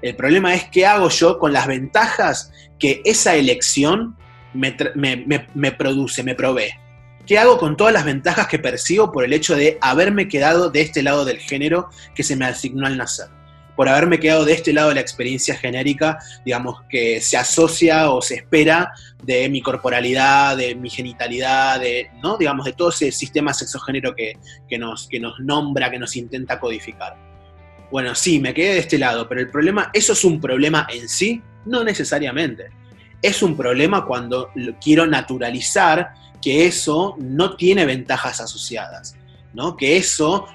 El 0.00 0.14
problema 0.14 0.54
es 0.54 0.68
qué 0.70 0.86
hago 0.86 1.08
yo 1.08 1.38
con 1.38 1.52
las 1.52 1.66
ventajas 1.66 2.52
que 2.78 3.02
esa 3.04 3.34
elección 3.34 4.16
me, 4.54 5.70
produce, 5.72 6.22
me 6.22 6.34
provee? 6.34 6.72
¿Qué 7.26 7.38
hago 7.38 7.58
con 7.58 7.76
todas 7.76 7.92
las 7.92 8.04
ventajas 8.04 8.46
que 8.46 8.58
percibo 8.58 9.12
por 9.12 9.24
el 9.24 9.32
hecho 9.32 9.54
de 9.54 9.78
haberme 9.80 10.28
quedado 10.28 10.70
de 10.70 10.80
este 10.80 11.02
lado 11.02 11.24
del 11.24 11.38
género 11.38 11.90
que 12.14 12.22
se 12.22 12.36
me 12.36 12.46
asignó 12.46 12.86
al 12.86 12.96
nacer? 12.96 13.26
Por 13.76 13.88
haberme 13.88 14.18
quedado 14.18 14.44
de 14.44 14.54
este 14.54 14.72
lado 14.72 14.88
de 14.88 14.96
la 14.96 15.02
experiencia 15.02 15.54
genérica, 15.54 16.18
digamos, 16.44 16.82
que 16.88 17.20
se 17.20 17.36
asocia 17.36 18.10
o 18.10 18.22
se 18.22 18.36
espera 18.36 18.92
de 19.22 19.48
mi 19.48 19.60
corporalidad, 19.60 20.56
de 20.56 20.74
mi 20.74 20.90
genitalidad, 20.90 21.78
de, 21.78 22.10
¿no? 22.22 22.38
digamos, 22.38 22.64
de 22.64 22.72
todo 22.72 22.88
ese 22.88 23.12
sistema 23.12 23.52
sexogénero 23.52 24.16
que, 24.16 24.38
que, 24.68 24.78
nos, 24.78 25.06
que 25.06 25.20
nos 25.20 25.38
nombra, 25.38 25.90
que 25.90 25.98
nos 25.98 26.16
intenta 26.16 26.58
codificar. 26.58 27.14
Bueno, 27.90 28.14
sí, 28.14 28.40
me 28.40 28.52
quedé 28.52 28.74
de 28.74 28.78
este 28.80 28.98
lado, 28.98 29.28
pero 29.28 29.40
el 29.40 29.50
problema, 29.50 29.90
¿eso 29.92 30.12
es 30.12 30.24
un 30.24 30.40
problema 30.40 30.86
en 30.90 31.08
sí? 31.08 31.42
No 31.64 31.84
necesariamente 31.84 32.70
es 33.22 33.42
un 33.42 33.56
problema 33.56 34.04
cuando 34.04 34.50
quiero 34.80 35.06
naturalizar 35.06 36.14
que 36.40 36.66
eso 36.66 37.16
no 37.18 37.56
tiene 37.56 37.84
ventajas 37.84 38.40
asociadas, 38.40 39.16
¿no? 39.52 39.76
que 39.76 39.96
eso 39.96 40.46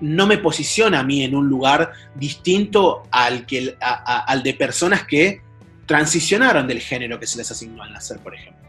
no 0.00 0.26
me 0.26 0.38
posiciona 0.38 1.00
a 1.00 1.02
mí 1.02 1.22
en 1.24 1.34
un 1.34 1.48
lugar 1.48 1.92
distinto 2.14 3.02
al, 3.10 3.44
que, 3.44 3.76
al 3.80 4.42
de 4.42 4.54
personas 4.54 5.04
que 5.04 5.42
transicionaron 5.86 6.66
del 6.66 6.80
género 6.80 7.20
que 7.20 7.26
se 7.26 7.38
les 7.38 7.50
asignó 7.50 7.82
al 7.82 7.92
nacer, 7.92 8.18
por 8.20 8.34
ejemplo. 8.34 8.66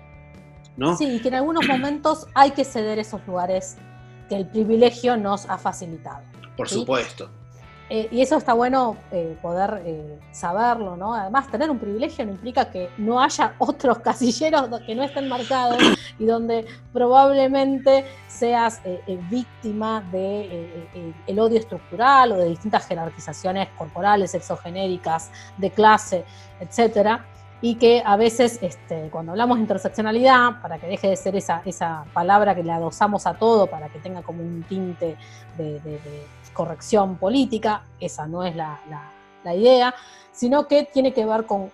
¿no? 0.75 0.97
Sí, 0.97 1.19
que 1.21 1.29
en 1.29 1.35
algunos 1.35 1.67
momentos 1.67 2.27
hay 2.33 2.51
que 2.51 2.63
ceder 2.63 2.99
esos 2.99 3.25
lugares 3.25 3.77
que 4.29 4.35
el 4.35 4.47
privilegio 4.47 5.17
nos 5.17 5.49
ha 5.49 5.57
facilitado. 5.57 6.21
Por 6.55 6.69
supuesto. 6.69 7.31
Eh, 7.89 8.09
y 8.11 8.21
eso 8.21 8.35
está 8.35 8.53
bueno 8.53 8.97
eh, 9.11 9.37
poder 9.41 9.81
eh, 9.85 10.19
saberlo, 10.31 10.97
¿no? 10.97 11.13
Además, 11.13 11.49
tener 11.49 11.69
un 11.69 11.79
privilegio 11.79 12.25
no 12.25 12.31
implica 12.31 12.69
que 12.69 12.89
no 12.97 13.21
haya 13.21 13.53
otros 13.59 13.99
casilleros 13.99 14.69
que 14.85 14.93
no 14.93 15.03
estén 15.03 15.29
marcados 15.29 15.77
y 16.19 16.25
donde 16.25 16.65
probablemente 16.91 18.05
seas 18.27 18.81
víctima 19.29 20.01
de 20.11 20.87
el 21.27 21.39
odio 21.39 21.59
estructural 21.59 22.33
o 22.33 22.37
de 22.37 22.49
distintas 22.49 22.85
jerarquizaciones 22.87 23.69
corporales, 23.77 24.33
exogenéricas, 24.33 25.31
de 25.57 25.71
clase, 25.71 26.25
etcétera 26.59 27.25
y 27.61 27.75
que 27.75 28.03
a 28.05 28.15
veces 28.17 28.59
este, 28.61 29.09
cuando 29.09 29.31
hablamos 29.31 29.57
de 29.57 29.61
interseccionalidad, 29.61 30.61
para 30.61 30.77
que 30.77 30.87
deje 30.87 31.09
de 31.09 31.15
ser 31.15 31.35
esa, 31.35 31.61
esa 31.65 32.05
palabra 32.13 32.53
que 32.53 32.63
le 32.63 32.71
adosamos 32.71 33.25
a 33.25 33.33
todo, 33.33 33.67
para 33.67 33.89
que 33.89 33.99
tenga 33.99 34.21
como 34.21 34.43
un 34.43 34.63
tinte 34.63 35.17
de, 35.57 35.99
corrección 36.57 37.17
política, 37.17 37.83
esa 37.99 38.25
no 38.25 38.43
es 38.43 38.55
la, 38.55 38.79
idea, 39.45 39.95
sino 40.33 40.67
que 40.67 40.89
tiene 40.91 41.13
que 41.13 41.25
ver 41.25 41.45
con, 41.45 41.71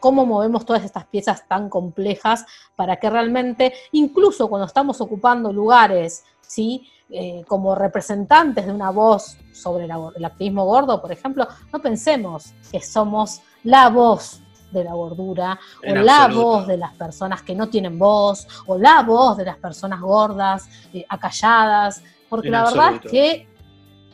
cómo 0.00 0.26
movemos 0.26 0.64
todas 0.64 0.82
estas 0.82 1.04
piezas 1.04 1.46
tan 1.46 1.68
complejas 1.68 2.44
para 2.74 2.96
que 2.96 3.08
realmente, 3.08 3.72
incluso 3.92 4.48
cuando 4.48 4.66
estamos 4.66 5.00
ocupando 5.00 5.52
lugares, 5.52 6.24
¿sí? 6.40 6.88
Eh, 7.10 7.44
como 7.46 7.74
representantes 7.74 8.66
de 8.66 8.72
una 8.72 8.90
voz 8.90 9.36
sobre 9.52 9.84
el 9.84 10.24
activismo 10.24 10.64
gordo, 10.64 11.00
por 11.00 11.12
ejemplo, 11.12 11.46
no 11.70 11.78
pensemos 11.78 12.54
que 12.72 12.80
somos 12.80 13.42
la 13.64 13.90
voz 13.90 14.40
de 14.72 14.82
la 14.82 14.94
gordura, 14.94 15.60
o 15.86 15.94
la 15.94 16.28
voz 16.28 16.66
de 16.66 16.78
las 16.78 16.94
personas 16.94 17.42
que 17.42 17.54
no 17.54 17.68
tienen 17.68 17.98
voz, 17.98 18.48
o 18.66 18.78
la 18.78 19.02
voz 19.02 19.36
de 19.36 19.44
las 19.44 19.58
personas 19.58 20.00
gordas, 20.00 20.68
eh, 20.94 21.04
acalladas, 21.08 22.02
porque 22.30 22.48
la 22.48 22.64
verdad 22.64 22.94
es 22.94 23.10
que 23.10 23.51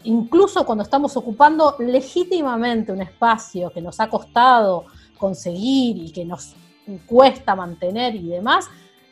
incluso 0.08 0.64
cuando 0.64 0.84
estamos 0.84 1.16
ocupando 1.16 1.76
legítimamente 1.78 2.92
un 2.92 3.02
espacio 3.02 3.70
que 3.70 3.80
nos 3.80 4.00
ha 4.00 4.08
costado 4.08 4.86
conseguir 5.16 5.96
y 5.98 6.10
que 6.10 6.24
nos 6.24 6.54
cuesta 7.06 7.54
mantener 7.54 8.14
y 8.14 8.28
demás, 8.28 8.66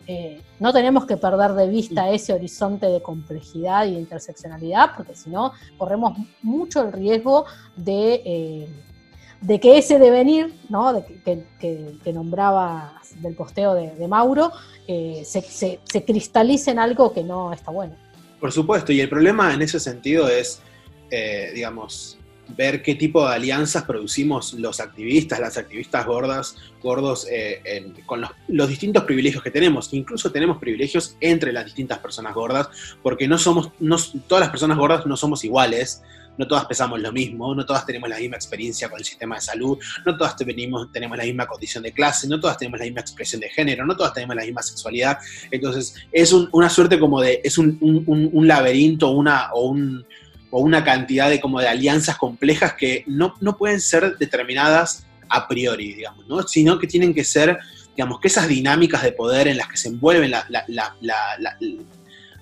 eh, 0.07 0.40
no 0.61 0.72
tenemos 0.72 1.05
que 1.05 1.16
perder 1.16 1.53
de 1.53 1.68
vista 1.68 2.11
ese 2.11 2.32
horizonte 2.32 2.86
de 2.86 3.03
complejidad 3.03 3.86
y 3.86 3.94
de 3.94 4.01
interseccionalidad, 4.01 4.97
porque 4.97 5.14
si 5.14 5.30
no, 5.30 5.53
corremos 5.76 6.16
mucho 6.42 6.82
el 6.82 6.92
riesgo 6.92 7.44
de 7.76 8.22
eh, 8.24 8.68
de 9.40 9.61
que 9.61 9.78
ese 9.78 9.99
devenir, 9.99 10.55
¿no? 10.68 10.92
de 10.92 11.05
que, 11.62 12.12
nombraba 12.12 13.01
del 13.20 13.34
posteo 13.34 13.74
de, 13.74 14.09
Mauro, 14.09 14.53
eh, 14.86 15.22
se, 15.24 15.80
cristalice 16.05 16.70
en 16.70 16.78
algo 16.78 17.12
que 17.12 17.22
no 17.22 17.53
está 17.53 17.70
bueno. 17.70 17.94
Por 18.40 18.53
supuesto, 18.53 18.92
y 18.92 19.01
el 19.01 19.09
problema 19.09 19.53
en 19.55 19.62
ese 19.62 19.80
sentido 19.80 20.28
es, 20.28 20.61
eh, 21.11 21.51
digamos, 21.55 22.19
ver 22.49 22.83
qué 22.83 22.95
tipo 22.95 23.27
de 23.27 23.35
alianzas 23.35 23.85
producimos 23.85 24.55
los 24.55 24.81
activistas, 24.81 25.41
las 25.41 25.57
activistas 25.57 26.07
gordas, 26.07 26.57
gordos, 26.83 27.27
eh, 27.31 27.93
con 28.07 28.25
los, 28.49 28.69
distintos 28.69 29.05
privilegios 29.05 29.43
que 29.43 29.51
tenemos. 29.51 29.93
Incluso 29.93 30.31
tenemos 30.31 30.59
privilegios 30.59 31.17
entre 31.21 31.53
las 31.53 31.65
distintas 31.65 31.99
personas 31.99 32.35
gordas, 32.35 32.69
porque 33.03 33.27
no 33.27 33.39
somos, 33.39 33.71
no, 33.81 33.97
todas 34.29 34.43
las 34.43 34.51
personas 34.51 34.79
gordas 34.79 35.07
no 35.07 35.17
somos 35.17 35.45
iguales 35.45 36.03
no 36.39 36.47
todas 36.47 36.67
pesamos 36.67 37.01
lo 37.01 37.13
mismo, 37.13 37.55
no 37.55 37.65
todas 37.65 37.87
tenemos 37.87 38.09
la 38.09 38.19
misma 38.19 38.37
experiencia 38.37 38.89
con 38.89 38.99
el 38.99 39.05
sistema 39.05 39.37
de 39.37 39.41
salud, 39.41 39.79
no 40.05 40.17
todas 40.17 40.37
tenemos, 40.37 40.91
tenemos 40.93 41.17
la 41.17 41.25
misma 41.25 41.47
condición 41.47 41.83
de 41.83 41.93
clase, 41.93 42.29
no 42.29 42.41
todas 42.41 42.59
tenemos 42.59 42.79
la 42.79 42.85
misma 42.85 43.01
expresión 43.01 43.41
de 43.41 43.49
género, 43.49 43.87
no 43.87 43.97
todas 43.97 44.13
tenemos 44.13 44.37
la 44.37 44.45
misma 44.45 44.63
sexualidad. 44.63 45.19
Entonces, 45.51 45.95
es 46.13 46.33
una 46.33 46.69
suerte 46.69 46.99
como 46.99 47.21
de, 47.21 47.41
es 47.43 47.59
un, 47.59 47.79
laberinto 48.47 49.11
una, 49.11 49.51
o, 49.55 49.75
o 50.51 50.61
una 50.61 50.84
cantidad 50.84 51.28
de, 51.28 51.40
como 51.40 51.61
de 51.61 51.68
alianzas 51.68 52.16
complejas 52.16 52.74
que 52.74 53.05
no, 53.07 53.34
pueden 53.57 53.80
ser 53.80 54.16
determinadas 54.18 55.07
a 55.28 55.49
priori, 55.49 55.94
digamos, 55.94 56.26
¿no? 56.28 56.42
sino 56.42 56.78
que 56.78 56.86
tienen 56.86 57.12
que 57.12 57.24
ser, 57.24 57.59
digamos, 57.97 58.20
que 58.20 58.28
esas 58.28 58.49
dinámicas 58.49 59.03
de 59.03 59.12
poder 59.12 59.49
en 59.49 59.57
las 59.57 59.68
que 59.68 59.76
se 59.76 59.88
envuelven 59.88 60.32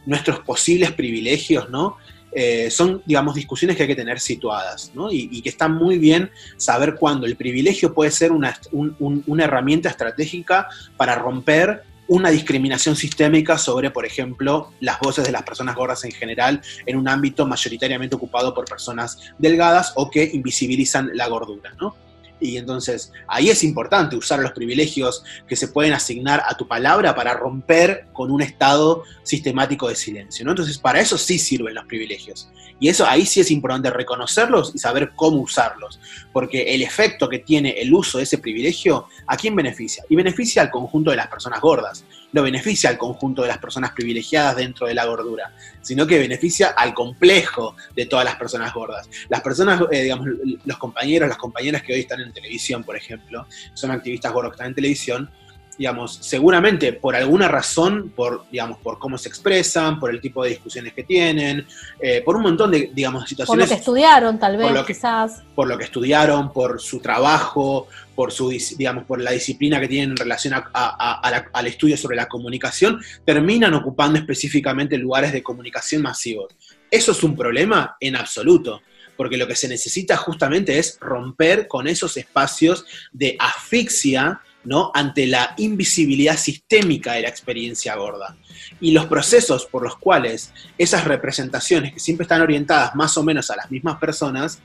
nuestros 0.07 0.41
posibles 0.41 0.93
privilegios, 0.93 1.71
¿no? 1.71 1.97
Eh, 2.37 2.69
son, 2.69 3.01
digamos, 3.07 3.37
discusiones 3.37 3.77
que 3.77 3.85
hay 3.85 3.89
que 3.89 3.95
tener 3.95 4.19
situadas, 4.19 4.91
¿no? 4.93 5.11
y, 5.11 5.41
que 5.41 5.49
está 5.49 5.69
muy 5.69 5.99
bien 5.99 6.33
saber 6.57 6.97
cuándo 6.97 7.27
el 7.27 7.37
privilegio 7.37 7.95
puede 7.95 8.11
ser 8.11 8.33
una, 8.33 8.59
una 8.73 9.45
herramienta 9.45 9.89
estratégica 9.89 10.67
para 10.97 11.15
romper 11.15 11.85
una 12.09 12.31
discriminación 12.31 12.97
sistémica 12.97 13.59
sobre, 13.59 13.91
por 13.91 14.05
ejemplo, 14.05 14.73
las 14.81 14.99
voces 15.01 15.25
de 15.25 15.33
las 15.33 15.43
personas 15.43 15.75
gordas 15.75 16.05
en 16.05 16.13
general 16.13 16.61
en 16.87 16.97
un 16.97 17.09
ámbito 17.09 17.47
mayoritariamente 17.47 18.17
ocupado 18.17 18.55
por 18.55 18.67
personas 18.67 19.19
delgadas 19.39 19.93
o 19.97 20.11
que 20.11 20.31
invisibilizan 20.33 21.11
la 21.15 21.29
gordura, 21.29 21.75
¿no? 21.81 21.97
Y 22.41 22.59
entonces 22.59 23.13
ahí 23.27 23.49
es 23.49 23.65
importante 23.65 24.17
usar 24.17 24.41
los 24.41 24.53
privilegios 24.53 25.25
que 25.49 25.57
se 25.57 25.69
pueden 25.69 25.93
asignar 25.93 26.43
a 26.47 26.57
tu 26.57 26.67
palabra 26.67 27.15
para 27.15 27.33
romper 27.33 28.09
con 28.13 28.31
un 28.31 28.43
estado 28.43 29.05
sistemático 29.23 29.89
de 29.89 29.97
silencio. 29.97 30.45
¿no? 30.45 30.51
Entonces 30.51 30.77
para 30.77 31.01
eso 31.01 31.17
sí 31.17 31.39
sirven 31.39 31.75
los 31.75 31.87
privilegios. 31.87 32.51
Y 32.81 32.89
eso 32.89 33.07
ahí 33.07 33.25
sí 33.25 33.41
es 33.41 33.51
importante 33.51 33.89
reconocerlos 33.89 34.73
y 34.75 34.79
saber 34.79 35.13
cómo 35.15 35.39
usarlos. 35.39 36.01
Porque 36.35 36.75
el 36.75 36.83
efecto 36.83 37.31
que 37.31 37.39
tiene 37.39 37.71
el 37.71 37.95
uso 37.95 38.19
de 38.19 38.25
ese 38.25 38.37
privilegio, 38.37 39.07
¿a 39.27 39.39
quién 39.39 39.57
beneficia? 39.57 40.05
Y 40.11 40.17
beneficia 40.17 40.61
al 40.61 40.71
conjunto 40.71 41.11
de 41.11 41.17
las 41.17 41.29
personas 41.29 41.63
gordas 41.63 42.05
no 42.35 42.43
beneficia 42.43 42.91
al 42.91 42.99
conjunto 42.99 43.43
de 43.43 43.49
las 43.49 43.59
personas 43.59 43.93
privilegiadas 43.93 44.57
dentro 44.57 44.89
de 44.89 44.95
la 44.95 45.07
gordura, 45.07 45.55
sino 45.81 46.05
que 46.05 46.19
beneficia 46.19 46.75
al 46.77 46.93
complejo 46.93 47.77
de 47.95 48.07
todas 48.07 48.25
las 48.25 48.35
personas 48.35 48.75
gordas. 48.75 49.09
Las 49.29 49.41
personas, 49.41 49.81
eh, 49.93 50.03
digamos, 50.03 50.27
los 50.65 50.77
compañeros, 50.79 51.29
las 51.29 51.39
compañeras 51.39 51.83
que 51.83 51.95
hoy 51.95 52.01
están 52.01 52.21
en 52.21 52.33
televisión, 52.33 52.83
por 52.83 52.97
ejemplo, 52.97 53.47
son 53.73 53.93
activistas 53.93 54.33
gordos 54.33 54.51
que 54.51 54.57
están 54.57 54.67
en 54.67 54.75
televisión, 54.75 55.31
digamos, 55.77 56.19
seguramente 56.21 56.93
por 56.93 57.17
alguna 57.17 57.49
razón, 57.49 58.13
por, 58.15 58.45
digamos, 58.51 58.79
por 58.79 58.99
cómo 58.99 59.19
se 59.19 59.29
expresan, 59.29 59.99
por 59.99 60.11
el 60.11 60.21
tipo 60.21 60.43
de 60.45 60.51
discusiones 60.51 60.93
que 60.93 61.03
tienen, 61.03 61.67
eh, 62.01 62.23
por 62.25 62.37
un 62.37 62.43
montón 62.43 62.71
de, 62.71 62.91
digamos, 62.93 63.29
situaciones. 63.29 63.49
Por 63.49 63.59
lo 63.59 63.75
que 63.75 63.81
estudiaron, 63.81 64.39
tal 64.39 64.57
vez, 64.57 64.85
quizás. 64.87 65.43
Por 65.55 65.69
lo 65.69 65.77
que 65.79 65.85
estudiaron, 65.85 66.53
por 66.53 66.81
su 66.81 67.01
trabajo, 67.01 67.89
por 68.15 68.33
su, 68.33 68.51
digamos, 68.77 69.05
por 69.05 69.21
la 69.21 69.33
disciplina 69.33 69.81
que 69.81 69.89
tienen 69.89 70.11
en 70.11 70.17
relación 70.17 70.55
al 70.73 71.67
estudio 71.67 71.97
sobre 71.97 72.17
la 72.17 72.29
comunicación, 72.29 73.01
terminan 73.25 73.75
ocupando 73.75 74.19
específicamente 74.19 74.97
lugares 74.97 75.33
de 75.33 75.43
comunicación 75.43 76.03
masivos. 76.03 76.55
¿Eso 76.91 77.13
es 77.13 77.23
un 77.23 77.37
problema? 77.37 77.97
En 78.01 78.17
absoluto 78.17 78.81
porque 79.17 79.37
lo 79.37 79.47
que 79.47 79.55
se 79.57 79.69
necesita 79.69 80.17
justamente 80.17 80.79
es 80.79 80.99
romper 81.01 81.69
con 81.69 81.87
esos 81.87 82.17
espacios 82.17 82.85
de 83.13 83.37
asfixia 83.39 84.41
¿no? 84.65 84.91
ante 84.95 85.27
la 85.27 85.55
invisibilidad 85.59 86.37
sistémica 86.37 87.13
de 87.13 87.23
la 87.23 87.29
experiencia 87.29 87.95
gorda. 87.97 88.37
Y 88.81 88.93
los 88.93 89.07
procesos 89.07 89.67
por 89.67 89.83
los 89.83 89.97
cuales 89.97 90.53
esas 90.79 91.05
representaciones, 91.05 91.93
que 91.93 92.01
siempre 92.01 92.25
están 92.25 92.43
orientadas 92.43 92.95
más 92.95 93.17
o 93.17 93.23
menos 93.23 93.51
a 93.51 93.57
las 93.57 93.71
mismas 93.71 93.99
personas, 93.99 94.61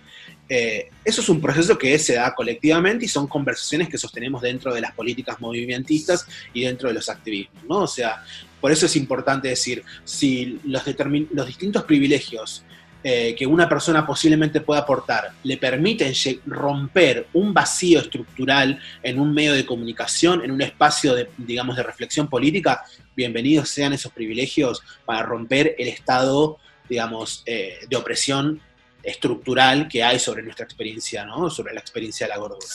eh, 0.48 0.90
eso 1.06 1.22
es 1.22 1.30
un 1.30 1.40
proceso 1.40 1.78
que 1.78 1.98
se 2.00 2.16
da 2.16 2.34
colectivamente 2.34 3.06
y 3.06 3.08
son 3.08 3.28
conversaciones 3.28 3.88
que 3.88 4.00
sostenemos 4.00 4.42
dentro 4.42 4.74
de 4.74 4.82
las 4.82 4.94
políticas 4.94 5.40
movimentistas 5.40 6.26
y 6.54 6.64
dentro 6.64 6.90
de 6.90 6.96
los 6.96 7.08
activismos, 7.08 7.64
¿no? 7.66 7.78
O 7.80 7.88
sea, 7.88 8.24
por 8.60 8.72
eso 8.72 8.88
es 8.88 8.96
importante 8.96 9.48
decir, 9.48 9.84
si 10.04 10.60
los, 10.64 10.84
los 11.32 11.48
distintos 11.48 11.84
privilegios 11.84 12.64
eh, 13.02 13.34
que 13.34 13.48
una 13.48 13.70
persona 13.70 14.06
posiblemente 14.06 14.60
pueda 14.60 14.82
aportar 14.82 15.32
le 15.44 15.56
permiten 15.56 16.14
romper 16.46 17.28
un 17.32 17.54
vacío 17.54 18.00
estructural 18.00 18.78
en 19.02 19.20
un 19.20 19.34
medio 19.34 19.54
de 19.54 19.66
comunicación, 19.66 20.44
en 20.44 20.52
un 20.52 20.62
espacio 20.62 21.16
de, 21.16 21.30
digamos, 21.38 21.78
de 21.78 21.84
reflexión 21.84 22.28
política, 22.28 22.84
bienvenidos 23.16 23.70
sean 23.70 23.94
esos 23.94 24.12
privilegios 24.12 24.82
para 25.06 25.24
romper 25.24 25.76
el 25.78 25.88
estado, 25.88 26.58
digamos, 26.90 27.44
eh, 27.46 27.80
de 27.90 27.96
opresión 27.96 28.60
estructural 29.02 29.88
que 29.88 30.04
hay 30.04 30.20
sobre 30.20 30.44
nuestra 30.44 30.66
experiencia, 30.66 31.26
¿no? 31.26 31.50
Sobre 31.50 31.74
la 31.74 31.80
experiencia 31.80 32.28
de 32.28 32.34
la 32.34 32.38
gordura. 32.38 32.68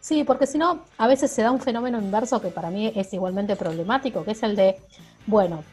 Sí, 0.00 0.22
porque 0.24 0.46
si 0.46 0.58
no, 0.58 0.84
a 0.98 1.08
veces 1.08 1.30
se 1.30 1.42
da 1.42 1.50
un 1.50 1.60
fenómeno 1.60 1.98
inverso 1.98 2.40
que 2.40 2.48
para 2.48 2.70
mí 2.70 2.92
es 2.94 3.12
igualmente 3.12 3.56
problemático, 3.56 4.24
que 4.24 4.32
es 4.32 4.42
el 4.42 4.54
de, 4.54 4.76
bueno, 5.26 5.64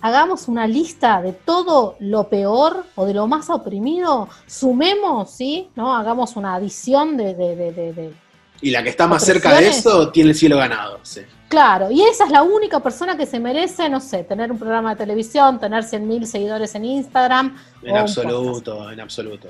hagamos 0.00 0.48
una 0.48 0.66
lista 0.66 1.20
de 1.22 1.32
todo 1.32 1.96
lo 2.00 2.28
peor 2.28 2.84
o 2.94 3.06
de 3.06 3.14
lo 3.14 3.26
más 3.26 3.50
oprimido, 3.50 4.28
sumemos, 4.46 5.30
¿sí? 5.30 5.70
¿No? 5.74 5.94
Hagamos 5.96 6.36
una 6.36 6.54
adición 6.54 7.16
de... 7.16 7.34
de, 7.34 8.14
y 8.60 8.70
la 8.70 8.82
que 8.82 8.88
está 8.88 9.06
más 9.06 9.24
cerca 9.24 9.54
de 9.54 9.68
eso 9.68 10.10
tiene 10.10 10.30
el 10.30 10.36
cielo 10.36 10.56
ganado, 10.56 10.98
sí. 11.02 11.20
Claro, 11.48 11.90
y 11.90 12.02
esa 12.02 12.24
es 12.24 12.30
la 12.30 12.42
única 12.42 12.80
persona 12.80 13.16
que 13.16 13.26
se 13.26 13.38
merece, 13.38 13.88
no 13.88 14.00
sé, 14.00 14.24
tener 14.24 14.50
un 14.50 14.58
programa 14.58 14.90
de 14.90 14.96
televisión, 14.96 15.60
tener 15.60 15.84
100.000 15.84 16.24
seguidores 16.24 16.74
en 16.74 16.84
Instagram. 16.84 17.56
En 17.82 17.96
absoluto, 17.96 18.90
en 18.90 19.00
absoluto. 19.00 19.48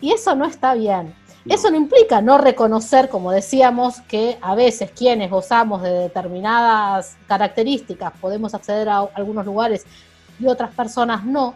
Y 0.00 0.12
eso 0.12 0.34
no 0.36 0.44
está 0.44 0.74
bien. 0.74 1.14
Eso 1.46 1.70
no 1.70 1.76
implica 1.76 2.22
no 2.22 2.38
reconocer, 2.38 3.10
como 3.10 3.30
decíamos, 3.30 4.00
que 4.02 4.38
a 4.40 4.54
veces 4.54 4.90
quienes 4.92 5.30
gozamos 5.30 5.82
de 5.82 5.90
determinadas 5.90 7.16
características 7.26 8.12
podemos 8.18 8.54
acceder 8.54 8.88
a 8.88 9.00
algunos 9.14 9.44
lugares 9.44 9.84
y 10.40 10.46
otras 10.46 10.74
personas 10.74 11.24
no. 11.24 11.54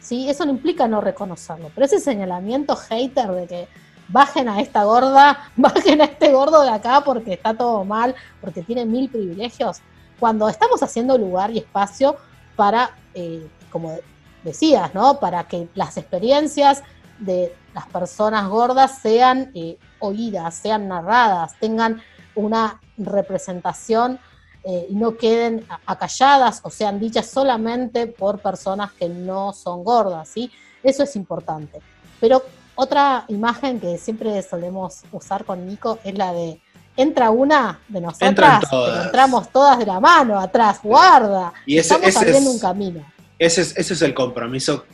¿sí? 0.00 0.28
Eso 0.28 0.44
no 0.44 0.52
implica 0.52 0.86
no 0.86 1.00
reconocerlo. 1.00 1.70
Pero 1.74 1.86
ese 1.86 1.98
señalamiento 1.98 2.76
hater 2.76 3.32
de 3.32 3.46
que 3.48 3.68
bajen 4.08 4.48
a 4.48 4.60
esta 4.60 4.84
gorda, 4.84 5.50
bajen 5.56 6.00
a 6.00 6.04
este 6.04 6.30
gordo 6.32 6.62
de 6.62 6.70
acá 6.70 7.02
porque 7.04 7.32
está 7.32 7.54
todo 7.54 7.84
mal, 7.84 8.14
porque 8.40 8.62
tiene 8.62 8.84
mil 8.84 9.08
privilegios, 9.08 9.80
cuando 10.20 10.48
estamos 10.48 10.80
haciendo 10.82 11.18
lugar 11.18 11.50
y 11.50 11.58
espacio 11.58 12.16
para, 12.54 12.90
eh, 13.14 13.46
como 13.70 13.98
decías, 14.44 14.94
¿no? 14.94 15.18
Para 15.18 15.44
que 15.48 15.68
las 15.74 15.96
experiencias 15.96 16.84
de 17.18 17.52
las 17.74 17.86
personas 17.86 18.48
gordas 18.48 18.98
sean 19.02 19.50
eh, 19.54 19.76
oídas, 19.98 20.54
sean 20.54 20.88
narradas, 20.88 21.58
tengan 21.58 22.00
una 22.34 22.80
representación 22.96 24.18
eh, 24.62 24.86
y 24.88 24.94
no 24.94 25.16
queden 25.16 25.66
acalladas 25.84 26.60
o 26.62 26.70
sean 26.70 26.98
dichas 27.00 27.26
solamente 27.26 28.06
por 28.06 28.38
personas 28.38 28.92
que 28.92 29.08
no 29.08 29.52
son 29.52 29.84
gordas, 29.84 30.28
¿sí? 30.28 30.50
Eso 30.82 31.02
es 31.02 31.16
importante. 31.16 31.80
Pero 32.20 32.42
otra 32.76 33.24
imagen 33.28 33.80
que 33.80 33.98
siempre 33.98 34.40
solemos 34.42 35.02
usar 35.12 35.44
con 35.44 35.66
Nico 35.66 35.98
es 36.04 36.16
la 36.16 36.32
de 36.32 36.60
entra 36.96 37.30
una 37.30 37.80
de 37.88 38.00
nosotras, 38.00 38.62
entramos 39.04 39.48
todas 39.50 39.78
de 39.78 39.86
la 39.86 39.98
mano, 39.98 40.38
atrás, 40.38 40.78
guarda. 40.82 41.52
Y 41.66 41.76
ese, 41.78 41.94
Estamos 41.94 42.16
abriendo 42.16 42.50
un 42.52 42.58
camino. 42.58 43.04
Ese 43.38 43.62
es, 43.62 43.76
ese 43.76 43.94
es 43.94 44.02
el 44.02 44.14
compromiso 44.14 44.84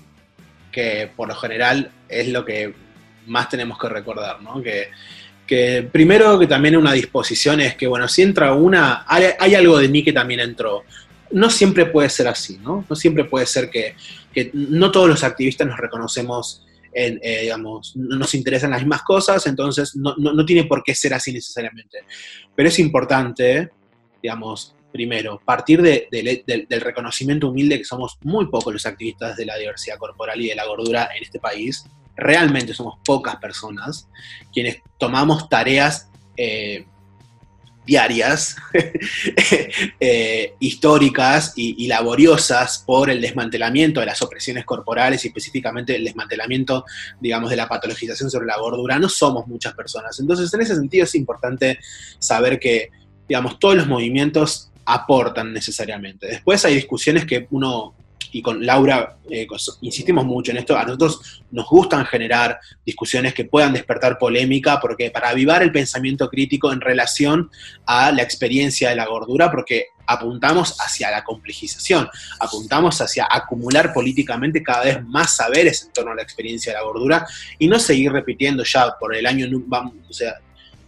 que 0.71 1.11
por 1.15 1.29
lo 1.29 1.35
general 1.35 1.91
es 2.09 2.29
lo 2.29 2.45
que 2.45 2.75
más 3.27 3.49
tenemos 3.49 3.79
que 3.79 3.89
recordar, 3.89 4.43
¿no? 4.43 4.63
Que, 4.63 4.89
primero 5.91 6.39
que 6.39 6.47
también 6.47 6.77
una 6.77 6.93
disposición 6.93 7.61
es 7.61 7.75
que, 7.75 7.89
bueno, 7.89 8.07
si 8.07 8.23
entra 8.23 8.53
una, 8.53 9.05
hay, 9.09 9.55
algo 9.55 9.79
de 9.79 9.89
mí 9.89 10.05
que 10.05 10.13
también 10.13 10.39
entró. 10.39 10.85
No 11.33 11.51
siempre 11.51 11.87
puede 11.87 12.09
ser 12.09 12.29
así, 12.29 12.59
¿no? 12.59 12.85
No 12.89 12.95
siempre 12.95 13.25
puede 13.25 13.47
ser 13.47 13.69
que, 13.69 13.97
que 14.33 14.51
no 14.55 14.93
todos 14.93 15.09
los 15.09 15.25
activistas 15.25 15.67
nos 15.67 15.77
reconocemos 15.77 16.65
en, 16.93 17.19
eh, 17.23 17.43
digamos, 17.43 17.97
nos 17.97 18.35
interesan 18.35 18.71
las 18.71 18.81
mismas 18.81 19.03
cosas, 19.03 19.45
entonces 19.47 19.97
no, 19.97 20.15
no, 20.17 20.45
tiene 20.45 20.65
por 20.65 20.83
qué 20.83 20.95
ser 20.95 21.15
así 21.15 21.33
necesariamente. 21.33 21.99
Pero 22.55 22.69
es 22.69 22.79
importante, 22.79 23.71
digamos, 24.23 24.75
primero, 24.93 25.41
partir 25.45 25.83
del 25.83 26.81
reconocimiento 26.81 27.49
humilde 27.49 27.79
que 27.79 27.85
somos 27.85 28.19
muy 28.23 28.47
pocos 28.47 28.73
los 28.73 28.87
activistas 28.87 29.37
de 29.37 29.47
la 29.47 29.57
diversidad 29.57 29.99
corporal 29.99 30.41
y 30.41 30.49
de 30.49 30.55
la 30.55 30.67
gordura 30.67 31.09
en 31.17 31.23
este 31.23 31.39
país. 31.39 31.85
Realmente 32.17 32.75
somos 32.75 32.99
pocas 33.05 33.37
personas 33.37 34.09
quienes 34.53 34.79
tomamos 34.99 35.49
tareas 35.49 36.11
eh, 36.37 36.85
diarias, 37.91 38.57
eh, 40.01 40.55
históricas 40.61 41.55
y, 41.57 41.89
laboriosas 41.89 42.85
por 42.87 43.11
el 43.11 43.21
desmantelamiento 43.21 43.99
de 43.99 44.07
las 44.07 44.23
opresiones 44.23 44.65
corporales 44.65 45.25
y 45.25 45.29
específicamente 45.29 45.97
el 45.97 46.05
desmantelamiento, 46.05 46.85
digamos, 47.21 47.51
de 47.51 47.57
la 47.57 47.69
patologización 47.69 48.31
sobre 48.31 48.47
la 48.47 48.59
gordura. 48.59 48.99
No 48.99 49.09
somos 49.09 49.49
muchas 49.49 49.75
personas. 49.75 50.19
Entonces, 50.21 50.55
en 50.55 50.61
ese 50.61 50.77
sentido 50.77 51.05
es 51.05 51.15
importante 51.17 51.81
saber 52.21 52.61
que, 52.61 52.91
digamos, 53.29 53.59
todos 53.59 53.75
los 53.75 53.89
movimientos 53.89 54.70
aportan 54.85 55.53
necesariamente. 55.53 56.27
Después 56.27 56.65
hay 56.65 56.75
discusiones 56.75 57.25
que 57.25 57.47
uno 57.51 57.95
y 58.33 58.43
con 58.43 58.65
Laura 58.65 59.17
eh, 59.29 59.47
insistimos 59.81 60.25
mucho 60.25 60.53
en 60.53 60.59
esto, 60.59 60.77
a 60.77 60.85
nosotros 60.85 61.43
nos 61.51 61.69
gustan 61.69 62.07
generar 62.07 62.59
discusiones 62.85 63.35
que 63.35 63.45
puedan 63.45 63.73
despertar 63.73 64.19
polémica, 64.19 64.81
porque 64.81 65.11
para 65.11 65.31
avivar 65.31 65.63
el 65.63 65.73
pensamiento 65.73 66.29
crítico 66.29 66.73
en 66.73 66.81
relación 66.81 67.51
a 67.87 68.13
la 68.13 68.23
experiencia 68.23 68.91
de 68.91 68.97
la 68.97 69.07
gordura, 69.07 69.51
porque 69.51 69.87
apuntamos 70.07 70.77
hacia 70.81 71.11
la 71.11 71.23
complejización, 71.23 72.09
apuntamos 72.39 73.01
hacia 73.01 73.29
acumular 73.31 73.93
políticamente 73.93 74.63
cada 74.63 74.85
vez 74.85 75.05
más 75.05 75.37
saberes 75.37 75.85
en 75.85 75.93
torno 75.93 76.13
a 76.13 76.17
la 76.17 76.23
experiencia 76.23 76.73
de 76.73 76.79
la 76.79 76.85
gordura 76.85 77.27
y 77.59 77.69
no 77.69 77.79
seguir 77.79 78.13
repitiendo 78.13 78.65
ya 78.65 78.95
por 78.99 79.15
el 79.15 79.27
año, 79.27 79.47
o 80.09 80.13
sea, 80.13 80.35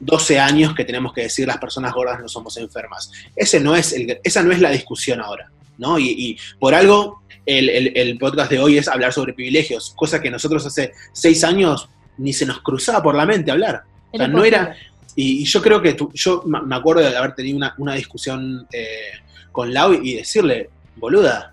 12 0.05 0.41
años 0.41 0.75
que 0.75 0.85
tenemos 0.85 1.13
que 1.13 1.23
decir 1.23 1.47
las 1.47 1.59
personas 1.59 1.93
gordas 1.93 2.21
no 2.21 2.29
somos 2.29 2.57
enfermas. 2.57 3.11
Ese 3.37 3.61
no 3.61 3.77
es 3.77 3.93
el, 3.93 4.19
esa 4.25 4.43
no 4.43 4.53
es 4.53 4.61
la 4.61 4.71
discusión 4.71 5.21
ahora. 5.21 5.51
¿no? 5.79 5.99
Y, 5.99 6.39
por 6.59 6.75
algo 6.75 7.23
el, 7.47 8.19
podcast 8.19 8.51
de 8.51 8.59
hoy 8.59 8.79
es 8.79 8.89
hablar 8.89 9.13
sobre 9.13 9.33
privilegios, 9.33 9.93
cosa 9.97 10.21
que 10.21 10.31
nosotros 10.31 10.67
hace 10.67 10.93
seis 11.13 11.45
años 11.45 11.89
ni 12.19 12.33
se 12.33 12.47
nos 12.47 12.61
cruzaba 12.61 13.03
por 13.03 13.15
la 13.15 13.27
mente 13.27 13.51
hablar. 13.51 13.83
O 14.11 14.17
sea, 14.17 14.29
no 14.29 14.45
era... 14.45 14.77
Y, 15.15 15.45
yo 15.45 15.63
creo 15.63 15.81
que 15.81 15.97
yo 16.15 16.43
me 16.47 16.75
acuerdo 16.75 17.03
de 17.03 17.17
haber 17.17 17.35
tenido 17.35 17.59
una, 17.79 17.95
discusión 17.95 18.67
eh, 18.73 19.13
con 19.53 19.73
Lau 19.73 19.93
y 19.93 20.15
decirle, 20.15 20.71
boluda, 20.97 21.53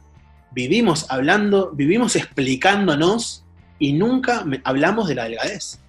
vivimos 0.51 1.05
hablando, 1.09 1.71
vivimos 1.73 2.15
explicándonos 2.15 3.43
y 3.77 3.93
nunca 3.93 4.43
hablamos 4.63 5.07
de 5.07 5.15
la 5.15 5.25
delgadez. 5.25 5.79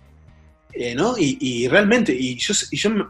Eh, 0.72 0.94
¿no? 0.94 1.14
Y, 1.18 1.66
realmente, 1.68 2.14
y 2.16 2.36
yo, 2.36 2.54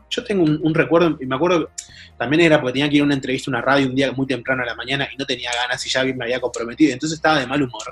yo, 0.09 0.25
tengo 0.25 0.45
un, 0.45 0.75
recuerdo, 0.75 1.19
y 1.21 1.27
me 1.27 1.37
acuerdo, 1.37 1.71
también 2.17 2.43
era 2.43 2.61
porque 2.61 2.75
tenía 2.75 2.89
que 2.89 2.97
ir 2.97 3.03
a 3.03 3.05
una 3.05 3.15
entrevista 3.15 3.51
a 3.51 3.53
una 3.53 3.61
radio 3.61 3.87
un 3.87 3.95
día 3.95 4.13
muy 4.13 4.27
temprano 4.27 4.63
a 4.63 4.67
la 4.67 4.75
mañana 4.75 5.09
y 5.13 5.17
no 5.17 5.27
tenía 5.27 5.51
ganas 5.55 5.85
y 5.87 5.91
ya 5.91 6.03
me 6.05 6.25
había 6.25 6.41
comprometido, 6.41 6.93
entonces 6.93 7.17
estaba 7.17 7.39
de 7.39 7.47
mal 7.47 7.63
humor. 7.63 7.83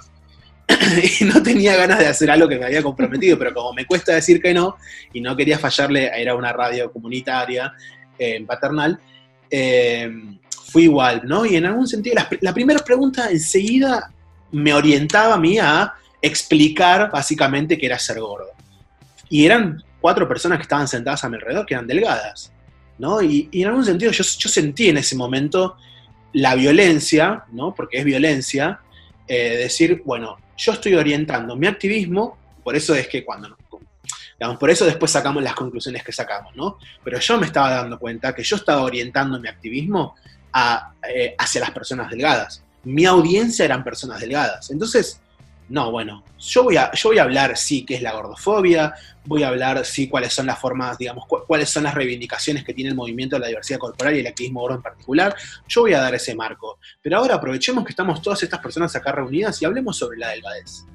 y 1.21 1.25
no 1.25 1.43
tenía 1.43 1.77
ganas 1.77 1.99
de 1.99 2.07
hacer 2.07 2.31
algo 2.31 2.49
que 2.49 2.59
me 2.59 2.67
había 2.67 2.83
comprometido, 2.83 3.39
pero 3.39 3.55
como 3.55 3.73
me 3.73 3.85
cuesta 3.87 4.15
decir 4.15 4.41
que 4.41 4.55
no, 4.55 4.77
y 5.13 5.21
no 5.21 5.37
quería 5.37 5.59
fallarle, 5.59 6.11
era 6.15 6.35
una 6.35 6.53
radio 6.53 6.91
comunitaria, 6.91 7.73
en 8.19 8.47
paternal, 8.47 8.99
eh, 9.51 10.11
fui 10.71 10.85
igual, 10.85 11.23
¿no? 11.25 11.47
Y 11.47 11.57
en 11.57 11.67
algún 11.67 11.87
sentido, 11.87 12.17
la, 12.17 12.29
la 12.41 12.53
primera 12.53 12.81
pregunta 12.81 13.31
enseguida 13.31 14.13
me 14.51 14.73
orientaba 14.73 15.35
a 15.35 15.39
mí 15.39 15.59
a 15.59 15.95
explicar 16.21 17.11
básicamente 17.11 17.79
qué 17.79 17.87
era 17.87 17.99
ser 17.99 18.19
gordo. 18.19 18.58
Y 19.29 19.45
eran 19.47 19.83
cuatro 20.01 20.29
personas 20.29 20.59
que 20.59 20.63
estaban 20.63 20.89
sentadas 20.89 21.25
a 21.25 21.29
mi 21.29 21.37
alrededor, 21.37 21.67
que 21.67 21.75
eran 21.75 21.87
delgadas, 21.87 22.53
¿no? 22.99 23.23
Y, 23.23 23.49
en 23.53 23.69
algún 23.69 23.85
sentido 23.85 24.13
yo, 24.13 24.25
sentí 24.25 24.89
en 24.89 24.99
ese 24.99 25.17
momento 25.17 25.77
la 26.33 26.55
violencia, 26.55 27.45
¿no? 27.53 27.75
Porque 27.75 27.99
es 27.99 28.05
violencia, 28.05 28.81
eh, 29.27 29.57
decir, 29.57 30.03
bueno, 30.05 30.39
yo 30.57 30.73
estoy 30.73 30.95
orientando 30.95 31.57
mi 31.57 31.67
activismo, 31.67 32.37
por 32.63 32.77
eso 32.77 32.95
es 32.95 33.09
que 33.09 33.25
cuando, 33.25 33.57
digamos, 34.39 34.59
por 34.59 34.71
eso 34.71 34.85
después 34.85 35.11
sacamos 35.11 35.43
las 35.43 35.55
conclusiones 35.55 36.03
que 36.03 36.13
sacamos, 36.13 36.55
¿no? 36.55 36.79
Pero 37.05 37.19
yo 37.19 37.39
me 37.39 37.47
estaba 37.47 37.71
dando 37.71 37.99
cuenta 37.99 38.35
que 38.35 38.43
yo 38.43 38.57
estaba 38.57 38.83
orientando 38.83 39.41
mi 39.41 39.49
activismo 39.49 40.15
a, 40.53 40.93
eh, 41.09 41.35
hacia 41.39 41.61
las 41.61 41.71
personas 41.71 42.11
delgadas. 42.11 42.63
Mi 42.85 43.05
audiencia 43.05 43.65
eran 43.65 43.85
personas 43.85 44.21
delgadas. 44.21 44.71
Entonces, 44.71 45.21
no, 45.69 45.91
bueno, 45.91 46.25
yo 46.39 46.65
voy 46.65 46.77
a, 46.77 46.91
yo 46.93 47.11
voy 47.11 47.19
a 47.19 47.25
hablar, 47.25 47.57
sí, 47.57 47.85
qué 47.85 47.97
es 47.97 48.03
la 48.03 48.13
gordofobia, 48.13 48.95
voy 49.27 49.43
a 49.43 49.49
hablar, 49.49 49.85
sí, 49.85 50.09
cuáles 50.09 50.33
son 50.33 50.47
las 50.47 50.59
formas, 50.59 50.97
digamos, 50.97 51.27
cuáles 51.27 51.69
son 51.69 51.83
las 51.83 51.95
reivindicaciones 51.95 52.65
que 52.65 52.73
tiene 52.73 52.91
el 52.91 52.97
movimiento 52.97 53.37
de 53.37 53.41
la 53.41 53.49
diversidad 53.49 53.79
corporal 53.79 54.17
y 54.17 54.21
el 54.21 54.27
activismo 54.27 54.61
gordo 54.61 54.77
en 54.77 54.83
particular. 54.83 55.37
Yo 55.69 55.83
voy 55.83 55.93
a 55.93 56.01
dar 56.01 56.15
ese 56.15 56.35
marco. 56.35 56.79
Pero 57.03 57.19
ahora 57.19 57.35
aprovechemos 57.35 57.85
que 57.85 57.91
estamos 57.91 58.23
todas 58.23 58.43
estas 58.43 58.61
personas 58.61 58.97
acá 58.97 59.13
reunidas 59.13 59.61
y 59.61 59.67
hablemos 59.67 59.99
sobre 59.99 60.19
la 60.19 60.29
delgadez. 60.31 60.87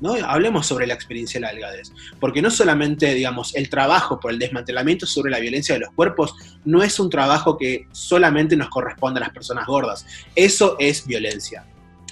¿no? 0.00 0.14
Hablemos 0.14 0.66
sobre 0.66 0.86
la 0.86 0.94
experiencia 0.94 1.40
de 1.40 1.46
la 1.46 1.52
delgadez. 1.52 1.90
Porque 2.20 2.40
no 2.40 2.50
solamente, 2.50 3.12
digamos, 3.14 3.54
el 3.56 3.68
trabajo 3.68 4.20
por 4.20 4.30
el 4.30 4.38
desmantelamiento 4.38 5.06
sobre 5.06 5.32
la 5.32 5.40
violencia 5.40 5.74
de 5.74 5.80
los 5.80 5.90
cuerpos 5.94 6.34
no 6.64 6.84
es 6.84 7.00
un 7.00 7.10
trabajo 7.10 7.58
que 7.58 7.88
solamente 7.90 8.56
nos 8.56 8.68
corresponde 8.68 9.18
a 9.18 9.24
las 9.24 9.32
personas 9.32 9.66
gordas. 9.66 10.06
Eso 10.36 10.76
es 10.78 11.04
violencia. 11.04 11.64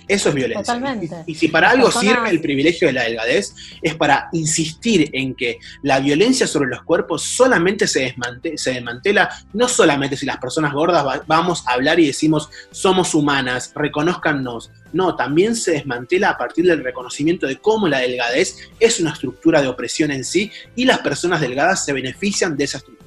Eso 0.09 0.28
es 0.28 0.34
violencia. 0.34 0.80
Y, 1.26 1.34
si 1.34 1.48
para 1.48 1.70
algo 1.70 1.90
sirve 1.90 2.30
el 2.30 2.40
privilegio 2.40 2.88
de 2.88 2.92
la 2.92 3.05
delgadez, 3.05 3.55
es 3.80 3.94
para 3.94 4.28
insistir 4.32 5.11
en 5.12 5.34
que 5.34 5.59
la 5.82 6.00
violencia 6.00 6.46
sobre 6.46 6.68
los 6.68 6.82
cuerpos 6.82 7.22
solamente 7.22 7.86
se, 7.86 8.14
se 8.57 8.72
desmantela, 8.72 9.30
no 9.53 9.68
solamente 9.68 10.16
si 10.16 10.26
las 10.26 10.38
personas 10.38 10.72
gordas 10.72 11.22
vamos 11.26 11.66
a 11.66 11.72
hablar 11.72 12.00
y 12.00 12.07
decimos 12.07 12.48
somos 12.70 13.14
humanas, 13.14 13.72
reconozcannos. 13.74 14.70
No, 14.92 15.16
también 15.16 15.57
se 15.57 15.72
desmantela 15.72 16.30
a 16.30 16.38
partir 16.38 16.66
del 16.66 16.84
reconocimiento 16.84 17.46
de 17.46 17.57
cómo 17.57 17.88
la 17.88 18.00
delgadez 18.00 18.70
es 18.78 19.00
una 19.00 19.12
estructura 19.12 19.62
de 19.62 19.68
opresión 19.68 20.11
en 20.11 20.24
sí 20.24 20.50
y 20.76 20.84
las 20.84 20.98
personas 20.98 21.40
delgadas 21.40 21.84
se 21.84 21.92
benefician 21.92 22.57
de 22.57 22.64
esa 22.64 22.78
estructura. 22.78 23.03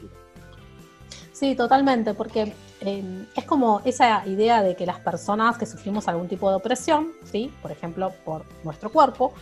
Sí, 1.31 1.53
totalmente, 1.53 2.13
porque 2.13 2.53
Em, 2.82 3.26
es 3.36 3.45
como 3.45 3.82
esa 3.86 4.26
idea 4.28 4.61
de 4.61 4.76
que 4.76 4.86
las 4.86 4.99
personas 4.99 5.57
que 5.57 5.65
sufrimos 5.65 6.07
algún 6.07 6.28
tipo 6.28 6.49
de 6.49 6.55
opresión, 6.55 7.13
¿sí? 7.23 7.51
por 7.61 7.71
ejemplo, 7.71 8.11
por 8.26 8.45
nuestro 8.63 8.91
cuerpo, 8.91 9.34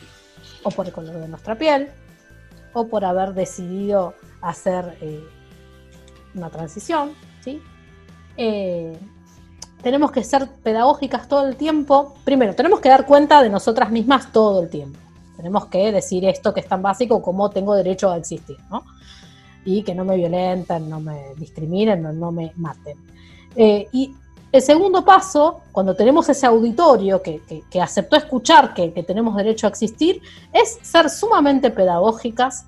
o 0.64 0.72
por 0.72 0.86
el 0.86 0.94
color 0.94 1.18
de 1.18 1.28
nuestra 1.28 1.58
piel, 1.58 1.90
o 2.74 2.88
por 2.88 3.06
haber 3.06 3.34
decidido 3.34 4.14
hacer 4.42 4.98
eh, 5.02 5.24
una 6.36 6.50
transición, 6.50 7.12
¿sí? 7.44 7.62
Eh, 8.38 8.98
tenemos 9.82 10.12
que 10.12 10.24
ser 10.24 10.48
pedagógicas 10.64 11.28
todo 11.28 11.48
el 11.48 11.56
tiempo. 11.56 12.16
Primero, 12.24 12.56
tenemos 12.56 12.80
que 12.80 12.90
dar 12.90 13.06
cuenta 13.06 13.44
de 13.44 13.50
nosotras 13.50 13.92
mismas 13.92 14.32
todo 14.32 14.64
el 14.64 14.70
tiempo. 14.70 14.98
tenemos 15.36 15.66
que 15.66 15.92
decir 15.92 16.24
esto 16.26 16.54
que 16.54 16.62
es 16.62 16.68
tan 16.68 16.82
básico 16.82 17.22
como 17.22 17.50
tengo 17.50 17.76
derecho 17.76 18.10
a 18.10 18.18
existir, 18.18 18.58
¿no? 18.70 18.86
Y 19.66 19.84
que 19.84 19.94
no 19.94 20.06
me 20.06 20.16
violenten, 20.16 20.90
no 20.90 21.00
me 21.00 21.34
discriminen, 21.36 22.02
no, 22.02 22.32
me 22.32 22.54
maten. 22.56 22.98
Eh, 23.56 23.88
y 23.92 24.16
el 24.54 24.62
segundo 24.62 25.04
paso, 25.04 25.62
cuando 25.72 25.96
tenemos 25.96 26.30
ese 26.30 26.46
auditorio 26.46 27.22
que, 27.24 27.42
aceptó 27.82 28.16
escuchar 28.16 28.76
que, 28.76 28.90
tenemos 29.02 29.36
derecho 29.36 29.66
a 29.66 29.70
existir, 29.72 30.22
es 30.54 30.78
ser 30.84 31.10
sumamente 31.10 31.72
pedagógicas. 31.72 32.66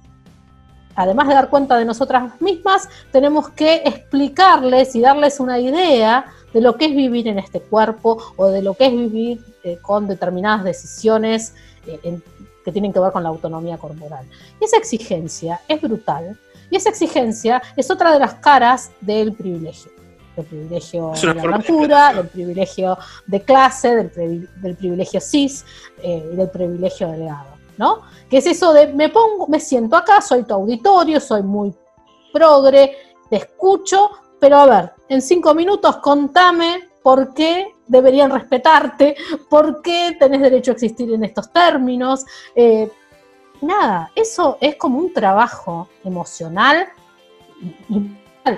Además 0.95 1.27
de 1.27 1.35
dar 1.35 1.49
cuenta 1.49 1.77
de 1.77 1.85
nosotras 1.85 2.41
mismas, 2.41 2.89
tenemos 3.11 3.49
que 3.49 3.83
explicarles 3.85 4.95
y 4.95 5.01
darles 5.01 5.39
una 5.39 5.59
idea 5.59 6.25
de 6.53 6.61
lo 6.61 6.75
que 6.75 6.85
es 6.85 6.95
vivir 6.95 7.27
en 7.27 7.37
este 7.37 7.59
cuerpo 7.59 8.17
o 8.37 8.47
de 8.47 8.63
lo 8.63 8.73
que 8.73 8.87
es 8.87 8.91
vivir 8.91 9.45
eh, 9.63 9.77
con 9.81 10.07
determinadas 10.07 10.63
decisiones 10.63 11.53
eh, 11.85 12.19
que 12.63 12.71
tienen 12.71 12.93
que 12.93 12.99
ver 12.99 13.11
con 13.11 13.21
la 13.21 13.29
autonomía 13.29 13.77
corporal. 13.77 14.25
Y 14.59 14.65
esa 14.65 14.77
exigencia 14.77 15.61
es 15.67 15.79
brutal 15.79 16.39
y 16.71 16.77
esa 16.77 16.89
exigencia 16.89 17.61
es 17.75 17.91
otra 17.91 18.11
de 18.11 18.19
las 18.19 18.35
caras 18.35 18.89
del 19.01 19.33
privilegio. 19.33 19.91
Del 20.35 20.45
privilegio 20.45 21.11
de 21.11 21.33
la 21.33 21.41
blancura, 21.41 22.13
del 22.13 22.27
privilegio 22.27 22.97
de 23.25 23.41
clase, 23.41 24.09
del, 24.15 24.75
privilegio 24.77 25.21
cis 25.21 25.65
eh, 26.01 26.29
y 26.31 26.35
del 26.35 26.49
privilegio 26.49 27.09
delegado. 27.09 27.55
¿no? 27.77 28.01
Que 28.29 28.37
es 28.37 28.47
eso 28.47 28.73
de 28.73 28.87
me 28.87 29.09
pongo, 29.09 29.47
me 29.47 29.59
siento 29.59 29.95
acá, 29.95 30.21
soy 30.21 30.43
tu 30.43 30.53
auditorio, 30.53 31.19
soy 31.19 31.43
muy 31.43 31.73
progre, 32.33 32.95
te 33.29 33.37
escucho, 33.37 34.09
pero 34.39 34.57
a 34.57 34.65
ver, 34.65 34.93
en 35.09 35.21
cinco 35.21 35.53
minutos 35.53 35.97
contame 35.97 36.89
por 37.01 37.33
qué 37.33 37.75
deberían 37.87 38.31
respetarte, 38.31 39.15
por 39.49 39.81
qué 39.81 40.17
tenés 40.19 40.41
derecho 40.41 40.71
a 40.71 40.73
existir 40.73 41.13
en 41.13 41.23
estos 41.23 41.51
términos. 41.51 42.25
Eh, 42.55 42.91
nada, 43.61 44.11
eso 44.15 44.57
es 44.59 44.75
como 44.75 44.99
un 44.99 45.13
trabajo 45.13 45.89
emocional 46.03 46.87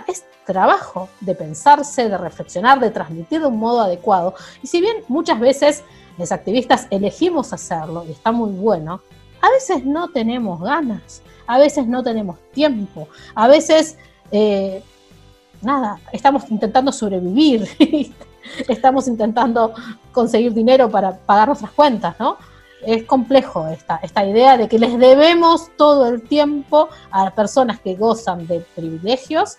es 0.07 0.25
trabajo 0.47 1.09
de 1.19 1.35
pensarse, 1.35 2.09
de 2.09 2.17
reflexionar, 2.17 2.79
de 2.79 2.89
transmitir 2.89 3.41
de 3.41 3.47
un 3.47 3.59
modo 3.59 3.81
adecuado. 3.81 4.33
Y 4.63 4.67
si 4.67 4.81
bien 4.81 5.03
muchas 5.09 5.39
veces 5.39 5.83
los 6.17 6.31
activistas 6.31 6.87
elegimos 6.89 7.53
hacerlo, 7.53 8.03
y 8.07 8.11
está 8.11 8.31
muy 8.31 8.51
bueno, 8.51 9.01
a 9.41 9.49
veces 9.51 9.85
no 9.85 10.07
tenemos 10.07 10.61
ganas, 10.61 11.21
a 11.45 11.59
veces 11.59 11.85
no 11.85 12.01
tenemos 12.01 12.37
tiempo, 12.53 13.09
a 13.35 13.47
veces 13.47 13.97
eh, 14.31 14.81
nada, 15.61 15.99
estamos 16.11 16.49
intentando 16.49 16.91
sobrevivir, 16.91 17.67
estamos 18.67 19.07
intentando 19.07 19.73
conseguir 20.13 20.53
dinero 20.53 20.89
para 20.89 21.17
pagar 21.17 21.49
nuestras 21.49 21.71
cuentas, 21.71 22.15
¿no? 22.19 22.37
Es 22.85 23.03
complejo 23.03 23.67
esta, 23.67 23.99
esta 24.01 24.25
idea 24.25 24.55
de 24.55 24.69
que 24.69 24.79
les 24.79 24.97
debemos 24.97 25.69
todo 25.77 26.07
el 26.07 26.21
tiempo 26.21 26.89
a 27.11 27.31
personas 27.31 27.79
que 27.81 27.95
gozan 27.95 28.47
de 28.47 28.59
privilegios 28.75 29.57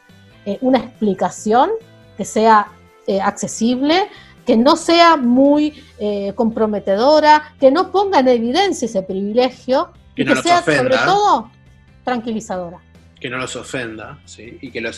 eh, 0.49 0.57
una 0.62 0.78
explicación 0.78 1.68
que 2.16 2.24
sea 2.24 2.68
eh, 3.07 3.20
accesible, 3.20 4.09
que 4.46 4.57
no 4.57 4.76
sea 4.76 5.18
muy 5.18 5.84
eh, 5.99 6.32
comprometedora, 6.34 7.55
que 7.61 7.70
no 7.70 7.92
ponga 7.92 8.20
en 8.20 8.28
evidencia 8.28 8.86
ese 8.86 9.03
privilegio 9.03 9.90
y 10.16 10.24
que 10.24 10.36
sea 10.36 10.62
sobre 10.62 10.96
todo 11.05 11.51
tranquilizadora 12.03 12.80
que 13.20 13.28
no 13.28 13.36
los 13.36 13.57
ofenda, 13.57 14.20
¿sí? 14.24 14.59
y, 14.62 14.70
que 14.70 14.80
los, 14.80 14.96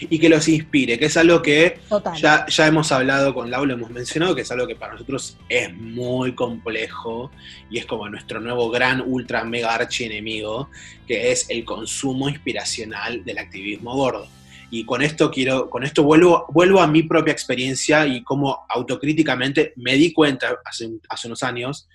y 0.00 0.18
que 0.18 0.28
los 0.28 0.48
inspire, 0.48 0.98
que 0.98 1.04
es 1.04 1.16
algo 1.16 1.40
que 1.40 1.78
ya, 2.16 2.44
ya, 2.46 2.66
hemos 2.66 2.90
hablado 2.90 3.32
con 3.32 3.48
Lau, 3.48 3.64
lo 3.64 3.74
hemos 3.74 3.90
mencionado, 3.90 4.34
que 4.34 4.40
es 4.42 4.50
algo 4.50 4.66
que 4.66 4.74
para 4.74 4.94
nosotros 4.94 5.38
es 5.48 5.72
muy 5.72 6.34
complejo 6.34 7.30
y 7.70 7.78
es 7.78 7.86
como 7.86 8.08
nuestro 8.08 8.40
nuevo 8.40 8.70
gran, 8.70 9.00
ultra, 9.00 9.44
mega 9.44 9.72
archi 9.72 10.06
enemigo, 10.06 10.68
que 11.06 11.30
es 11.30 11.48
el 11.48 11.64
consumo 11.64 12.28
inspiracional 12.28 13.24
del 13.24 13.38
activismo 13.38 13.94
gordo. 13.94 14.26
Y 14.70 14.84
con 14.84 15.02
esto 15.02 15.30
quiero, 15.30 15.68
con 15.68 15.82
esto 15.82 16.04
vuelvo, 16.04 16.46
vuelvo 16.50 16.80
a 16.80 16.86
mi 16.86 17.02
propia 17.02 17.32
experiencia 17.32 18.06
y 18.06 18.22
cómo 18.22 18.64
autocríticamente 18.68 19.72
me 19.76 19.94
di 19.94 20.12
cuenta 20.12 20.58
hace, 20.64 20.90
hace 21.08 21.26
unos 21.26 21.42
años, 21.42 21.88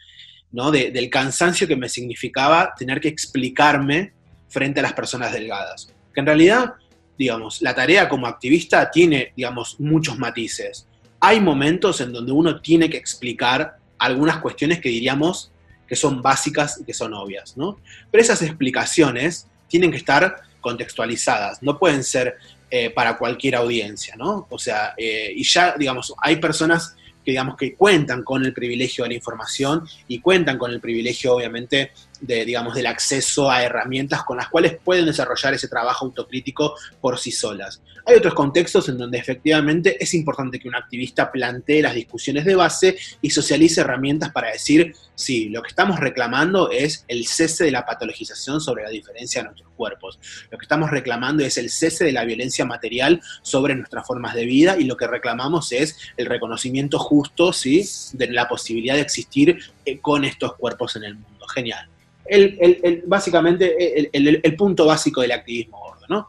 ¿no? 0.52 0.72
del 0.72 1.10
cansancio 1.10 1.68
que 1.68 1.76
me 1.76 1.90
significaba 1.90 2.74
tener 2.78 3.00
que 3.00 3.08
explicarme 3.08 4.14
frente 4.50 4.80
a 4.80 4.84
las 4.84 4.94
personas 4.94 5.32
delgadas. 5.32 5.92
Que 6.14 6.20
en 6.20 6.26
realidad, 6.26 6.74
digamos, 7.18 7.62
la 7.62 7.74
tarea 7.74 8.10
como 8.10 8.28
activista 8.28 8.90
tiene, 8.92 9.34
digamos, 9.36 9.80
muchos 9.80 10.18
matices. 10.18 10.88
Hay 11.20 11.40
momentos 11.40 12.02
en 12.02 12.12
donde 12.12 12.32
uno 12.32 12.62
tiene 12.62 12.90
que 12.90 12.98
explicar 12.98 13.78
algunas 13.98 14.38
cuestiones 14.38 14.80
que 14.80 14.90
diríamos 14.90 15.52
que 15.88 15.96
son 15.96 16.22
básicas 16.22 16.80
y 16.82 16.86
que 16.86 16.94
son 16.94 17.14
obvias, 17.14 17.56
¿no? 17.58 17.80
Pero 18.12 18.22
esas 18.22 18.42
explicaciones 18.42 19.48
tienen 19.68 19.92
que 19.92 19.98
estar 19.98 20.42
contextualizadas, 20.62 21.62
no 21.62 21.78
pueden 21.78 22.04
ser 22.04 22.38
eh, 22.70 22.90
para 22.90 23.18
cualquier 23.18 23.56
audiencia, 23.56 24.16
¿no? 24.18 24.48
O 24.50 24.58
sea, 24.58 24.94
eh, 24.98 25.32
y 25.36 25.44
ya, 25.44 25.76
digamos, 25.78 26.14
hay 26.22 26.38
personas 26.38 26.96
que 27.24 27.32
digamos 27.32 27.58
que 27.58 27.76
cuentan 27.76 28.24
con 28.24 28.46
el 28.46 28.54
privilegio 28.54 29.04
de 29.04 29.10
la 29.10 29.16
información 29.16 29.88
y 30.08 30.20
cuentan 30.20 30.58
con 30.58 30.72
el 30.72 30.80
privilegio, 30.80 31.36
obviamente, 31.36 31.92
de, 32.22 32.46
digamos, 32.46 32.76
del 32.76 32.88
acceso 32.88 33.50
a 33.50 33.64
herramientas 33.64 34.24
con 34.24 34.38
las 34.38 34.50
cuales 34.50 34.78
pueden 34.84 35.06
desarrollar 35.06 35.54
ese 35.54 35.68
trabajo 35.68 36.06
autocrítico 36.06 36.76
por 37.02 37.20
sí 37.20 37.32
solas. 37.32 37.82
Hay 38.08 38.16
otros 38.18 38.36
contextos 38.36 38.88
en 38.90 39.00
donde 39.00 39.18
efectivamente 39.18 39.98
es 40.00 40.14
importante 40.14 40.60
que 40.60 40.68
un 40.68 40.76
activista 40.76 41.32
plantee 41.32 41.82
las 41.82 41.96
discusiones 41.96 42.46
de 42.46 42.54
base 42.54 42.98
y 43.20 43.32
socialice 43.32 43.82
herramientas 43.82 44.32
para 44.32 44.52
decir, 44.52 44.94
sí, 45.16 45.50
lo 45.50 45.64
que 45.64 45.70
estamos 45.70 46.00
reclamando 46.00 46.70
es 46.70 47.04
el 47.08 47.26
cese 47.26 47.64
de 47.64 47.72
la 47.72 47.84
patologización 47.84 48.62
sobre 48.62 48.84
la 48.84 48.92
diferencia 48.92 49.42
de 49.42 49.46
nuestros 49.46 49.72
cuerpos. 49.76 50.20
Lo 50.52 50.58
que 50.60 50.66
estamos 50.66 50.92
reclamando 50.92 51.44
es 51.44 51.58
el 51.58 51.72
cese 51.72 52.06
de 52.06 52.12
la 52.12 52.26
violencia 52.26 52.64
material 52.64 53.22
sobre 53.42 53.76
nuestras 53.76 54.06
formas 54.06 54.36
de 54.36 54.46
vida 54.46 54.78
y 54.78 54.84
lo 54.84 54.98
que 54.98 55.08
reclamamos 55.08 55.72
es 55.72 55.98
el 56.16 56.28
reconocimiento 56.28 57.00
justo, 57.00 57.54
¿sí? 57.54 57.90
de 58.14 58.28
la 58.28 58.48
posibilidad 58.48 58.96
de 58.96 59.02
existir 59.02 59.58
eh, 59.84 60.00
con 60.00 60.26
estos 60.26 60.56
cuerpos 60.56 60.96
en 60.96 61.06
el 61.06 61.16
mundo. 61.16 61.48
Genial. 61.48 61.90
El, 62.26 63.04
básicamente 63.06 64.10
el, 64.14 64.56
punto 64.56 64.86
básico 64.86 65.22
del 65.22 65.32
activismo 65.32 65.80
gordo, 65.80 66.06
¿no? 66.10 66.28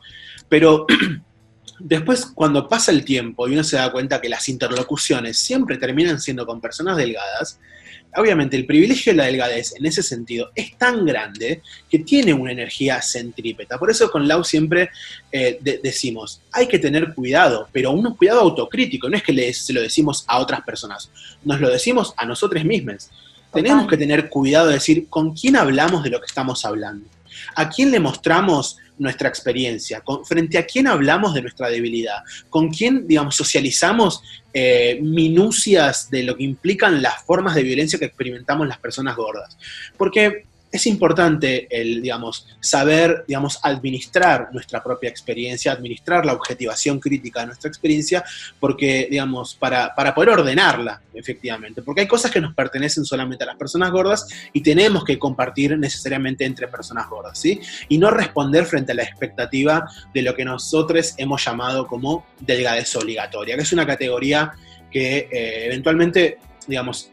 Pero 0.48 0.86
después, 1.78 2.26
cuando 2.26 2.68
pasa 2.68 2.92
el 2.92 3.04
tiempo 3.04 3.48
y 3.48 3.52
uno 3.52 3.64
se 3.64 3.76
da 3.76 3.90
cuenta 3.92 4.20
que 4.20 4.28
las 4.28 4.48
interlocuciones 4.48 5.38
siempre 5.38 5.78
terminan 5.78 6.20
siendo 6.20 6.46
con 6.46 6.60
personas 6.60 6.96
delgadas, 6.96 7.58
obviamente 8.16 8.56
el 8.56 8.66
privilegio 8.66 9.12
de 9.12 9.16
la 9.16 9.24
delgadez 9.26 9.74
en 9.76 9.86
ese 9.86 10.02
sentido 10.02 10.50
es 10.54 10.76
tan 10.76 11.04
grande 11.04 11.62
que 11.90 11.98
tiene 12.00 12.32
una 12.32 12.52
energía 12.52 13.00
centrípeta. 13.02 13.78
Por 13.78 13.90
eso 13.90 14.10
con 14.10 14.26
Lau 14.26 14.44
siempre 14.44 14.90
eh, 15.30 15.58
decimos, 15.82 16.40
hay 16.52 16.66
que 16.66 16.78
tener 16.78 17.14
cuidado, 17.14 17.68
pero 17.72 17.90
un 17.90 18.14
cuidado 18.14 18.40
autocrítico, 18.40 19.08
no 19.08 19.16
es 19.16 19.22
que 19.22 19.52
se 19.52 19.72
lo 19.72 19.82
decimos 19.82 20.24
a 20.28 20.38
otras 20.38 20.62
personas, 20.62 21.10
nos 21.44 21.60
lo 21.60 21.70
decimos 21.70 22.14
a 22.16 22.24
nosotros 22.24 22.64
mismos. 22.64 23.10
Tenemos 23.52 23.86
que 23.88 23.96
tener 23.96 24.28
cuidado 24.28 24.68
de 24.68 24.74
decir 24.74 25.08
con 25.08 25.34
quién 25.34 25.56
hablamos 25.56 26.02
de 26.02 26.10
lo 26.10 26.20
que 26.20 26.26
estamos 26.26 26.64
hablando. 26.64 27.08
¿A 27.54 27.68
quién 27.68 27.90
le 27.90 28.00
mostramos 28.00 28.78
nuestra 28.98 29.28
experiencia? 29.28 30.02
¿Frente 30.24 30.58
a 30.58 30.66
quién 30.66 30.86
hablamos 30.86 31.34
de 31.34 31.42
nuestra 31.42 31.68
debilidad? 31.68 32.18
¿Con 32.50 32.70
quién, 32.70 33.06
digamos, 33.06 33.36
socializamos 33.36 34.22
eh, 34.52 34.98
minucias 35.02 36.10
de 36.10 36.22
lo 36.22 36.36
que 36.36 36.44
implican 36.44 37.02
las 37.02 37.22
formas 37.24 37.54
de 37.54 37.62
violencia 37.62 37.98
que 37.98 38.06
experimentamos 38.06 38.66
las 38.66 38.78
personas 38.78 39.16
gordas? 39.16 39.56
Porque 39.96 40.44
es 40.76 40.86
importante 40.86 41.66
el, 41.70 42.02
digamos, 42.02 42.46
saber, 42.60 43.24
digamos, 43.26 43.58
administrar 43.62 44.48
nuestra 44.52 44.82
propia 44.82 45.08
experiencia, 45.08 45.72
administrar 45.72 46.24
la 46.24 46.32
objetivación 46.32 47.00
crítica 47.00 47.40
de 47.40 47.46
nuestra 47.46 47.68
experiencia, 47.68 48.24
porque, 48.60 49.08
digamos, 49.10 49.54
para, 49.54 49.94
poder 50.14 50.30
ordenarla, 50.30 51.02
efectivamente, 51.12 51.82
porque 51.82 52.02
hay 52.02 52.06
cosas 52.06 52.30
que 52.30 52.40
nos 52.40 52.54
pertenecen 52.54 53.04
solamente 53.04 53.44
a 53.44 53.48
las 53.48 53.56
personas 53.56 53.90
gordas 53.90 54.26
y 54.52 54.62
tenemos 54.62 55.04
que 55.04 55.18
compartir 55.18 55.78
necesariamente 55.78 56.44
entre 56.44 56.68
personas 56.68 57.08
gordas, 57.08 57.38
¿sí? 57.38 57.60
Y 57.88 57.98
no 57.98 58.10
responder 58.10 58.66
frente 58.66 58.92
a 58.92 58.94
la 58.94 59.02
expectativa 59.02 59.88
de 60.14 60.22
lo 60.22 60.34
que 60.34 60.44
nosotros 60.44 61.14
hemos 61.18 61.44
llamado 61.44 61.86
como 61.86 62.26
delgadez 62.40 62.94
obligatoria, 62.96 63.56
que 63.56 63.62
es 63.62 63.72
una 63.72 63.86
categoría 63.86 64.52
que 64.90 65.28
eh, 65.30 65.66
eventualmente, 65.66 66.38
digamos, 66.66 67.10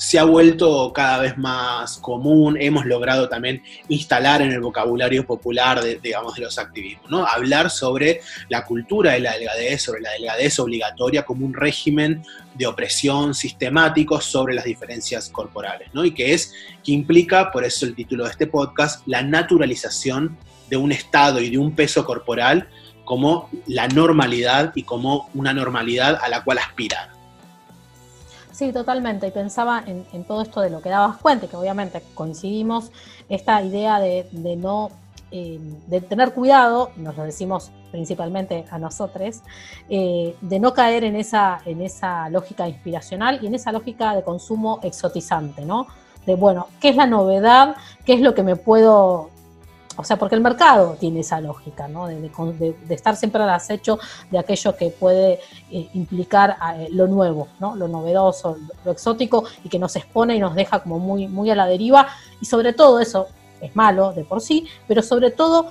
se 0.00 0.18
ha 0.18 0.24
vuelto 0.24 0.94
cada 0.94 1.18
vez 1.18 1.36
más 1.36 1.98
común, 1.98 2.56
hemos 2.58 2.86
logrado 2.86 3.28
también 3.28 3.62
instalar 3.88 4.40
en 4.40 4.50
el 4.50 4.60
vocabulario 4.60 5.26
popular 5.26 5.82
de, 5.82 6.00
digamos, 6.02 6.36
de 6.36 6.40
los 6.40 6.58
activismos, 6.58 7.10
¿no? 7.10 7.26
Hablar 7.26 7.70
sobre 7.70 8.22
la 8.48 8.64
cultura 8.64 9.12
de 9.12 9.20
la 9.20 9.34
delgadez, 9.34 9.82
sobre 9.82 10.00
la 10.00 10.12
delgadez 10.12 10.58
obligatoria 10.58 11.26
como 11.26 11.44
un 11.44 11.52
régimen 11.52 12.22
de 12.54 12.66
opresión 12.66 13.34
sistemático 13.34 14.22
sobre 14.22 14.54
las 14.54 14.64
diferencias 14.64 15.28
corporales, 15.28 15.90
¿no? 15.92 16.02
Y 16.02 16.12
que 16.12 16.32
es, 16.32 16.54
que 16.82 16.92
implica, 16.92 17.52
por 17.52 17.66
eso 17.66 17.84
el 17.84 17.94
título 17.94 18.24
de 18.24 18.30
este 18.30 18.46
podcast, 18.46 19.06
la 19.06 19.22
naturalización 19.22 20.38
de 20.70 20.78
un 20.78 20.92
estado 20.92 21.40
y 21.40 21.50
de 21.50 21.58
un 21.58 21.74
peso 21.74 22.06
corporal 22.06 22.70
como 23.04 23.50
la 23.66 23.86
normalidad 23.86 24.72
y 24.74 24.84
como 24.84 25.28
una 25.34 25.52
normalidad 25.52 26.18
a 26.22 26.30
la 26.30 26.42
cual 26.42 26.56
aspirar. 26.56 27.19
Sí, 28.60 28.74
totalmente. 28.74 29.26
Y 29.26 29.30
pensaba 29.30 29.82
en, 29.86 30.24
todo 30.24 30.42
esto 30.42 30.60
de 30.60 30.68
lo 30.68 30.82
que 30.82 30.90
dabas 30.90 31.16
cuenta, 31.16 31.46
que 31.46 31.56
obviamente 31.56 32.02
coincidimos, 32.12 32.92
esta 33.30 33.62
idea 33.62 33.98
de, 33.98 34.26
no, 34.58 34.90
eh, 35.30 35.58
de 35.86 36.02
tener 36.02 36.34
cuidado, 36.34 36.90
nos 36.96 37.16
lo 37.16 37.24
decimos 37.24 37.70
principalmente 37.90 38.66
a 38.70 38.78
nosotros, 38.78 39.40
eh, 39.88 40.36
de 40.42 40.60
no 40.60 40.74
caer 40.74 41.04
en 41.04 41.16
esa, 41.16 41.62
en 41.64 41.80
esa 41.80 42.28
lógica 42.28 42.68
inspiracional 42.68 43.38
y 43.40 43.46
en 43.46 43.54
esa 43.54 43.72
lógica 43.72 44.14
de 44.14 44.22
consumo 44.22 44.78
exotizante, 44.82 45.64
¿no? 45.64 45.86
De, 46.26 46.34
bueno, 46.34 46.66
¿qué 46.82 46.90
es 46.90 46.96
la 46.96 47.06
novedad? 47.06 47.76
¿Qué 48.04 48.12
es 48.12 48.20
lo 48.20 48.34
que 48.34 48.42
me 48.42 48.56
puedo 48.56 49.30
o 50.00 50.04
sea, 50.04 50.16
porque 50.16 50.34
el 50.34 50.40
mercado 50.40 50.96
tiene 50.98 51.20
esa 51.20 51.40
lógica, 51.40 51.86
¿no? 51.86 52.06
De, 52.06 52.74
estar 52.88 53.16
siempre 53.16 53.42
al 53.42 53.50
acecho 53.50 53.98
de 54.30 54.38
aquello 54.38 54.74
que 54.74 54.88
puede 54.90 55.40
eh, 55.70 55.90
implicar 55.92 56.56
eh, 56.76 56.88
lo 56.90 57.06
nuevo, 57.06 57.48
¿no? 57.58 57.76
Lo 57.76 57.86
novedoso, 57.86 58.56
lo, 58.84 58.92
exótico 58.92 59.44
y 59.62 59.68
que 59.68 59.78
nos 59.78 59.94
expone 59.96 60.36
y 60.36 60.40
nos 60.40 60.54
deja 60.54 60.80
como 60.80 60.98
muy, 60.98 61.28
muy 61.28 61.50
a 61.50 61.54
la 61.54 61.66
deriva. 61.66 62.08
Y 62.40 62.46
sobre 62.46 62.72
todo 62.72 62.98
eso 62.98 63.28
es 63.60 63.76
malo 63.76 64.12
de 64.12 64.24
por 64.24 64.40
sí, 64.40 64.66
pero 64.88 65.02
sobre 65.02 65.30
todo 65.30 65.66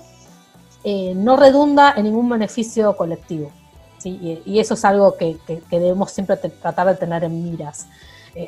eh, 0.83 1.13
no 1.15 1.35
redunda 1.35 1.93
en 1.97 2.03
ningún 2.03 2.29
beneficio 2.29 2.95
colectivo. 2.95 3.51
¿sí? 3.97 4.41
Y, 4.45 4.59
eso 4.59 4.75
es 4.75 4.85
algo 4.85 5.17
que, 5.17 5.37
debemos 5.71 6.11
siempre 6.11 6.37
tratar 6.37 6.87
de 6.87 6.95
tener 6.95 7.23
en 7.23 7.43
miras. 7.43 7.87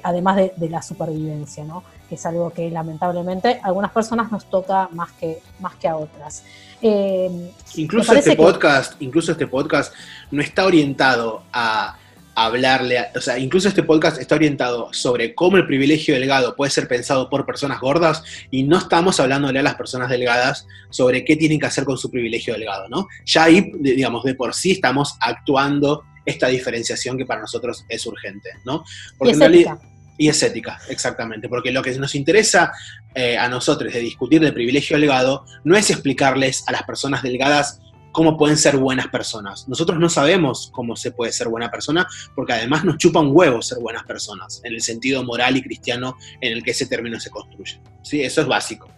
Además 0.03 0.37
de, 0.37 0.53
de, 0.55 0.69
la 0.69 0.81
supervivencia, 0.81 1.63
¿no? 1.63 1.83
que 2.11 2.15
es 2.15 2.25
algo 2.25 2.51
que 2.51 2.69
lamentablemente 2.69 3.61
a 3.63 3.67
algunas 3.67 3.91
personas 3.91 4.29
nos 4.33 4.43
toca 4.49 4.89
más 4.91 5.13
que, 5.13 5.39
más 5.61 5.75
que 5.75 5.87
a 5.87 5.95
otras. 5.95 6.43
Eh, 6.81 7.51
incluso 7.75 8.13
este 8.13 8.35
podcast, 8.35 9.01
incluso 9.01 9.31
este 9.31 9.47
podcast 9.47 9.93
no 10.29 10.41
está 10.41 10.65
orientado 10.65 11.43
a 11.53 11.95
hablarle, 12.35 12.97
o 13.15 13.21
sea, 13.21 13.39
incluso 13.39 13.69
este 13.69 13.83
podcast 13.83 14.19
está 14.19 14.35
orientado 14.35 14.91
sobre 14.91 15.33
cómo 15.33 15.55
el 15.55 15.65
privilegio 15.65 16.13
delgado 16.15 16.53
puede 16.55 16.71
ser 16.71 16.89
pensado 16.89 17.29
por 17.29 17.45
personas 17.45 17.79
gordas 17.79 18.23
y 18.51 18.63
no 18.63 18.77
estamos 18.77 19.21
hablándole 19.21 19.59
a 19.59 19.63
las 19.63 19.75
personas 19.75 20.09
delgadas 20.09 20.67
sobre 20.89 21.23
qué 21.23 21.37
tienen 21.37 21.61
que 21.61 21.67
hacer 21.67 21.85
con 21.85 21.97
su 21.97 22.11
privilegio 22.11 22.55
delgado, 22.55 22.89
¿no? 22.89 23.07
Ya 23.25 23.43
ahí, 23.43 23.71
digamos, 23.79 24.25
de 24.25 24.35
por 24.35 24.53
sí 24.53 24.71
estamos 24.71 25.15
actuando 25.21 26.03
esta 26.25 26.47
diferenciación 26.47 27.17
que 27.17 27.25
para 27.25 27.41
nosotros 27.41 27.85
es 27.89 28.05
urgente, 28.05 28.49
¿no? 28.65 28.83
Porque 29.17 29.33
en 29.33 29.39
realidad, 29.39 29.79
y 30.17 30.27
es 30.27 30.43
ética, 30.43 30.79
exactamente, 30.89 31.49
porque 31.49 31.71
lo 31.71 31.81
que 31.81 31.97
nos 31.97 32.15
interesa 32.15 32.71
eh, 33.15 33.37
a 33.37 33.47
nosotros 33.49 33.91
de 33.93 33.99
discutir 33.99 34.41
del 34.41 34.53
privilegio 34.53 34.97
delgado 34.97 35.45
no 35.63 35.75
es 35.75 35.89
explicarles 35.89 36.63
a 36.67 36.71
las 36.71 36.83
personas 36.83 37.23
delgadas 37.23 37.79
cómo 38.11 38.37
pueden 38.37 38.57
ser 38.57 38.77
buenas 38.77 39.07
personas. 39.07 39.67
Nosotros 39.67 39.99
no 39.99 40.09
sabemos 40.09 40.69
cómo 40.73 40.95
se 40.95 41.11
puede 41.11 41.31
ser 41.31 41.47
buena 41.47 41.71
persona, 41.71 42.07
porque 42.35 42.53
además 42.53 42.83
nos 42.83 42.97
chupa 42.97 43.19
un 43.19 43.31
huevo 43.31 43.61
ser 43.61 43.79
buenas 43.79 44.03
personas, 44.03 44.61
en 44.63 44.73
el 44.73 44.81
sentido 44.81 45.23
moral 45.23 45.57
y 45.57 45.61
cristiano 45.61 46.17
en 46.41 46.53
el 46.53 46.63
que 46.63 46.71
ese 46.71 46.85
término 46.85 47.19
se 47.19 47.29
construye. 47.29 47.81
¿Sí? 48.03 48.21
Eso 48.21 48.41
es 48.41 48.47
básico. 48.47 48.89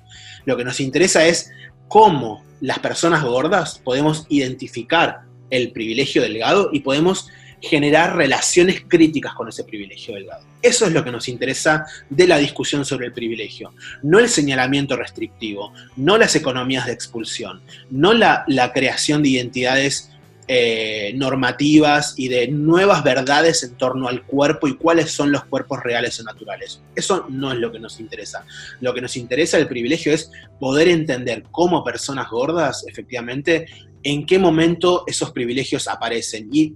Lo 0.45 0.57
que 0.57 0.65
nos 0.65 0.79
interesa 0.79 1.25
es 1.25 1.51
cómo 1.87 2.43
las 2.59 2.79
personas 2.79 3.23
gordas 3.23 3.79
podemos 3.79 4.25
identificar 4.29 5.21
el 5.49 5.71
privilegio 5.71 6.21
delgado 6.21 6.69
y 6.71 6.79
podemos 6.81 7.29
generar 7.63 8.17
relaciones 8.17 8.83
críticas 8.87 9.33
con 9.33 9.47
ese 9.47 9.63
privilegio 9.63 10.13
delgado. 10.15 10.43
Eso 10.61 10.85
es 10.85 10.91
lo 10.91 11.03
que 11.03 11.11
nos 11.11 11.29
interesa 11.29 11.85
de 12.09 12.27
la 12.27 12.37
discusión 12.37 12.83
sobre 12.83 13.07
el 13.07 13.13
privilegio, 13.13 13.73
no 14.03 14.19
el 14.19 14.27
señalamiento 14.27 14.97
restrictivo, 14.97 15.73
no 15.95 16.17
las 16.17 16.35
economías 16.35 16.85
de 16.85 16.91
expulsión, 16.91 17.61
no 17.89 18.13
la, 18.13 18.45
creación 18.73 19.23
de 19.23 19.29
identidades 19.29 20.09
eh, 20.49 21.13
normativas 21.15 22.15
y 22.17 22.27
de 22.27 22.49
nuevas 22.49 23.01
verdades 23.01 23.63
en 23.63 23.75
torno 23.75 24.09
al 24.09 24.23
cuerpo 24.23 24.67
y 24.67 24.75
cuáles 24.75 25.11
son 25.11 25.31
los 25.31 25.45
cuerpos 25.45 25.81
reales 25.81 26.19
o 26.19 26.23
naturales. 26.23 26.81
Eso 26.95 27.27
no 27.29 27.53
es 27.53 27.59
lo 27.59 27.71
que 27.71 27.79
nos 27.79 28.01
interesa. 28.01 28.45
Lo 28.81 28.93
que 28.93 28.99
nos 28.99 29.15
interesa 29.15 29.55
del 29.55 29.69
privilegio 29.69 30.13
es 30.13 30.31
poder 30.59 30.89
entender 30.89 31.43
cómo 31.49 31.81
personas 31.81 32.29
gordas 32.29 32.85
efectivamente 32.89 33.67
en 34.03 34.25
qué 34.25 34.39
momento 34.39 35.03
esos 35.07 35.31
privilegios 35.31 35.87
aparecen. 35.87 36.49
Y, 36.51 36.75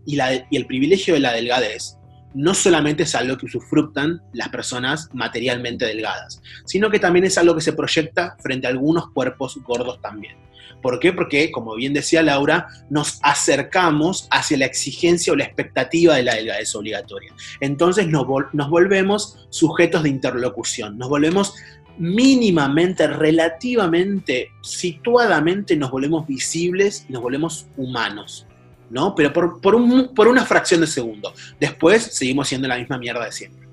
el 0.51 0.65
privilegio 0.65 1.13
de 1.13 1.19
la 1.19 1.33
delgadez 1.33 1.97
no 2.33 2.53
solamente 2.53 3.03
es 3.03 3.15
algo 3.15 3.37
que 3.37 3.45
usufructan 3.45 4.21
las 4.33 4.49
personas 4.49 5.09
materialmente 5.13 5.85
delgadas, 5.85 6.41
sino 6.65 6.89
que 6.89 6.99
también 6.99 7.25
es 7.25 7.37
algo 7.37 7.55
que 7.55 7.61
se 7.61 7.73
proyecta 7.73 8.35
frente 8.41 8.67
a 8.67 8.69
algunos 8.69 9.09
cuerpos 9.11 9.57
gordos 9.63 9.99
también. 10.01 10.37
¿Por 10.81 10.99
qué? 10.99 11.11
Porque, 11.11 11.51
como 11.51 11.75
bien 11.75 11.93
decía 11.93 12.21
Laura, 12.21 12.67
nos 12.89 13.19
acercamos 13.23 14.27
hacia 14.29 14.57
la 14.57 14.65
exigencia 14.65 15.33
o 15.33 15.35
la 15.35 15.45
expectativa 15.45 16.15
de 16.15 16.23
la 16.23 16.35
delgadez 16.35 16.75
obligatoria. 16.75 17.33
Entonces 17.59 18.07
nos, 18.07 18.27
nos 18.53 18.69
volvemos 18.69 19.47
sujetos 19.49 20.03
de 20.03 20.09
interlocución, 20.09 20.97
nos 20.97 21.09
volvemos 21.09 21.55
mínimamente, 21.97 23.07
relativamente, 23.07 24.51
situadamente 24.61 25.75
nos 25.75 25.91
volvemos 25.91 26.27
visibles 26.27 27.05
y 27.09 27.13
nos 27.13 27.21
volvemos 27.21 27.67
humanos, 27.75 28.45
¿no? 28.89 29.15
Pero 29.15 29.33
por, 29.33 29.61
por, 29.61 30.27
una 30.27 30.45
fracción 30.45 30.81
de 30.81 30.87
segundo. 30.87 31.33
Después 31.59 32.03
seguimos 32.03 32.47
siendo 32.47 32.67
la 32.67 32.77
misma 32.77 32.97
mierda 32.97 33.25
de 33.25 33.31
siempre. 33.31 33.67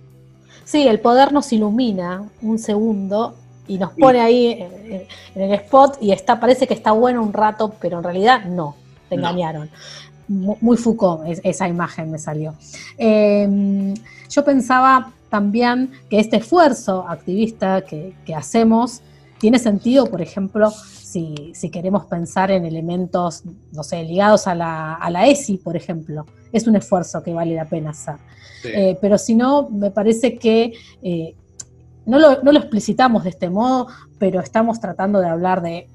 Sí, 0.64 0.87
el 0.89 1.01
poder 1.01 1.33
nos 1.33 1.53
ilumina 1.53 2.29
un 2.41 2.59
segundo 2.59 3.37
y 3.66 3.79
nos 3.79 3.93
pone 3.93 4.20
ahí 4.20 4.66
en 5.35 5.43
el 5.43 5.53
spot 5.53 5.99
y 6.01 6.12
está, 6.12 6.41
parece 6.41 6.66
que 6.66 6.75
está 6.75 6.93
bueno 6.93 7.22
un 7.22 7.33
rato, 7.33 7.75
pero 7.81 7.99
en 7.99 8.05
realidad 8.05 8.45
no, 8.45 8.77
te 9.09 9.14
engañaron. 9.16 9.70
Muy 10.27 10.79
Foucault 10.79 11.22
esa 11.27 11.68
imagen 11.68 12.11
me 12.11 12.18
salió. 12.18 12.55
Em, 12.97 13.95
yo 14.31 14.45
pensaba 14.45 15.12
también 15.35 15.91
que 16.09 16.20
este 16.20 16.37
esfuerzo 16.37 17.09
activista 17.09 17.80
que, 17.80 18.14
hacemos 18.37 19.03
tiene 19.41 19.59
sentido, 19.59 20.07
por 20.07 20.22
ejemplo, 20.22 20.70
si, 20.70 21.53
queremos 21.72 22.05
pensar 22.05 22.53
en 22.53 22.64
elementos, 22.64 23.43
no 23.72 23.82
sé, 23.82 24.05
ligados 24.05 24.47
a 24.47 24.55
la, 24.55 24.97
a 25.01 25.26
ESI, 25.26 25.57
por 25.57 25.76
ejemplo. 25.76 26.24
Es 26.53 26.68
un 26.68 26.76
esfuerzo 26.76 27.20
que 27.24 27.35
vale 27.35 27.57
la 27.57 27.64
pena 27.64 27.91
hacer. 27.91 28.14
Eh, 28.62 28.97
pero 29.01 29.18
si 29.18 29.35
no, 29.35 29.68
me 29.70 29.91
parece 29.91 30.39
que 30.39 30.74
eh, 31.03 31.35
no, 32.07 32.20
lo, 32.20 32.53
explicitamos 32.53 33.24
de 33.24 33.30
este 33.30 33.51
modo, 33.51 33.89
pero 34.20 34.39
estamos 34.39 34.78
tratando 34.78 35.18
de 35.18 35.26
hablar 35.26 35.62
de 35.62 35.89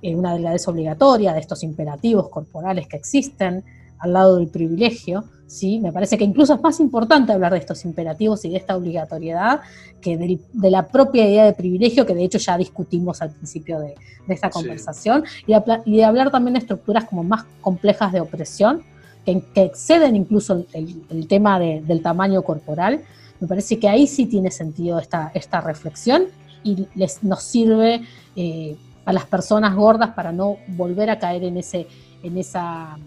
eh, 0.00 0.14
una 0.14 0.32
delgadez 0.32 0.68
obligatoria, 0.68 1.32
de 1.32 1.40
estos 1.40 1.64
imperativos 1.64 2.28
corporales 2.28 2.86
que 2.86 2.96
existen 2.96 3.64
al 3.98 4.12
lado 4.12 4.36
del 4.36 4.46
privilegio, 4.46 5.24
¿sí? 5.46 5.78
Me 5.80 5.92
parece 5.92 6.18
que 6.18 6.24
incluso 6.24 6.54
es 6.54 6.62
más 6.62 6.80
importante 6.80 7.32
hablar 7.32 7.52
de 7.52 7.58
estos 7.58 7.84
imperativos 7.84 8.44
y 8.44 8.50
de 8.50 8.56
esta 8.56 8.76
obligatoriedad 8.76 9.60
que 10.00 10.16
de, 10.16 10.70
la 10.70 10.86
propia 10.86 11.26
idea 11.28 11.44
de 11.44 11.52
privilegio, 11.52 12.06
que 12.06 12.14
de 12.14 12.24
hecho 12.24 12.38
ya 12.38 12.58
discutimos 12.58 13.22
al 13.22 13.30
principio 13.30 13.80
de, 13.80 13.94
esta 14.28 14.50
conversación, 14.50 15.24
y, 15.46 15.96
de 15.96 16.04
hablar 16.04 16.30
también 16.30 16.54
de 16.54 16.60
estructuras 16.60 17.04
como 17.04 17.22
más 17.22 17.44
complejas 17.60 18.12
de 18.12 18.20
opresión, 18.20 18.82
que, 19.24 19.42
exceden 19.54 20.16
incluso 20.16 20.64
el, 20.72 21.28
tema 21.28 21.58
del 21.58 22.02
tamaño 22.02 22.42
corporal. 22.42 23.02
Me 23.40 23.48
parece 23.48 23.78
que 23.78 23.88
ahí 23.88 24.06
sí 24.06 24.26
tiene 24.26 24.50
sentido 24.50 24.98
esta, 24.98 25.30
esta 25.34 25.60
reflexión 25.60 26.24
y 26.62 26.86
les, 26.94 27.22
nos 27.22 27.42
sirve 27.42 28.02
eh, 28.34 28.76
a 29.04 29.12
las 29.12 29.24
personas 29.26 29.74
gordas 29.74 30.10
para 30.10 30.32
no 30.32 30.56
volver 30.68 31.10
a 31.10 31.18
caer 31.18 31.44
en, 31.44 31.56
ese, 31.56 31.86
en 32.22 32.38
esa 32.38 32.98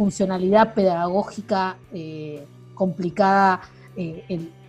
funcionalidad 0.00 0.72
pedagógica 0.72 1.76
eh, 1.92 2.46
complicada 2.72 3.60
eh, 3.94 4.24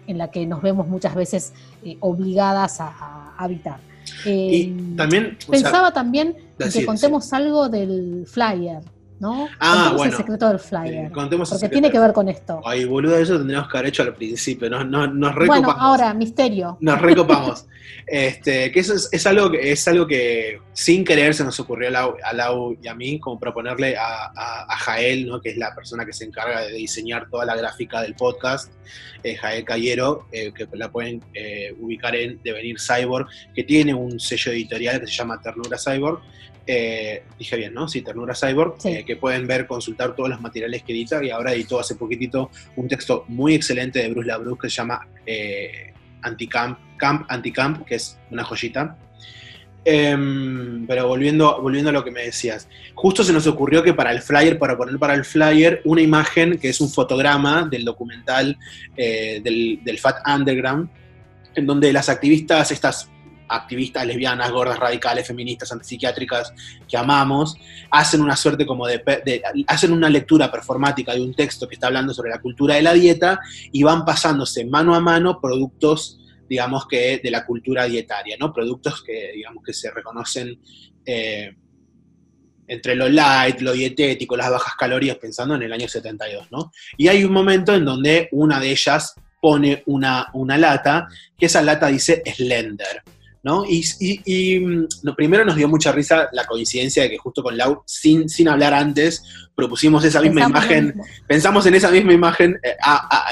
en, 0.06 0.18
la 0.18 0.30
que 0.30 0.46
nos 0.46 0.62
vemos 0.62 0.90
muchas 0.90 1.16
veces 1.16 1.54
eh, 1.86 1.96
obligadas 2.02 2.82
a, 2.82 3.34
habitar. 3.38 3.80
y 4.26 4.74
también 4.98 5.38
pensaba 5.50 5.94
también 5.94 6.36
que 6.74 6.86
contemos 6.86 7.32
algo 7.32 7.70
del 7.70 8.26
flyer. 8.28 8.82
¿No? 9.22 9.48
Ah, 9.60 9.94
bueno. 9.96 10.12
el 10.12 10.18
secreto 10.18 10.50
del 10.50 10.60
flyer. 10.60 11.12
porque 11.12 11.70
tiene 11.70 11.92
que 11.92 12.00
ver 12.00 12.12
con 12.12 12.28
esto. 12.28 12.60
Ay, 12.66 12.86
boludo, 12.86 13.16
eso 13.18 13.38
tendríamos 13.38 13.70
que 13.70 13.78
haber 13.78 13.90
hecho 13.90 14.02
al 14.02 14.16
principio. 14.16 14.68
Nos, 14.68 14.86
nos, 14.88 15.36
recopamos. 15.36 15.48
Bueno, 15.48 15.72
ahora, 15.80 16.12
misterio. 16.16 16.78
Nos 16.82 17.00
recopamos. 17.00 17.68
este, 18.08 18.72
que 18.72 18.80
eso 18.80 18.96
es, 18.96 19.28
algo 19.28 19.52
que, 19.52 19.72
es 19.72 19.88
algo 19.88 20.08
que 20.08 20.60
sin 20.74 21.06
querer 21.06 21.36
se 21.36 21.44
nos 21.44 21.60
ocurrió 21.60 21.90
a 21.90 22.34
Lau, 22.34 22.76
y 22.82 22.88
a 22.88 22.96
mí, 22.96 23.20
como 23.20 23.40
proponerle 23.40 23.96
a, 23.96 24.76
Jael, 24.80 25.28
¿no? 25.28 25.40
que 25.40 25.50
es 25.50 25.58
la 25.58 25.76
persona 25.76 26.04
que 26.04 26.14
se 26.14 26.26
encarga 26.26 26.62
de 26.62 26.74
diseñar 26.74 27.30
toda 27.30 27.46
la 27.46 27.56
gráfica 27.56 28.02
del 28.02 28.16
podcast, 28.16 28.72
eh, 29.22 29.36
Jael 29.36 29.64
Cayero, 29.64 30.26
eh, 30.32 30.52
que 30.52 30.68
la 30.74 30.92
pueden 30.92 31.24
eh, 31.36 31.76
ubicar 31.80 32.16
en 32.16 32.42
Devenir 32.44 32.78
Cyborg, 32.80 33.28
que 33.54 33.64
tiene 33.64 33.94
un 33.94 34.20
sello 34.20 34.52
editorial 34.52 35.00
que 35.00 35.06
se 35.06 35.14
llama 35.14 35.40
Ternura 35.40 35.78
Cyborg 35.78 36.22
eh, 36.68 37.24
dije 37.38 37.58
bien, 37.58 37.74
¿no? 37.74 37.88
Sí, 37.88 38.02
Ternura 38.02 38.36
Cyborg, 38.36 38.76
eh, 38.86 39.04
que 39.06 39.16
pueden 39.16 39.48
ver, 39.48 39.66
consultar 39.66 40.16
todos 40.16 40.30
los 40.30 40.42
materiales 40.42 40.84
que 40.84 40.94
edita 40.94 41.24
y 41.24 41.30
ahora 41.30 41.54
editó 41.54 41.80
hace 41.80 41.96
poquitito 41.96 42.52
un 42.76 42.88
texto 42.88 43.26
muy 43.28 43.56
excelente 43.56 44.00
de 44.00 44.10
Bruce 44.10 44.28
LaBruce 44.28 44.60
que 44.62 44.70
se 44.70 44.76
llama 44.76 45.08
eh, 45.26 45.94
Anticamp, 46.22 46.78
Camp 46.98 47.26
Anticamp, 47.30 47.86
que 47.86 47.96
es 47.96 48.18
una 48.30 48.44
joyita. 48.44 48.98
Em, 49.84 50.86
pero 50.86 51.08
volviendo, 51.08 51.60
volviendo 51.60 51.90
a 51.90 51.94
lo 51.94 52.04
que 52.04 52.12
me 52.12 52.22
decías, 52.22 52.68
justo 52.94 53.24
se 53.24 53.34
nos 53.34 53.48
ocurrió 53.48 53.82
que 53.82 53.96
para 53.96 54.12
el 54.12 54.22
flyer, 54.22 54.60
para 54.60 54.78
poner 54.78 55.00
para 55.00 55.16
el 55.16 55.26
flyer, 55.26 55.82
una 55.86 56.02
imagen 56.02 56.60
que 56.60 56.70
es 56.70 56.80
un 56.82 56.90
fotograma 56.90 57.68
del 57.70 57.84
documental 57.84 58.60
eh, 58.96 59.42
del, 59.44 59.80
del 59.84 59.98
Fat 59.98 60.18
Underground, 60.28 60.88
en 61.56 61.66
donde 61.66 61.92
las 61.92 62.10
activistas, 62.10 62.72
estas 62.72 63.11
activistas 63.52 64.06
lesbianas, 64.06 64.52
gordas, 64.52 64.80
radicales, 64.80 65.28
feministas, 65.28 65.72
antipsiquiátricas 65.72 66.54
que 66.88 66.98
amamos, 66.98 67.56
hacen 67.90 68.22
una 68.22 68.36
suerte 68.36 68.66
como 68.66 68.88
de, 68.88 69.04
hacen 69.68 69.92
una 69.94 70.10
lectura 70.10 70.52
performática 70.52 71.14
de 71.14 71.22
un 71.22 71.34
texto 71.34 71.68
que 71.68 71.76
está 71.76 71.88
hablando 71.88 72.14
sobre 72.14 72.32
la 72.32 72.42
cultura 72.42 72.76
de 72.76 72.82
la 72.82 72.94
dieta 72.94 73.40
y 73.72 73.84
van 73.84 74.06
pasándose 74.06 74.66
mano 74.66 74.96
a 74.96 75.00
mano 75.00 75.40
productos 75.40 76.18
digamos 76.48 76.86
que 76.86 77.22
de 77.24 77.32
la 77.32 77.46
cultura 77.46 77.86
dietaria, 77.86 78.36
¿no? 78.38 78.52
Productos 78.52 79.02
que, 79.04 79.32
digamos, 79.36 79.64
que 79.64 79.72
se 79.72 79.90
reconocen 79.90 80.60
eh, 81.06 81.56
entre 82.68 82.94
lo 82.94 83.08
light, 83.08 83.62
lo 83.62 83.72
dietético, 83.72 84.36
las 84.36 84.50
bajas 84.50 84.76
calorías, 84.78 85.18
pensando 85.18 85.56
en 85.56 85.64
el 85.64 85.72
año 85.72 85.88
72, 85.88 86.52
¿no? 86.52 86.74
Y 86.98 87.08
hay 87.08 87.24
un 87.24 87.32
momento 87.32 87.74
en 87.74 87.86
donde 87.86 88.28
una 88.34 88.60
de 88.60 88.72
ellas 88.72 89.16
pone 89.42 89.84
una, 89.88 90.28
una 90.34 90.58
lata, 90.58 91.08
que 91.38 91.48
esa 91.48 91.62
lata 91.62 91.88
dice 91.88 92.22
Slender, 92.26 93.02
¿no? 93.44 93.66
Y, 93.66 93.84
y, 94.00 94.60
mm, 94.60 94.88
primero 95.16 95.44
nos 95.44 95.56
dio 95.56 95.68
mucha 95.68 95.92
risa 95.92 96.30
la 96.32 96.46
coincidencia 96.46 97.04
de 97.04 97.10
que 97.10 97.18
justo 97.18 97.42
con 97.42 97.58
Lau, 97.58 97.82
sin, 97.86 98.30
sin 98.30 98.48
hablar 98.48 98.74
antes, 98.74 99.24
propusimos 99.56 100.04
esa 100.06 100.22
misma 100.22 100.46
imagen, 100.46 100.94
pensamos 101.28 101.66
en 101.66 101.76
esa 101.76 101.92
misma 101.92 102.14
imagen 102.14 102.58
eh, 102.64 102.76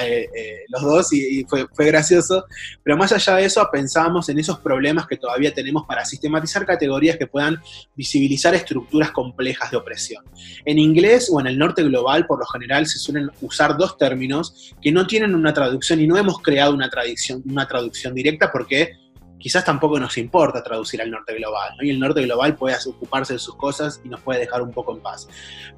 eh, 0.03 0.30
eh, 0.36 0.57
los 0.70 0.82
dos 0.82 1.14
y, 1.14 1.43
fue, 1.45 1.68
fue, 1.74 1.86
gracioso, 1.86 2.45
pero 2.84 2.97
más 2.97 3.12
allá 3.12 3.36
de 3.36 3.45
eso 3.45 3.68
pensamos 3.72 4.30
en 4.30 4.39
esos 4.39 4.60
problemas 4.60 5.07
que 5.07 5.18
todavía 5.18 5.53
tenemos 5.53 5.86
para 5.88 6.05
sistematizar 6.05 6.66
categorías 6.66 7.18
que 7.18 7.28
puedan 7.28 7.60
visibilizar 7.95 8.53
estructuras 8.53 9.12
complejas 9.12 9.72
de 9.72 9.78
opresión. 9.78 10.24
En 10.66 10.78
inglés 10.78 11.30
o 11.32 11.39
en 11.39 11.47
el 11.47 11.57
norte 11.57 11.84
global, 11.84 12.26
por 12.26 12.39
lo 12.39 12.45
general, 12.45 12.86
se 12.88 12.99
suelen 12.99 13.30
usar 13.41 13.78
dos 13.78 13.97
términos 13.97 14.74
que 14.82 14.91
no 14.91 15.07
tienen 15.07 15.36
una 15.36 15.53
traducción 15.53 15.99
y 15.99 16.07
no 16.07 16.18
hemos 16.18 16.41
creado 16.41 16.74
una, 16.74 16.89
tradición, 16.89 17.43
una 17.49 17.68
traducción 17.68 18.14
directa 18.14 18.51
porque 18.51 18.93
quizás 19.40 19.64
tampoco 19.64 20.00
nos 20.00 20.18
importa 20.18 20.62
traducir 20.64 21.02
al 21.02 21.10
norte 21.10 21.34
global, 21.36 21.76
¿no? 21.78 21.84
Y 21.84 21.90
el 21.90 22.00
norte 22.00 22.22
global 22.22 22.56
puede 22.56 22.76
ocuparse 22.88 23.34
de 23.34 23.40
sus 23.40 23.56
cosas 23.56 24.02
y 24.04 24.10
nos 24.10 24.22
puede 24.22 24.42
dejar 24.42 24.62
un 24.62 24.72
poco 24.72 24.94
en 24.94 25.02
paz. 25.02 25.28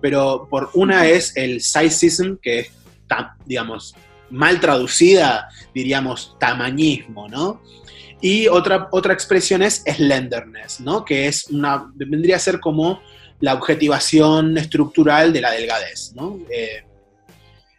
Pero 0.01 0.47
por 0.49 0.71
una 0.73 1.07
es 1.07 1.35
el 1.37 1.61
sizism, 1.61 2.35
que 2.41 2.59
es, 2.59 2.71
digamos, 3.45 3.95
mal 4.29 4.59
traducida, 4.59 5.49
diríamos, 5.73 6.35
tamañismo, 6.39 7.27
¿no? 7.27 7.61
Y 8.21 8.47
otra, 8.47 8.87
otra 8.91 9.13
expresión 9.13 9.61
es 9.61 9.83
slenderness, 9.85 10.79
¿no? 10.79 11.05
Que 11.05 11.27
es 11.27 11.47
una, 11.49 11.91
vendría 11.95 12.35
a 12.37 12.39
ser 12.39 12.59
como 12.59 13.01
la 13.39 13.55
objetivación 13.55 14.57
estructural 14.57 15.33
de 15.33 15.41
la 15.41 15.51
delgadez, 15.51 16.13
¿no? 16.15 16.39
Eh, 16.49 16.83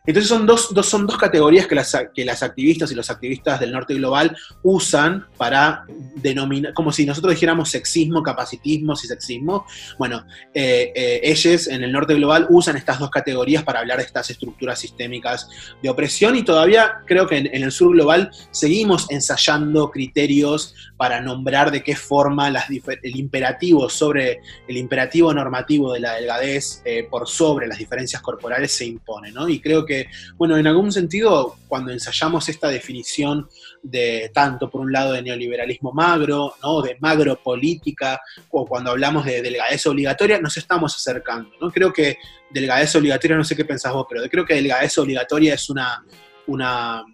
entonces 0.04 0.28
son 0.28 0.46
dos, 0.46 0.70
son 0.82 1.06
dos 1.06 1.16
categorías 1.16 1.68
que 1.68 1.76
las, 1.76 1.96
que 2.12 2.24
las 2.24 2.42
activistas 2.42 2.90
y 2.90 2.96
los 2.96 3.08
activistas 3.08 3.60
del 3.60 3.70
norte 3.70 3.94
global 3.94 4.36
usan 4.64 5.26
para 5.36 5.84
denominar, 6.16 6.74
como 6.74 6.90
si 6.90 7.06
nosotros 7.06 7.34
dijéramos 7.34 7.70
sexismo, 7.70 8.20
capacitismo 8.20 8.94
y 8.94 9.06
sexismo. 9.06 9.64
Bueno, 9.98 10.26
eh, 10.54 10.92
eh, 10.96 11.20
ellos 11.22 11.68
en 11.68 11.84
el 11.84 11.92
norte 11.92 12.14
global 12.14 12.48
usan 12.50 12.76
estas 12.76 12.98
dos 12.98 13.10
categorías 13.10 13.62
para 13.62 13.78
hablar 13.78 13.98
de 13.98 14.04
estas 14.04 14.28
estructuras 14.28 14.80
sistémicas 14.80 15.48
de 15.80 15.88
opresión 15.88 16.34
y 16.34 16.42
todavía 16.42 16.94
creo 17.06 17.28
que 17.28 17.36
en, 17.36 17.62
el 17.62 17.70
sur 17.70 17.92
global 17.92 18.32
seguimos 18.50 19.08
ensayando 19.08 19.92
criterios 19.92 20.74
para 21.02 21.20
nombrar 21.20 21.72
de 21.72 21.82
qué 21.82 21.96
forma 21.96 22.46
el 22.46 23.16
imperativo 23.16 23.90
sobre 23.90 24.40
el 24.68 24.76
imperativo 24.76 25.34
normativo 25.34 25.92
de 25.92 25.98
la 25.98 26.14
delgadez 26.14 26.80
eh, 26.84 27.08
por 27.10 27.28
sobre 27.28 27.66
las 27.66 27.76
diferencias 27.76 28.22
corporales 28.22 28.70
se 28.70 28.84
impone, 28.84 29.32
¿no? 29.32 29.48
Y 29.48 29.58
creo 29.58 29.84
que 29.84 30.06
bueno, 30.36 30.56
en 30.56 30.64
algún 30.68 30.92
sentido, 30.92 31.56
cuando 31.66 31.90
ensayamos 31.90 32.48
esta 32.48 32.68
definición 32.68 33.48
de 33.82 34.30
tanto 34.32 34.70
por 34.70 34.80
un 34.80 34.92
lado 34.92 35.14
de 35.14 35.22
neoliberalismo 35.22 35.90
magro, 35.90 36.54
¿no? 36.62 36.82
de 36.82 36.96
magro 37.00 37.34
política, 37.34 38.20
o 38.50 38.64
cuando 38.64 38.92
hablamos 38.92 39.24
de 39.24 39.42
delgadez 39.42 39.84
obligatoria, 39.88 40.40
nos 40.40 40.56
estamos 40.56 40.94
acercando. 40.94 41.50
¿no? 41.60 41.72
Creo 41.72 41.92
que 41.92 42.16
delgadez 42.48 42.94
obligatoria, 42.94 43.36
no 43.36 43.42
sé 43.42 43.56
qué 43.56 43.64
pensás 43.64 43.92
vos, 43.92 44.06
pero 44.08 44.22
creo 44.30 44.44
que 44.44 44.54
delgadez 44.54 44.96
obligatoria 44.98 45.54
es 45.54 45.68
una, 45.68 46.04
una, 46.46 47.04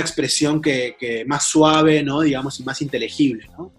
expresión 0.00 0.60
que, 0.60 1.24
más 1.26 1.44
suave, 1.44 2.02
¿no? 2.02 2.20
digamos, 2.20 2.60
y 2.60 2.64
más 2.64 2.82
inteligible. 2.82 3.48
¿no? 3.56 3.72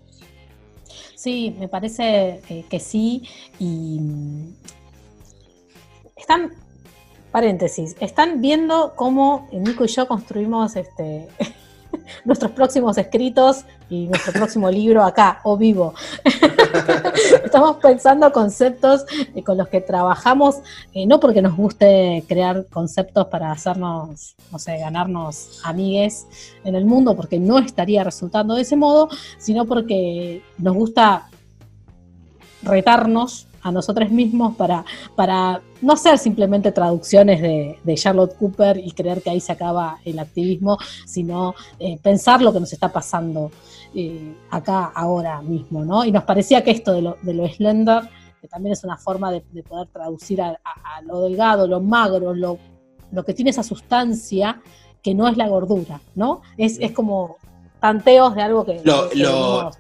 Sí, 1.16 1.56
me 1.60 1.68
parece 1.68 2.42
eh, 2.50 2.66
que 2.70 2.80
sí. 2.80 3.24
Y 3.60 4.00
mm, 4.00 4.54
están 6.16 6.54
paréntesis, 7.32 7.96
están 8.00 8.42
viendo 8.42 8.94
cómo 8.96 9.48
Nico 9.52 9.86
y 9.86 9.88
yo 9.88 10.08
construimos 10.08 10.76
este, 10.76 11.28
nuestros 12.26 12.52
próximos 12.52 12.98
escritos 12.98 13.66
y 13.90 14.08
nuestro 14.08 14.34
próximo 14.34 14.70
libro 14.70 15.04
acá, 15.04 15.42
o 15.44 15.58
vivo. 15.58 15.94
Estamos 17.44 17.78
pensando 17.78 18.32
conceptos 18.32 19.06
eh, 19.36 19.44
con 19.44 19.58
los 19.58 19.68
que 19.68 19.82
trabajamos, 19.82 20.58
eh, 20.94 21.06
no 21.06 21.20
porque 21.20 21.42
nos 21.42 21.56
guste 21.56 22.24
crear 22.28 22.66
conceptos 22.68 23.28
para 23.28 23.52
hacernos, 23.52 24.36
no 24.52 24.60
sé, 24.60 24.78
ganarnos 24.78 25.62
amigues 25.64 26.28
en 26.64 26.76
el 26.76 26.86
mundo, 26.86 27.16
porque 27.16 27.40
no 27.40 27.60
estaría 27.60 28.04
resultando 28.04 28.56
de 28.56 28.62
ese 28.62 28.76
modo, 28.76 29.10
sino 29.38 29.66
porque 29.66 30.42
nos 30.58 30.76
gusta 30.76 31.30
retarnos 32.64 33.48
a 33.64 33.72
nosotros 33.72 34.12
mismos 34.12 34.56
para, 34.56 34.86
para 35.16 35.62
no 35.82 35.94
hacer 35.94 36.18
simplemente 36.18 36.72
traducciones 36.72 37.42
de, 37.42 37.96
Charlotte 37.96 38.36
Cooper 38.38 38.78
y 38.78 38.92
creer 38.92 39.22
que 39.22 39.30
ahí 39.30 39.40
se 39.40 39.52
acaba 39.52 40.00
el 40.06 40.18
activismo, 40.20 40.78
sino 41.06 41.54
eh, 41.80 42.00
pensar 42.02 42.42
lo 42.42 42.54
que 42.54 42.60
nos 42.60 42.74
está 42.74 42.92
pasando 42.92 43.52
eh, 43.94 44.34
acá 44.50 44.86
ahora 44.96 45.42
mismo, 45.42 45.84
¿no? 45.84 46.06
Y 46.06 46.12
nos 46.12 46.24
parecía 46.24 46.64
que 46.64 46.72
esto 46.72 46.94
de 46.94 47.02
lo, 47.02 47.18
de 47.22 47.34
lo 47.34 47.48
slender, 47.48 48.10
que 48.42 48.48
también 48.48 48.74
es 48.74 48.84
una 48.84 48.98
forma 48.98 49.32
de, 49.32 49.42
poder 49.68 49.88
traducir 49.90 50.42
a, 50.42 50.58
lo 51.06 51.22
delgado, 51.22 51.68
lo 51.68 51.82
magro, 51.82 52.34
lo, 52.34 52.58
lo 53.12 53.26
que 53.26 53.34
tiene 53.34 53.52
esa 53.52 53.64
sustancia 53.64 54.62
que 55.04 55.14
no 55.14 55.28
es 55.28 55.38
la 55.38 55.48
gordura, 55.48 56.00
¿no? 56.16 56.42
Es, 56.58 56.78
es 56.80 56.92
como 56.92 57.38
tanteos 57.82 58.36
de 58.36 58.42
algo 58.44 58.64
que... 58.64 58.74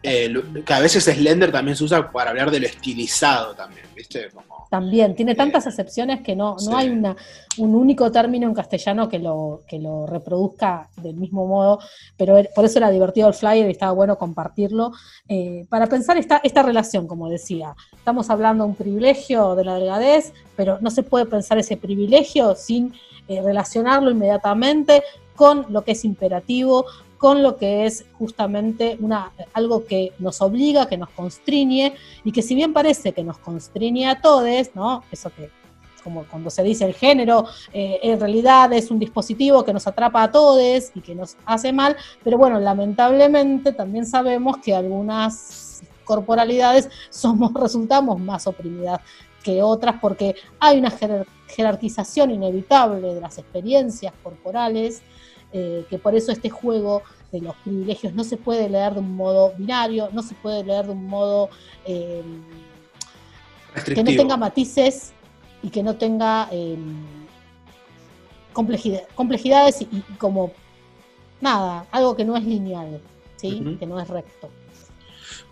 Eh, 0.03 0.43
que, 0.65 0.73
a 0.73 0.79
veces 0.79 1.05
Slender 1.05 1.51
también 1.51 1.77
se 1.77 1.83
usa 1.83 2.11
para 2.11 2.31
hablar 2.31 2.49
de 2.49 2.59
lo 2.59 2.65
estilizado 2.65 3.53
también, 3.53 3.85
¿viste? 3.95 4.29
también, 4.71 5.15
tiene 5.15 5.35
tantas 5.35 5.67
acepciones 5.67 6.21
que 6.21 6.33
no, 6.33 6.55
no 6.65 6.77
hay 6.77 6.89
una, 6.89 7.15
un 7.57 7.75
único 7.75 8.09
término 8.09 8.47
en 8.47 8.53
castellano 8.53 9.09
que 9.09 9.19
lo, 9.19 9.63
que 9.67 9.79
lo 9.79 10.07
reproduzca 10.07 10.89
del 10.95 11.17
mismo 11.17 11.45
modo, 11.45 11.79
pero 12.17 12.37
er, 12.37 12.49
por 12.55 12.63
eso 12.63 12.79
era 12.79 12.89
divertido 12.89 13.27
el 13.27 13.33
flyer 13.33 13.67
y 13.67 13.71
estaba 13.71 13.91
bueno 13.91 14.17
compartirlo, 14.17 14.93
eh, 15.27 15.65
para 15.69 15.87
pensar 15.87 16.17
esta, 16.17 16.39
esta 16.41 16.63
relación, 16.63 17.05
como 17.05 17.29
decía, 17.29 17.75
estamos 17.93 18.29
hablando 18.29 18.63
de 18.63 18.69
un 18.69 18.75
privilegio 18.75 19.55
de 19.55 19.65
la 19.65 19.75
delgadez, 19.75 20.33
pero 20.55 20.79
no 20.79 20.89
se 20.89 21.03
puede 21.03 21.25
pensar 21.25 21.57
ese 21.59 21.75
privilegio 21.75 22.55
sin 22.55 22.93
eh, 23.27 23.41
relacionarlo 23.41 24.09
inmediatamente 24.09 25.03
con 25.35 25.65
lo 25.69 25.83
que 25.83 25.91
es 25.91 26.05
imperativo, 26.05 26.85
con 27.21 27.43
lo 27.43 27.55
que 27.55 27.85
es 27.85 28.03
justamente 28.13 28.97
una, 28.99 29.31
algo 29.53 29.85
que 29.85 30.11
nos 30.17 30.41
obliga, 30.41 30.87
que 30.87 30.97
nos 30.97 31.09
constriñe, 31.09 31.93
y 32.23 32.31
que 32.31 32.41
si 32.41 32.55
bien 32.55 32.73
parece 32.73 33.11
que 33.11 33.23
nos 33.23 33.37
constriñe 33.37 34.07
a 34.09 34.19
todos, 34.19 34.71
¿no? 34.73 35.03
Eso 35.11 35.29
que 35.29 35.51
como 36.03 36.23
cuando 36.23 36.49
se 36.49 36.63
dice 36.63 36.83
el 36.83 36.95
género, 36.95 37.45
eh, 37.73 37.99
en 38.01 38.19
realidad 38.19 38.73
es 38.73 38.89
un 38.89 38.97
dispositivo 38.97 39.63
que 39.63 39.71
nos 39.71 39.85
atrapa 39.85 40.23
a 40.23 40.31
todos 40.31 40.91
y 40.95 41.01
que 41.01 41.13
nos 41.13 41.37
hace 41.45 41.71
mal, 41.71 41.95
pero 42.23 42.39
bueno, 42.39 42.59
lamentablemente 42.59 43.71
también 43.71 44.07
sabemos 44.07 44.57
que 44.57 44.73
algunas 44.73 45.83
corporalidades 46.03 46.89
somos, 47.11 47.53
resultamos 47.65 48.19
más 48.19 48.47
oprimidas 48.47 48.99
que 49.43 49.61
otras 49.61 49.97
porque 50.01 50.33
hay 50.59 50.79
una 50.79 50.91
jerarquización 51.45 52.31
inevitable 52.31 53.13
de 53.13 53.21
las 53.21 53.37
experiencias 53.37 54.11
corporales 54.23 55.03
eh, 55.53 55.85
que 55.89 55.97
por 55.97 56.15
eso 56.15 56.31
este 56.31 56.49
juego 56.49 57.03
de 57.31 57.41
los 57.41 57.55
privilegios 57.57 58.13
no 58.13 58.23
se 58.23 58.37
puede 58.37 58.69
leer 58.69 58.93
de 58.93 58.99
un 58.99 59.15
modo 59.15 59.53
binario, 59.57 60.09
no 60.11 60.21
se 60.21 60.35
puede 60.35 60.63
leer 60.63 60.85
de 60.85 60.91
un 60.91 61.07
modo 61.07 61.49
eh, 61.85 62.23
que 63.85 64.03
no 64.03 64.11
tenga 64.11 64.37
matices 64.37 65.13
y 65.63 65.69
que 65.69 65.83
no 65.83 65.95
tenga 65.95 66.47
eh, 66.51 66.77
complejidades 68.53 69.81
y, 69.81 69.87
como 70.17 70.51
nada, 71.39 71.85
algo 71.91 72.15
que 72.15 72.25
no 72.25 72.35
es 72.35 72.45
lineal, 72.45 73.01
¿sí? 73.37 73.77
que 73.79 73.85
no 73.85 73.99
es 73.99 74.07
recto. 74.07 74.49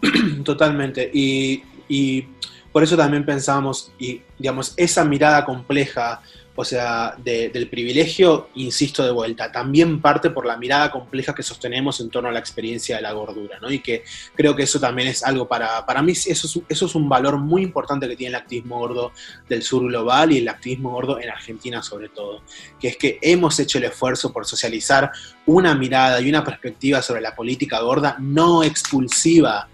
Totalmente. 0.44 1.10
Y, 1.14 1.64
y, 1.88 2.28
por 2.72 2.84
eso 2.84 2.96
también 2.96 3.26
pensamos, 3.26 3.92
y 3.98 4.22
digamos, 4.38 4.74
esa 4.78 5.04
mirada 5.04 5.44
compleja 5.44 6.22
o 6.60 6.66
sea, 6.66 7.16
del 7.24 7.70
privilegio, 7.70 8.50
insisto 8.56 9.02
de 9.06 9.12
vuelta, 9.12 9.50
también 9.50 10.02
parte 10.02 10.30
por 10.30 10.46
la 10.46 10.58
mirada 10.58 10.92
compleja 10.92 11.34
que 11.34 11.42
sostenemos 11.42 12.02
en 12.02 12.10
torno 12.10 12.28
a 12.28 12.34
la 12.34 12.40
experiencia 12.40 12.98
de 12.98 13.02
la 13.02 13.14
gordura, 13.14 13.60
¿no? 13.62 13.72
Y 13.72 13.80
que 13.80 14.04
creo 14.36 14.58
que 14.58 14.64
eso 14.64 14.78
también 14.78 15.08
es 15.08 15.24
algo 15.24 15.48
para, 15.48 15.86
para 15.86 16.02
mí, 16.02 16.12
eso 16.12 16.30
es, 16.30 16.60
eso 16.68 16.86
es 16.86 16.96
un 16.96 17.08
valor 17.08 17.38
muy 17.38 17.64
importante 17.64 18.10
que 18.10 18.18
tiene 18.18 18.32
el 18.32 18.42
activismo 18.42 18.78
gordo 18.78 19.14
del 19.48 19.64
sur 19.64 19.88
global 19.88 20.34
y 20.34 20.40
el 20.40 20.50
activismo 20.50 20.92
gordo 20.92 21.18
en 21.18 21.30
Argentina 21.30 21.82
sobre 21.82 22.10
todo, 22.10 22.42
que 22.78 22.90
es 22.90 22.98
que 22.98 23.20
hemos 23.22 23.58
hecho 23.62 23.78
el 23.78 23.86
esfuerzo 23.86 24.34
por 24.34 24.46
socializar 24.46 25.14
una 25.46 25.76
mirada 25.76 26.20
y 26.20 26.28
una 26.28 26.44
perspectiva 26.44 27.02
sobre 27.02 27.22
la 27.22 27.36
política 27.36 27.80
gorda 27.80 28.18
no 28.20 28.66
expulsiva, 28.66 29.70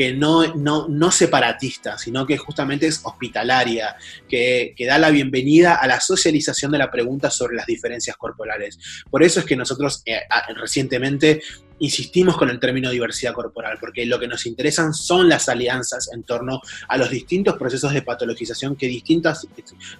que 0.00 0.14
no, 0.14 0.54
no, 0.54 1.10
separatista, 1.10 1.98
sino 1.98 2.26
que 2.26 2.38
justamente 2.38 2.86
es 2.86 3.02
hospitalaria, 3.04 3.96
que, 4.26 4.74
da 4.88 4.96
la 4.96 5.10
bienvenida 5.10 5.74
a 5.74 5.86
la 5.86 6.00
socialización 6.00 6.72
de 6.72 6.78
la 6.78 6.90
pregunta 6.90 7.28
sobre 7.28 7.56
las 7.56 7.66
diferencias 7.66 8.16
corporales. 8.16 8.78
Por 9.10 9.22
eso 9.22 9.40
es 9.40 9.44
que 9.44 9.56
nosotros 9.56 10.02
eh, 10.06 10.20
recientemente 10.56 11.42
insistimos 11.80 12.38
con 12.38 12.48
el 12.48 12.58
término 12.58 12.88
diversidad 12.88 13.34
corporal, 13.34 13.76
porque 13.78 14.06
lo 14.06 14.18
que 14.18 14.26
nos 14.26 14.46
interesan 14.46 14.94
son 14.94 15.28
las 15.28 15.50
alianzas 15.50 16.08
en 16.14 16.22
torno 16.22 16.62
a 16.88 16.96
los 16.96 17.10
distintos 17.10 17.58
procesos 17.58 17.92
de 17.92 18.00
patologización 18.00 18.76
que 18.76 18.86
distintas 18.86 19.46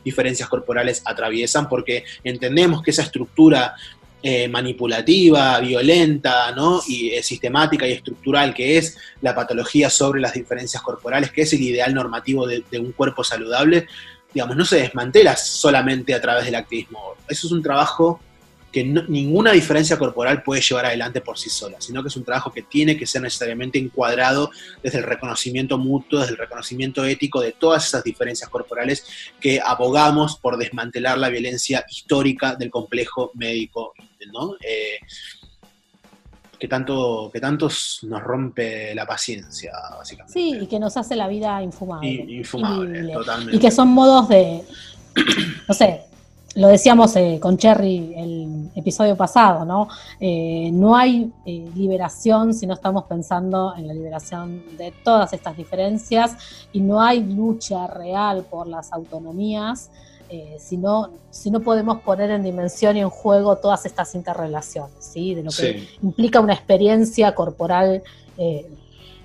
diferencias 0.03 0.48
corporales 0.48 1.03
atraviesan, 1.05 1.68
porque 1.68 2.05
entendemos 2.24 2.82
que 2.82 2.92
esa 2.92 3.03
estructura 3.03 3.74
eh, 4.23 4.49
manipulativa, 4.49 5.59
violenta, 5.61 6.53
¿no? 6.53 6.83
Y 6.87 7.09
eh, 7.09 7.23
sistemática 7.23 7.89
y 7.89 7.93
estructural 7.93 8.53
que 8.53 8.77
es 8.77 8.99
la 9.23 9.35
patología 9.35 9.89
sobre 9.89 10.21
las 10.21 10.35
diferencias 10.35 10.83
corporales, 10.83 11.31
que 11.31 11.41
es 11.41 11.53
el 11.55 11.62
ideal 11.62 11.95
normativo 11.95 12.47
de, 12.47 12.62
un 12.79 12.93
cuerpo 12.93 13.25
saludable, 13.25 13.87
digamos, 14.35 14.59
no 14.59 14.66
se 14.66 14.77
desmantela 14.77 15.37
solamente 15.37 16.12
a 16.12 16.21
través 16.21 16.45
del 16.45 16.55
activismo. 16.55 17.14
Eso 17.29 17.47
es 17.47 17.53
un 17.55 17.62
trabajo 17.62 18.21
que 18.71 18.85
ninguna 18.85 19.53
diferencia 19.53 19.99
corporal 19.99 20.43
puede 20.43 20.61
llevar 20.61 20.85
adelante 20.85 21.23
por 21.23 21.39
sí 21.39 21.49
sola, 21.49 21.81
sino 21.81 22.03
que 22.03 22.09
es 22.09 22.16
un 22.16 22.25
trabajo 22.25 22.53
que 22.53 22.62
tiene 22.62 22.99
que 22.99 23.07
ser 23.07 23.23
necesariamente 23.23 23.79
encuadrado 23.79 24.51
desde 24.83 24.99
el 24.99 25.05
reconocimiento 25.05 25.79
mutuo, 25.79 26.21
desde 26.21 26.33
el 26.33 26.39
reconocimiento 26.39 27.07
ético 27.07 27.41
de 27.41 27.53
todas 27.53 27.87
esas 27.87 28.05
diferencias 28.05 28.51
corporales 28.51 29.07
que 29.41 29.61
abogamos 29.64 30.37
por 30.37 30.59
desmantelar 30.59 31.16
la 31.16 31.31
violencia 31.31 31.87
histórica 31.91 32.55
del 32.55 32.71
complejo 32.71 33.33
médico, 33.35 33.95
¿no? 34.33 34.55
Eh, 34.61 34.99
que 36.59 36.68
tanto, 36.68 37.31
que 37.33 37.41
tantos 37.41 38.01
nos 38.03 38.23
rompe 38.23 38.95
la 38.95 39.07
paciencia, 39.07 39.73
básicamente. 39.97 40.33
Sí, 40.33 40.59
y 40.61 40.66
que 40.66 40.79
nos 40.79 40.97
hace 40.97 41.16
la 41.16 41.27
vida 41.27 41.62
infumable. 41.62 42.09
infumable, 42.09 43.12
totalmente. 43.12 43.57
Y 43.57 43.59
que 43.59 43.71
son 43.71 43.89
modos 43.89 44.29
de, 44.29 44.62
no 45.68 45.75
sé, 45.75 46.05
lo 46.57 46.68
decíamos 46.68 47.14
eh, 47.16 47.39
con 47.41 47.57
Cherry 47.57 48.12
el 48.16 48.71
episodio 48.75 49.16
pasado, 49.16 49.64
¿no? 49.64 49.89
Eh, 50.18 50.71
no 50.73 50.97
hay 50.97 51.33
eh, 51.47 51.71
liberación 51.75 52.55
si 52.55 52.66
no 52.66 52.75
estamos 52.75 53.05
pensando 53.05 53.75
en 53.77 53.87
la 53.87 53.95
liberación 53.95 54.77
de 54.77 54.93
todas 55.05 55.33
estas 55.33 55.57
diferencias 55.57 56.37
y 56.73 56.81
no 56.81 57.01
hay 57.01 57.23
lucha 57.23 57.87
real 57.87 58.45
por 58.51 58.66
las 58.66 58.93
autonomías 58.93 59.91
si, 60.59 60.76
no, 60.76 61.11
si 61.31 61.51
no 61.51 61.61
podemos 61.61 62.03
poner 62.03 62.31
en 62.31 62.43
dimensión 62.43 62.97
y 62.97 63.01
en 63.01 63.11
juego 63.11 63.57
todas 63.57 63.85
estas 63.85 64.14
interrelaciones, 64.14 64.95
¿sí? 65.01 65.35
De 65.35 65.43
lo 65.43 65.51
que 65.51 65.89
implica 66.03 66.41
una 66.41 66.55
experiencia 66.55 67.35
corporal 67.35 68.03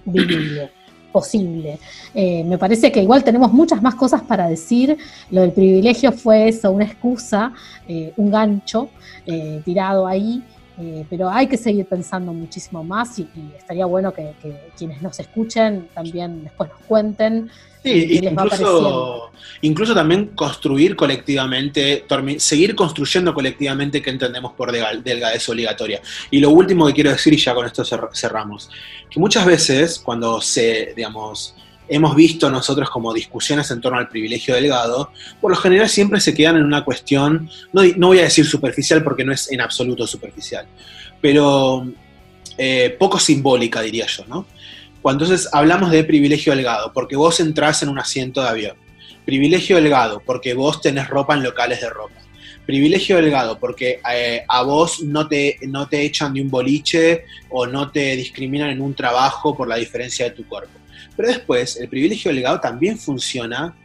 vivible 0.05 0.71
posible. 1.15 1.79
Eh, 2.13 2.43
me 2.43 2.57
parece 2.57 2.91
que 2.91 3.01
igual 3.01 3.23
tenemos 3.23 3.53
muchas 3.53 3.81
más 3.81 3.95
cosas 3.95 4.21
para 4.21 4.49
decir. 4.49 4.97
Lo 5.31 5.41
del 5.41 5.53
privilegio 5.53 6.11
fue 6.11 6.49
eso, 6.49 6.69
una 6.71 6.83
excusa, 6.83 7.53
eh, 7.87 8.11
un 8.17 8.29
gancho 8.29 8.89
eh, 9.25 9.61
tirado 9.63 10.05
ahí. 10.05 10.43
pero 11.09 11.29
hay 11.29 11.47
que 11.47 11.55
seguir 11.55 11.85
pensando 11.85 12.33
muchísimo 12.33 12.83
más 12.83 13.17
y, 13.19 13.25
estaría 13.57 13.85
bueno 13.85 14.11
que, 14.11 14.33
quienes 14.77 15.01
nos 15.01 15.17
escuchen 15.25 15.87
también 15.93 16.43
después 16.43 16.69
nos 16.69 16.81
cuenten 16.89 17.49
Sí, 17.85 18.19
incluso, 18.23 19.31
incluso 19.61 19.93
también 19.93 20.31
construir 20.33 20.95
colectivamente, 20.95 22.03
seguir 22.39 22.73
construyendo 22.73 23.31
colectivamente 23.31 24.01
qué 24.01 24.09
entendemos 24.09 24.53
por 24.53 24.71
delgadez 24.71 25.47
obligatoria. 25.49 26.01
Y 26.31 26.39
lo 26.39 26.49
último 26.49 26.87
que 26.87 26.93
quiero 26.93 27.11
decir, 27.11 27.33
y 27.33 27.37
ya 27.37 27.53
con 27.53 27.67
esto 27.67 27.83
cerramos, 28.11 28.71
que 29.07 29.19
muchas 29.19 29.45
veces 29.45 29.99
cuando 29.99 30.41
se, 30.41 30.93
digamos, 30.95 31.53
hemos 31.87 32.15
visto 32.15 32.49
nosotros 32.49 32.89
como 32.89 33.13
discusiones 33.13 33.69
en 33.69 33.81
torno 33.81 33.99
al 33.99 34.09
privilegio 34.09 34.55
delgado, 34.55 35.11
por 35.39 35.51
lo 35.51 35.57
general 35.57 35.87
siempre 35.87 36.19
se 36.19 36.33
quedan 36.33 36.57
en 36.57 36.63
una 36.63 36.83
cuestión, 36.83 37.51
no, 37.71 37.83
no 37.97 38.07
voy 38.07 38.17
a 38.17 38.23
decir 38.23 38.47
superficial 38.47 39.03
porque 39.03 39.23
no 39.23 39.31
es 39.31 39.51
en 39.51 39.61
absoluto 39.61 40.07
superficial, 40.07 40.65
pero 41.21 41.87
eh, 42.57 42.95
poco 42.97 43.19
simbólica 43.19 43.83
diría 43.83 44.07
yo, 44.07 44.25
¿no? 44.25 44.47
Cuando 45.05 45.23
entonces 45.23 45.47
hablamos 45.53 45.91
de 45.91 46.03
privilegio 46.03 46.55
delgado, 46.55 46.91
porque 46.91 47.15
vos 47.15 47.39
entrás 47.39 47.83
en 47.83 47.89
un 47.89 47.99
asiento 47.99 48.41
de 48.41 48.49
avión. 48.49 48.75
Privilegio 49.23 49.75
delgado, 49.75 50.19
porque 50.25 50.55
vos 50.55 50.81
tenés 50.81 51.07
ropa 51.07 51.35
en 51.35 51.43
locales 51.43 51.79
de 51.79 51.91
ropa. 51.91 52.15
Privilegio 52.65 53.17
delgado, 53.17 53.59
porque 53.59 54.01
eh, 54.11 54.43
a 54.47 54.63
vos 54.63 55.03
no 55.03 55.27
te, 55.27 55.59
no 55.67 55.87
te 55.87 56.01
echan 56.01 56.33
de 56.33 56.41
un 56.41 56.49
boliche 56.49 57.25
o 57.51 57.67
no 57.67 57.91
te 57.91 58.15
discriminan 58.15 58.71
en 58.71 58.81
un 58.81 58.95
trabajo 58.95 59.55
por 59.55 59.67
la 59.67 59.75
diferencia 59.75 60.25
de 60.25 60.31
tu 60.31 60.47
cuerpo. 60.47 60.79
Pero 61.15 61.27
después, 61.27 61.77
el 61.77 61.87
privilegio 61.87 62.33
delgado 62.33 62.59
también 62.59 62.97
funciona, 62.97 63.75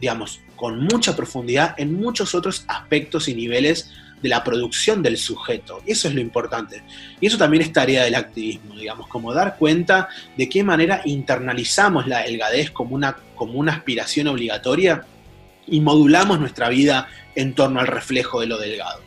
digamos, 0.00 0.40
con 0.56 0.80
mucha 0.80 1.14
profundidad 1.14 1.76
en 1.78 1.94
muchos 1.94 2.34
otros 2.34 2.64
aspectos 2.66 3.28
y 3.28 3.36
niveles 3.36 3.92
de 4.22 4.28
la 4.28 4.44
producción 4.44 5.02
del 5.02 5.16
sujeto. 5.16 5.82
Eso 5.86 6.08
es 6.08 6.14
lo 6.14 6.20
importante. 6.20 6.82
Y 7.20 7.26
eso 7.26 7.38
también 7.38 7.62
es 7.62 7.72
tarea 7.72 8.04
del 8.04 8.14
activismo, 8.14 8.74
digamos, 8.74 9.06
como 9.08 9.32
dar 9.32 9.56
cuenta 9.56 10.08
de 10.36 10.48
qué 10.48 10.62
manera 10.62 11.02
internalizamos 11.04 12.06
la 12.06 12.22
delgadez 12.22 12.70
como 12.70 12.94
una, 12.94 13.16
como 13.34 13.54
una 13.54 13.72
aspiración 13.72 14.28
obligatoria 14.28 15.04
y 15.66 15.80
modulamos 15.80 16.40
nuestra 16.40 16.68
vida 16.68 17.08
en 17.34 17.54
torno 17.54 17.80
al 17.80 17.86
reflejo 17.86 18.40
de 18.40 18.46
lo 18.46 18.58
delgado. 18.58 19.00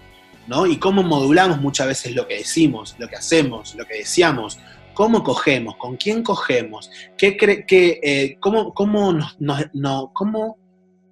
¿no? 0.47 0.65
Y 0.65 0.77
cómo 0.77 1.03
modulamos 1.03 1.59
muchas 1.59 1.87
veces 1.87 2.15
lo 2.15 2.27
que 2.27 2.37
decimos, 2.37 2.95
lo 2.97 3.07
que 3.07 3.15
hacemos, 3.15 3.75
lo 3.75 3.85
que 3.85 3.95
deseamos, 3.95 4.59
cómo 4.93 5.23
cogemos, 5.23 5.75
con 5.77 5.97
quién 5.97 6.23
cogemos, 6.23 6.89
qué, 7.17 7.37
qué 7.37 7.99
eh, 8.03 8.37
cómo, 8.39 8.73
cómo, 8.73 9.13
nos, 9.13 9.37
no, 9.73 10.11
cómo 10.13 10.57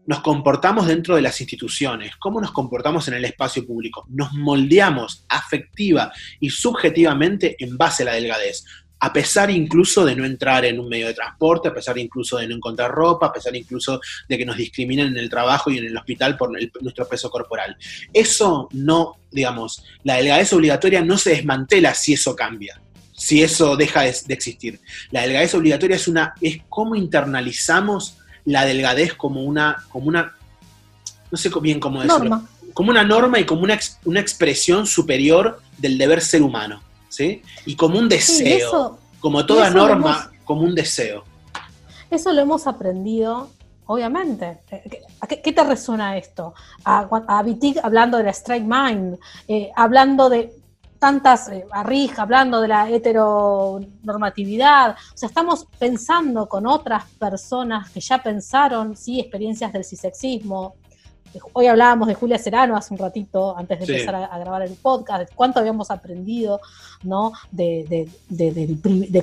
nos 0.06 0.22
comportamos 0.22 0.88
dentro 0.88 1.16
de 1.16 1.22
las 1.22 1.40
instituciones, 1.42 2.16
cómo 2.18 2.42
nos 2.42 2.52
comportamos 2.52 3.08
en 3.08 3.16
el 3.16 3.26
espacio 3.26 3.66
público. 3.66 4.06
Nos 4.10 4.34
moldeamos 4.34 5.26
afectiva 5.30 6.12
y 6.40 6.50
subjetivamente 6.50 7.56
en 7.60 7.78
base 7.78 8.04
a 8.04 8.08
la 8.08 8.14
delgadez, 8.14 8.66
a 9.00 9.12
pesar 9.12 9.50
incluso 9.50 10.06
de 10.06 10.16
no 10.16 10.26
entrar 10.26 10.64
en 10.64 10.80
un 10.80 10.88
medio 10.88 11.08
de 11.08 11.16
transporte, 11.16 11.70
a 11.70 11.74
pesar 11.74 11.98
incluso 11.98 12.38
de 12.38 12.48
no 12.48 12.56
encontrar 12.56 12.92
ropa, 12.92 13.28
a 13.28 13.34
pesar 13.34 13.56
incluso 13.56 14.00
de 14.30 14.38
que 14.38 14.46
nos 14.46 14.58
discriminen 14.58 15.08
en 15.08 15.18
el 15.18 15.30
trabajo 15.30 15.72
y 15.72 15.80
en 15.80 15.86
el 15.86 15.98
hospital 15.98 16.38
por 16.38 16.52
nuestro 16.52 17.08
peso 17.08 17.30
corporal. 17.32 17.76
Eso 18.14 18.70
no, 18.74 19.16
digamos, 19.32 19.84
la 20.04 20.18
delgadez 20.18 20.54
obligatoria 20.54 21.04
no 21.04 21.18
se 21.18 21.32
desmantela 21.32 21.94
si 21.94 22.14
eso 22.14 22.36
cambia 22.36 22.82
si 23.14 23.44
eso 23.44 23.78
deja 23.78 24.02
de, 24.02 24.16
de, 24.26 24.34
existir. 24.34 24.80
La 25.12 25.22
delgadez 25.22 25.54
obligatoria 25.54 25.96
es 25.96 26.08
una 26.08 26.34
es 26.42 26.58
cómo 26.68 26.96
internalizamos 26.96 28.18
la 28.46 28.66
delgadez 28.66 29.14
como 29.14 29.44
una, 29.44 29.84
como 29.90 30.08
una 30.08 30.36
no 31.32 31.38
sé 31.38 31.50
bien 31.62 31.80
cómo 31.80 32.02
decirlo, 32.02 32.44
como 32.74 32.92
una 32.92 33.04
norma 33.04 33.40
y 33.40 33.46
como 33.46 33.62
una, 33.62 33.80
una, 34.06 34.20
expresión 34.20 34.86
superior 34.86 35.62
del 35.78 35.98
deber 35.98 36.22
ser 36.22 36.42
humano, 36.42 36.82
¿sí? 37.10 37.42
Y 37.66 37.76
como 37.76 37.98
un 37.98 38.10
deseo, 38.10 39.00
como 39.20 39.46
toda 39.46 39.70
norma, 39.70 40.32
como 40.44 40.62
un 40.62 40.76
deseo. 40.76 41.24
Eso 42.10 42.34
lo 42.34 42.42
hemos 42.42 42.68
aprendido, 42.68 43.50
obviamente. 43.86 44.60
¿A 45.22 45.28
qué, 45.28 45.52
te 45.52 45.64
resuena 45.64 46.18
esto? 46.18 46.54
A, 46.84 47.08
a 47.28 47.46
hablando 47.84 48.18
de 48.18 48.24
la 48.24 48.32
strike 48.32 48.66
mind, 48.66 49.18
eh, 49.48 49.72
hablando 49.76 50.30
de 50.30 50.54
tantas, 51.02 51.50
eh, 51.50 51.66
hablando 52.16 52.62
de 52.62 52.68
la 52.68 52.88
heteronormatividad, 52.88 54.92
o 54.92 55.18
sea, 55.18 55.28
estamos 55.28 55.66
pensando 55.80 56.48
con 56.48 56.68
otras 56.68 57.06
personas 57.18 57.90
que 57.90 58.00
ya 58.00 58.22
pensaron, 58.22 58.96
sí, 58.96 59.20
experiencias 59.20 59.74
del 59.74 59.84
cisexismo. 59.84 60.76
Hoy 61.54 61.66
hablábamos 61.66 62.08
de 62.08 62.14
Julia 62.14 62.38
Serano 62.38 62.78
hace 62.78 62.94
un 62.94 63.00
ratito, 63.00 63.58
antes 63.58 63.80
de 63.80 63.86
empezar 63.86 64.14
a, 64.14 64.38
grabar 64.38 64.62
el 64.62 64.76
podcast, 64.76 65.28
de 65.28 65.36
cuánto 65.36 65.60
habíamos 65.60 65.90
aprendido, 65.90 66.62
¿no? 67.02 67.34
De, 67.50 68.08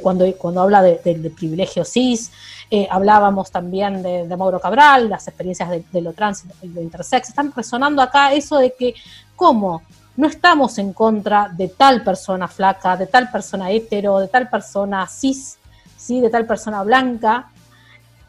cuando, 0.02 0.26
cuando 0.36 0.62
habla 0.62 0.82
del 0.82 1.30
privilegio 1.30 1.84
cis. 1.84 2.32
Eh, 2.72 2.88
hablábamos 2.90 3.52
también 3.52 4.02
de, 4.02 4.36
Mauro 4.36 4.58
Cabral, 4.58 5.10
las 5.10 5.28
experiencias 5.28 5.70
de, 5.70 6.00
lo 6.00 6.12
trans 6.12 6.44
y 6.60 6.68
lo 6.68 6.82
intersex. 6.82 7.28
Están 7.28 7.52
resonando 7.54 8.02
acá 8.02 8.32
eso 8.32 8.58
de 8.58 8.74
que, 8.76 8.94
¿cómo? 9.36 9.82
No 10.18 10.26
estamos 10.26 10.78
en 10.78 10.92
contra 10.92 11.48
de 11.48 11.68
tal 11.68 12.02
persona 12.02 12.48
flaca, 12.48 12.96
de 12.96 13.06
tal 13.06 13.30
persona 13.30 13.70
hetero, 13.70 14.18
de 14.18 14.26
tal 14.26 14.50
persona 14.50 15.06
cis, 15.06 15.58
¿sí? 15.96 16.20
de 16.20 16.28
tal 16.28 16.44
persona 16.44 16.82
blanca. 16.82 17.52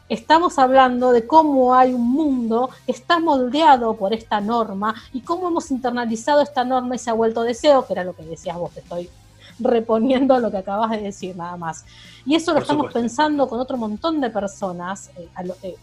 estamos 0.08 0.60
hablando 0.60 1.10
de 1.10 1.26
cómo 1.26 1.74
hay 1.74 1.92
un 1.92 2.08
mundo 2.12 2.70
que 2.86 2.92
está 2.92 3.18
moldeado 3.18 3.96
por 3.96 4.14
esta 4.14 4.40
norma 4.40 4.94
y 5.12 5.22
cómo 5.22 5.48
hemos 5.48 5.72
internalizado 5.72 6.42
esta 6.42 6.62
norma 6.62 6.94
y 6.94 6.98
se 7.00 7.10
ha 7.10 7.12
vuelto 7.12 7.42
deseo, 7.42 7.84
que 7.84 7.94
era 7.94 8.04
lo 8.04 8.14
que 8.14 8.22
decías 8.22 8.56
vos, 8.56 8.70
te 8.70 8.80
estoy 8.80 9.10
reponiendo 9.58 10.38
lo 10.38 10.48
que 10.48 10.58
acabas 10.58 10.92
de 10.92 10.98
decir 10.98 11.34
nada 11.34 11.56
más. 11.56 11.84
Y 12.24 12.36
eso 12.36 12.52
lo 12.52 12.60
estamos 12.60 12.92
pensando 12.92 13.48
con 13.48 13.58
otro 13.58 13.76
montón 13.76 14.20
de 14.20 14.30
personas 14.30 15.10
eh, 15.16 15.28
eh, 15.64 15.76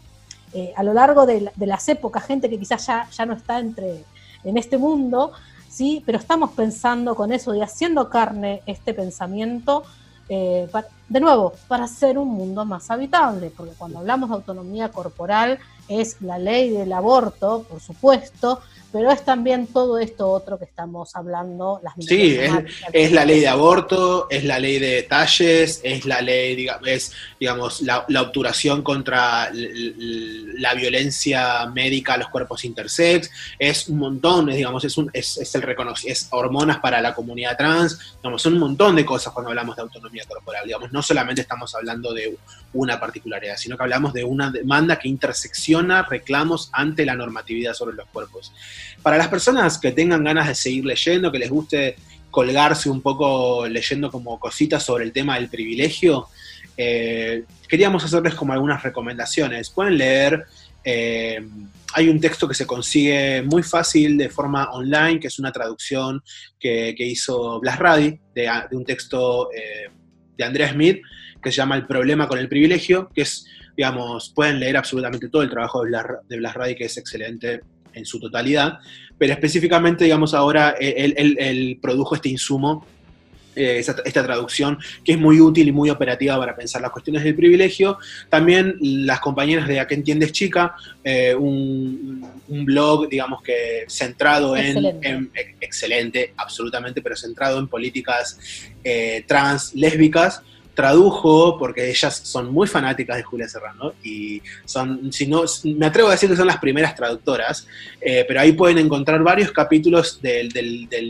eh, 0.54 0.74
a, 0.74 0.84
lo, 0.84 0.94
largo 0.94 1.26
de, 1.26 1.52
las 1.58 1.90
épocas, 1.90 2.24
gente 2.24 2.50
que 2.50 2.58
quizás 2.58 2.88
ya, 2.88 3.10
ya 3.10 3.26
no 3.26 3.34
está 3.34 3.60
entre, 3.60 4.06
en 4.46 4.58
este 4.58 4.78
mundo, 4.78 5.34
¿sí? 5.78 6.02
pero 6.08 6.18
estamos 6.18 6.52
pensando 6.54 7.14
con 7.14 7.32
eso 7.32 7.54
y 7.54 7.62
haciendo 7.62 8.10
carne 8.10 8.64
este 8.66 8.96
pensamiento 8.96 9.84
eh, 10.28 10.68
de 11.08 11.20
nuevo, 11.20 11.54
para 11.68 11.84
hacer 11.84 12.18
un 12.18 12.30
mundo 12.30 12.66
más 12.66 12.90
habitable, 12.90 13.52
porque 13.56 13.74
cuando 13.78 14.00
hablamos 14.00 14.30
de 14.30 14.36
autonomía 14.36 14.90
corporal 14.90 15.60
es 15.88 16.22
la 16.22 16.38
ley 16.38 16.70
del 16.70 16.94
aborto, 16.94 17.66
por 17.70 17.80
supuesto, 17.80 18.62
pero 18.92 19.12
es 19.12 19.24
también 19.24 19.68
todo 19.68 20.00
esto 20.00 20.30
otro 20.30 20.58
que 20.58 20.66
estamos 20.66 21.16
hablando. 21.16 21.80
Las 21.84 21.94
sí, 22.00 22.38
es, 22.94 23.12
la 23.12 23.26
ley 23.26 23.42
de 23.42 23.48
aborto, 23.48 24.28
es 24.30 24.44
la 24.44 24.60
ley 24.60 24.80
de 24.80 24.88
detalles, 24.96 25.82
es 25.84 26.06
la 26.06 26.22
ley, 26.22 26.56
digamos, 26.56 26.88
es, 26.88 27.12
digamos 27.40 27.82
la, 27.82 28.06
obturación 28.22 28.82
contra 28.82 29.52
la 29.54 30.74
violencia 30.74 31.66
médica 31.68 32.14
a 32.14 32.18
los 32.18 32.30
cuerpos 32.30 32.64
intersex, 32.66 33.30
es 33.60 33.88
un 33.90 34.00
montón, 34.00 34.48
digamos, 34.48 34.84
es, 34.86 34.98
un, 34.98 35.10
es, 35.14 35.38
es 35.38 35.54
el 35.56 35.66
es 36.06 36.28
hormonas 36.32 36.80
para 36.80 37.02
la 37.02 37.14
comunidad 37.14 37.58
trans, 37.58 38.18
digamos, 38.18 38.42
son 38.42 38.54
un 38.54 38.60
montón 38.60 38.96
de 38.96 39.06
cosas 39.06 39.34
cuando 39.34 39.50
hablamos 39.50 39.76
de 39.76 39.82
autonomía 39.82 40.24
corporal, 40.28 40.66
digamos, 40.66 40.92
no 40.92 41.04
solamente 41.04 41.42
estamos 41.42 41.76
hablando 41.76 42.14
de 42.14 42.36
una 42.74 43.00
particularidad, 43.00 43.58
sino 43.58 43.78
que 43.78 43.84
hablamos 43.84 44.14
de 44.14 44.24
una 44.24 44.50
demanda 44.50 44.98
que 44.98 45.08
intersecciona 45.08 45.77
reclamos 46.10 46.70
ante 46.74 47.06
la 47.06 47.16
normatividad 47.16 47.74
sobre 47.74 47.96
los 47.96 48.08
cuerpos. 48.10 48.54
Para 49.02 49.18
las 49.18 49.28
personas 49.28 49.78
que 49.78 49.92
tengan 49.92 50.24
ganas 50.24 50.48
de 50.48 50.56
seguir 50.56 50.86
leyendo, 50.86 51.32
que 51.32 51.40
les 51.40 51.50
guste 51.50 51.96
colgarse 52.32 52.90
un 52.90 53.02
poco 53.02 53.68
leyendo 53.68 54.12
como 54.12 54.40
cositas 54.40 54.84
sobre 54.84 55.06
el 55.06 55.12
tema 55.12 55.36
del 55.36 55.50
privilegio, 55.50 56.28
eh, 56.78 57.44
queríamos 57.68 58.04
hacerles 58.04 58.36
como 58.36 58.54
algunas 58.54 58.84
recomendaciones. 58.84 59.70
Pueden 59.70 59.98
leer, 59.98 60.46
eh, 60.84 61.46
hay 61.94 62.10
un 62.10 62.20
texto 62.20 62.48
que 62.48 62.54
se 62.54 62.68
consigue 62.68 63.42
muy 63.42 63.64
fácil 63.64 64.18
de 64.18 64.30
forma 64.30 64.70
online, 64.72 65.20
que 65.20 65.28
es 65.28 65.40
una 65.40 65.52
traducción 65.52 66.22
que, 66.60 66.96
hizo 67.00 67.60
Blas 67.60 67.80
Radi 67.80 68.20
de, 68.36 68.50
un 68.72 68.86
texto 68.86 69.50
eh, 69.52 69.90
de 70.38 70.44
Andrea 70.44 70.72
Smith, 70.72 71.02
que 71.42 71.52
se 71.52 71.58
llama 71.58 71.76
El 71.76 71.88
problema 71.88 72.28
con 72.28 72.40
el 72.40 72.50
privilegio, 72.50 73.10
que 73.14 73.22
es, 73.22 73.48
digamos, 73.78 74.32
pueden 74.36 74.60
leer 74.60 74.76
absolutamente 74.76 75.30
todo 75.30 75.44
el 75.44 75.50
trabajo 75.50 75.84
de 75.84 75.90
Blas, 75.90 76.06
de 76.28 76.38
Blas 76.38 76.56
Radi, 76.56 76.76
que 76.76 76.86
es 76.86 76.98
excelente 76.98 77.62
en 77.94 78.06
su 78.06 78.20
totalidad, 78.20 78.80
pero 79.18 79.34
específicamente, 79.34 80.04
digamos, 80.04 80.34
ahora 80.34 80.76
eh, 80.80 81.14
él, 81.18 81.80
produjo 81.82 82.16
este 82.16 82.30
insumo, 82.30 82.86
eh, 83.56 83.80
esta, 83.80 84.24
traducción, 84.24 84.78
que 85.04 85.14
es 85.14 85.18
muy 85.20 85.42
útil 85.42 85.68
y 85.68 85.72
muy 85.72 85.90
operativa 85.90 86.38
para 86.38 86.56
pensar 86.56 86.82
las 86.82 86.92
cuestiones 86.92 87.24
del 87.24 87.36
privilegio. 87.36 87.98
También 88.30 88.76
las 88.80 89.20
compañeras 89.20 89.68
de 89.68 89.80
A 89.80 89.88
qué 89.88 89.96
entiendes 89.96 90.32
chica, 90.32 90.76
eh, 91.04 91.34
un, 91.34 92.24
blog, 92.48 93.10
digamos 93.10 93.42
que 93.42 93.86
centrado 93.90 94.56
en, 94.56 95.32
excelente, 95.60 96.34
absolutamente, 96.38 97.02
pero 97.02 97.16
centrado 97.16 97.60
en 97.60 97.68
políticas 97.68 98.40
trans, 99.28 99.74
lésbicas, 99.74 100.44
tradujo, 100.78 101.58
porque 101.58 101.90
ellas 101.90 102.22
son 102.24 102.54
muy 102.54 102.68
fanáticas 102.68 103.18
de 103.18 103.24
Julia 103.24 103.50
Serrano, 103.50 103.94
y 104.04 104.44
son, 104.64 105.12
si 105.12 105.26
no, 105.26 105.42
me 105.64 105.88
atrevo 105.88 106.10
a 106.10 106.12
decir 106.12 106.30
que 106.30 106.36
son 106.36 106.46
las 106.46 106.60
primeras 106.60 106.94
traductoras, 106.94 107.68
eh, 108.00 108.24
pero 108.28 108.42
ahí 108.42 108.52
pueden 108.52 108.78
encontrar 108.78 109.24
varios 109.24 109.52
capítulos 109.52 110.22
del, 110.22 110.50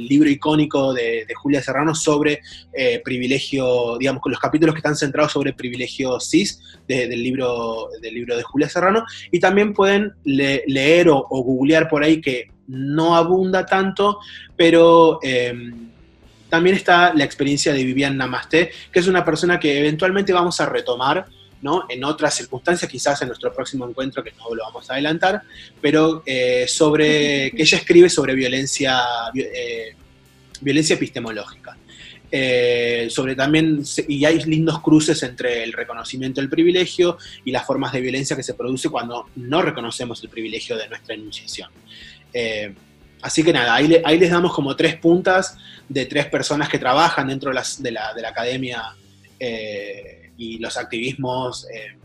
libro 0.08 0.30
icónico 0.30 0.94
de, 0.94 1.28
Julia 1.36 1.62
Serrano 1.62 1.94
sobre 1.94 2.40
eh, 2.72 3.02
privilegio, 3.04 3.98
digamos, 3.98 4.22
con 4.22 4.32
los 4.32 4.40
capítulos 4.40 4.74
que 4.74 4.80
están 4.80 4.96
centrados 4.96 5.34
sobre 5.34 5.52
privilegio 5.52 6.18
cis 6.22 6.62
del, 6.88 7.22
libro, 7.22 7.90
del 8.02 8.14
libro 8.14 8.38
de 8.38 8.44
Julia 8.44 8.70
Serrano, 8.70 9.04
y 9.34 9.42
también 9.42 9.74
pueden 9.74 10.14
leer 10.24 11.10
o, 11.10 11.28
googlear 11.30 11.90
por 11.90 12.04
ahí 12.04 12.22
que 12.22 12.52
no 12.68 13.18
abunda 13.18 13.66
tanto, 13.66 14.20
pero... 14.56 15.20
Em, 15.22 15.87
también 16.50 16.76
está 16.76 17.14
la 17.14 17.24
experiencia 17.24 17.74
de 17.74 17.84
Vivian 17.84 18.18
Namaste, 18.18 18.72
que 18.92 19.00
es 19.00 19.08
una 19.08 19.24
persona 19.26 19.60
que 19.60 19.80
eventualmente 19.80 20.34
vamos 20.34 20.60
a 20.62 20.66
retomar 20.66 21.26
¿no? 21.62 21.86
en 21.90 22.04
otras 22.04 22.36
circunstancias, 22.36 22.90
quizás 22.90 23.22
en 23.22 23.30
nuestro 23.30 23.54
próximo 23.54 23.88
encuentro, 23.88 24.24
que 24.24 24.32
no 24.34 24.54
lo 24.54 24.64
vamos 24.64 24.90
a 24.90 24.94
adelantar, 24.94 25.42
pero 25.82 26.24
eh, 26.26 26.66
sobre 26.68 27.52
que 27.52 27.64
ella 27.64 27.78
escribe 27.78 28.10
sobre 28.10 28.34
violencia, 28.36 29.00
eh, 29.36 29.96
violencia 30.62 30.96
epistemológica. 30.96 31.78
Eh, 32.30 33.08
sobre 33.10 33.36
también, 33.36 33.84
y 34.10 34.26
hay 34.26 34.44
lindos 34.44 34.82
cruces 34.82 35.24
entre 35.24 35.64
el 35.64 35.72
reconocimiento 35.72 36.42
del 36.42 36.50
privilegio 36.50 37.18
y 37.46 37.52
las 37.52 37.66
formas 37.66 37.94
de 37.94 38.02
violencia 38.02 38.36
que 38.36 38.44
se 38.44 38.54
produce 38.54 38.90
cuando 38.90 39.30
no 39.38 39.62
reconocemos 39.62 40.22
el 40.24 40.30
privilegio 40.30 40.76
de 40.76 40.90
nuestra 40.90 41.16
enunciación. 41.16 41.70
Así 43.22 43.44
que 43.44 43.52
nada, 43.52 43.74
ahí, 43.76 43.88
les 43.88 44.30
damos 44.30 44.54
como 44.54 44.76
tres 44.76 44.96
puntas 44.98 45.58
de 45.90 46.06
tres 46.06 46.28
personas 46.28 46.70
que 46.70 46.78
trabajan 46.78 47.28
dentro 47.28 47.52
de, 47.52 47.92
la, 47.92 48.14
academia 48.28 48.96
eh, 49.40 50.32
y 50.38 50.60
los 50.60 50.78
activismos 50.78 51.68
eh, 51.74 51.98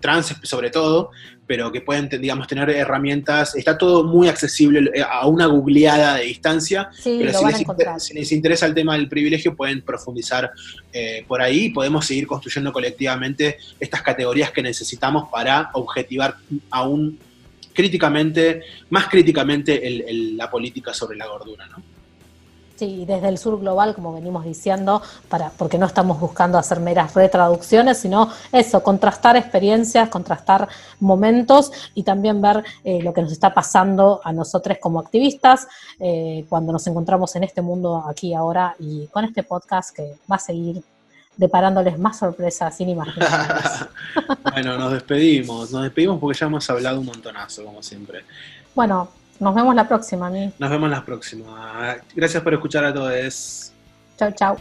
trans 0.00 0.34
sobre 0.42 0.70
todo, 0.70 1.10
pero 1.46 1.70
que 1.70 1.82
pueden, 1.82 2.08
digamos, 2.08 2.46
tener 2.46 2.70
herramientas. 2.70 3.54
Está 3.54 3.76
todo 3.76 4.04
muy 4.04 4.28
accesible 4.28 4.90
eh, 4.94 5.02
a 5.02 5.26
una 5.26 5.46
googleada 5.46 6.16
de 6.16 6.24
distancia, 6.24 6.88
pero 7.04 7.32
si 7.98 8.14
les, 8.14 8.32
interesa 8.32 8.64
el 8.64 8.74
tema 8.74 8.94
del 8.94 9.08
privilegio 9.08 9.54
pueden 9.54 9.82
profundizar 9.82 10.50
por 11.28 11.42
ahí 11.42 11.66
y 11.66 11.70
podemos 11.70 12.06
seguir 12.06 12.26
construyendo 12.26 12.72
colectivamente 12.72 13.58
estas 13.78 14.00
categorías 14.00 14.50
que 14.50 14.62
necesitamos 14.62 15.28
para 15.30 15.70
objetivar 15.74 16.36
aún 16.70 17.18
críticamente, 17.74 18.62
más 18.90 19.08
críticamente 19.08 19.82
la 20.36 20.50
política 20.50 20.94
sobre 20.94 21.18
la 21.18 21.26
gordura, 21.26 21.66
¿no? 21.66 21.94
Sí, 22.76 23.04
desde 23.06 23.28
el 23.28 23.38
sur 23.38 23.60
global, 23.60 23.94
como 23.94 24.12
venimos 24.12 24.44
diciendo, 24.44 25.00
para, 25.28 25.50
porque 25.50 25.78
no 25.78 25.86
estamos 25.86 26.18
buscando 26.18 26.58
hacer 26.58 26.80
meras 26.80 27.14
retraducciones, 27.14 27.98
sino 27.98 28.28
eso, 28.50 28.82
contrastar 28.82 29.36
experiencias, 29.36 30.08
contrastar 30.08 30.68
momentos 30.98 31.70
y 31.94 32.02
también 32.02 32.42
ver 32.42 32.64
eh, 32.82 33.00
lo 33.00 33.14
que 33.14 33.22
nos 33.22 33.30
está 33.30 33.54
pasando 33.54 34.20
a 34.24 34.32
nosotros 34.32 34.78
como 34.80 34.98
activistas 34.98 35.68
eh, 36.00 36.46
cuando 36.48 36.72
nos 36.72 36.84
encontramos 36.88 37.36
en 37.36 37.44
este 37.44 37.62
mundo 37.62 38.04
aquí 38.08 38.34
ahora 38.34 38.74
y 38.80 39.06
con 39.06 39.24
este 39.24 39.44
podcast 39.44 39.94
que 39.94 40.16
va 40.30 40.34
a 40.34 40.40
seguir 40.40 40.82
deparándoles 41.36 41.98
más 41.98 42.18
sorpresas 42.18 42.80
inimaginables. 42.80 43.86
bueno, 44.52 44.78
nos 44.78 44.92
despedimos, 44.92 45.70
nos 45.72 45.82
despedimos 45.82 46.18
porque 46.18 46.38
ya 46.38 46.46
hemos 46.46 46.68
hablado 46.70 47.00
un 47.00 47.06
montonazo, 47.06 47.64
como 47.64 47.82
siempre. 47.82 48.24
Bueno, 48.74 49.08
nos 49.40 49.54
vemos 49.54 49.74
la 49.74 49.88
próxima, 49.88 50.30
mí. 50.30 50.52
Nos 50.58 50.70
vemos 50.70 50.90
la 50.90 51.04
próxima. 51.04 51.96
Gracias 52.14 52.42
por 52.42 52.54
escuchar 52.54 52.84
a 52.84 52.94
todos. 52.94 53.72
Chau, 54.18 54.32
chau. 54.32 54.56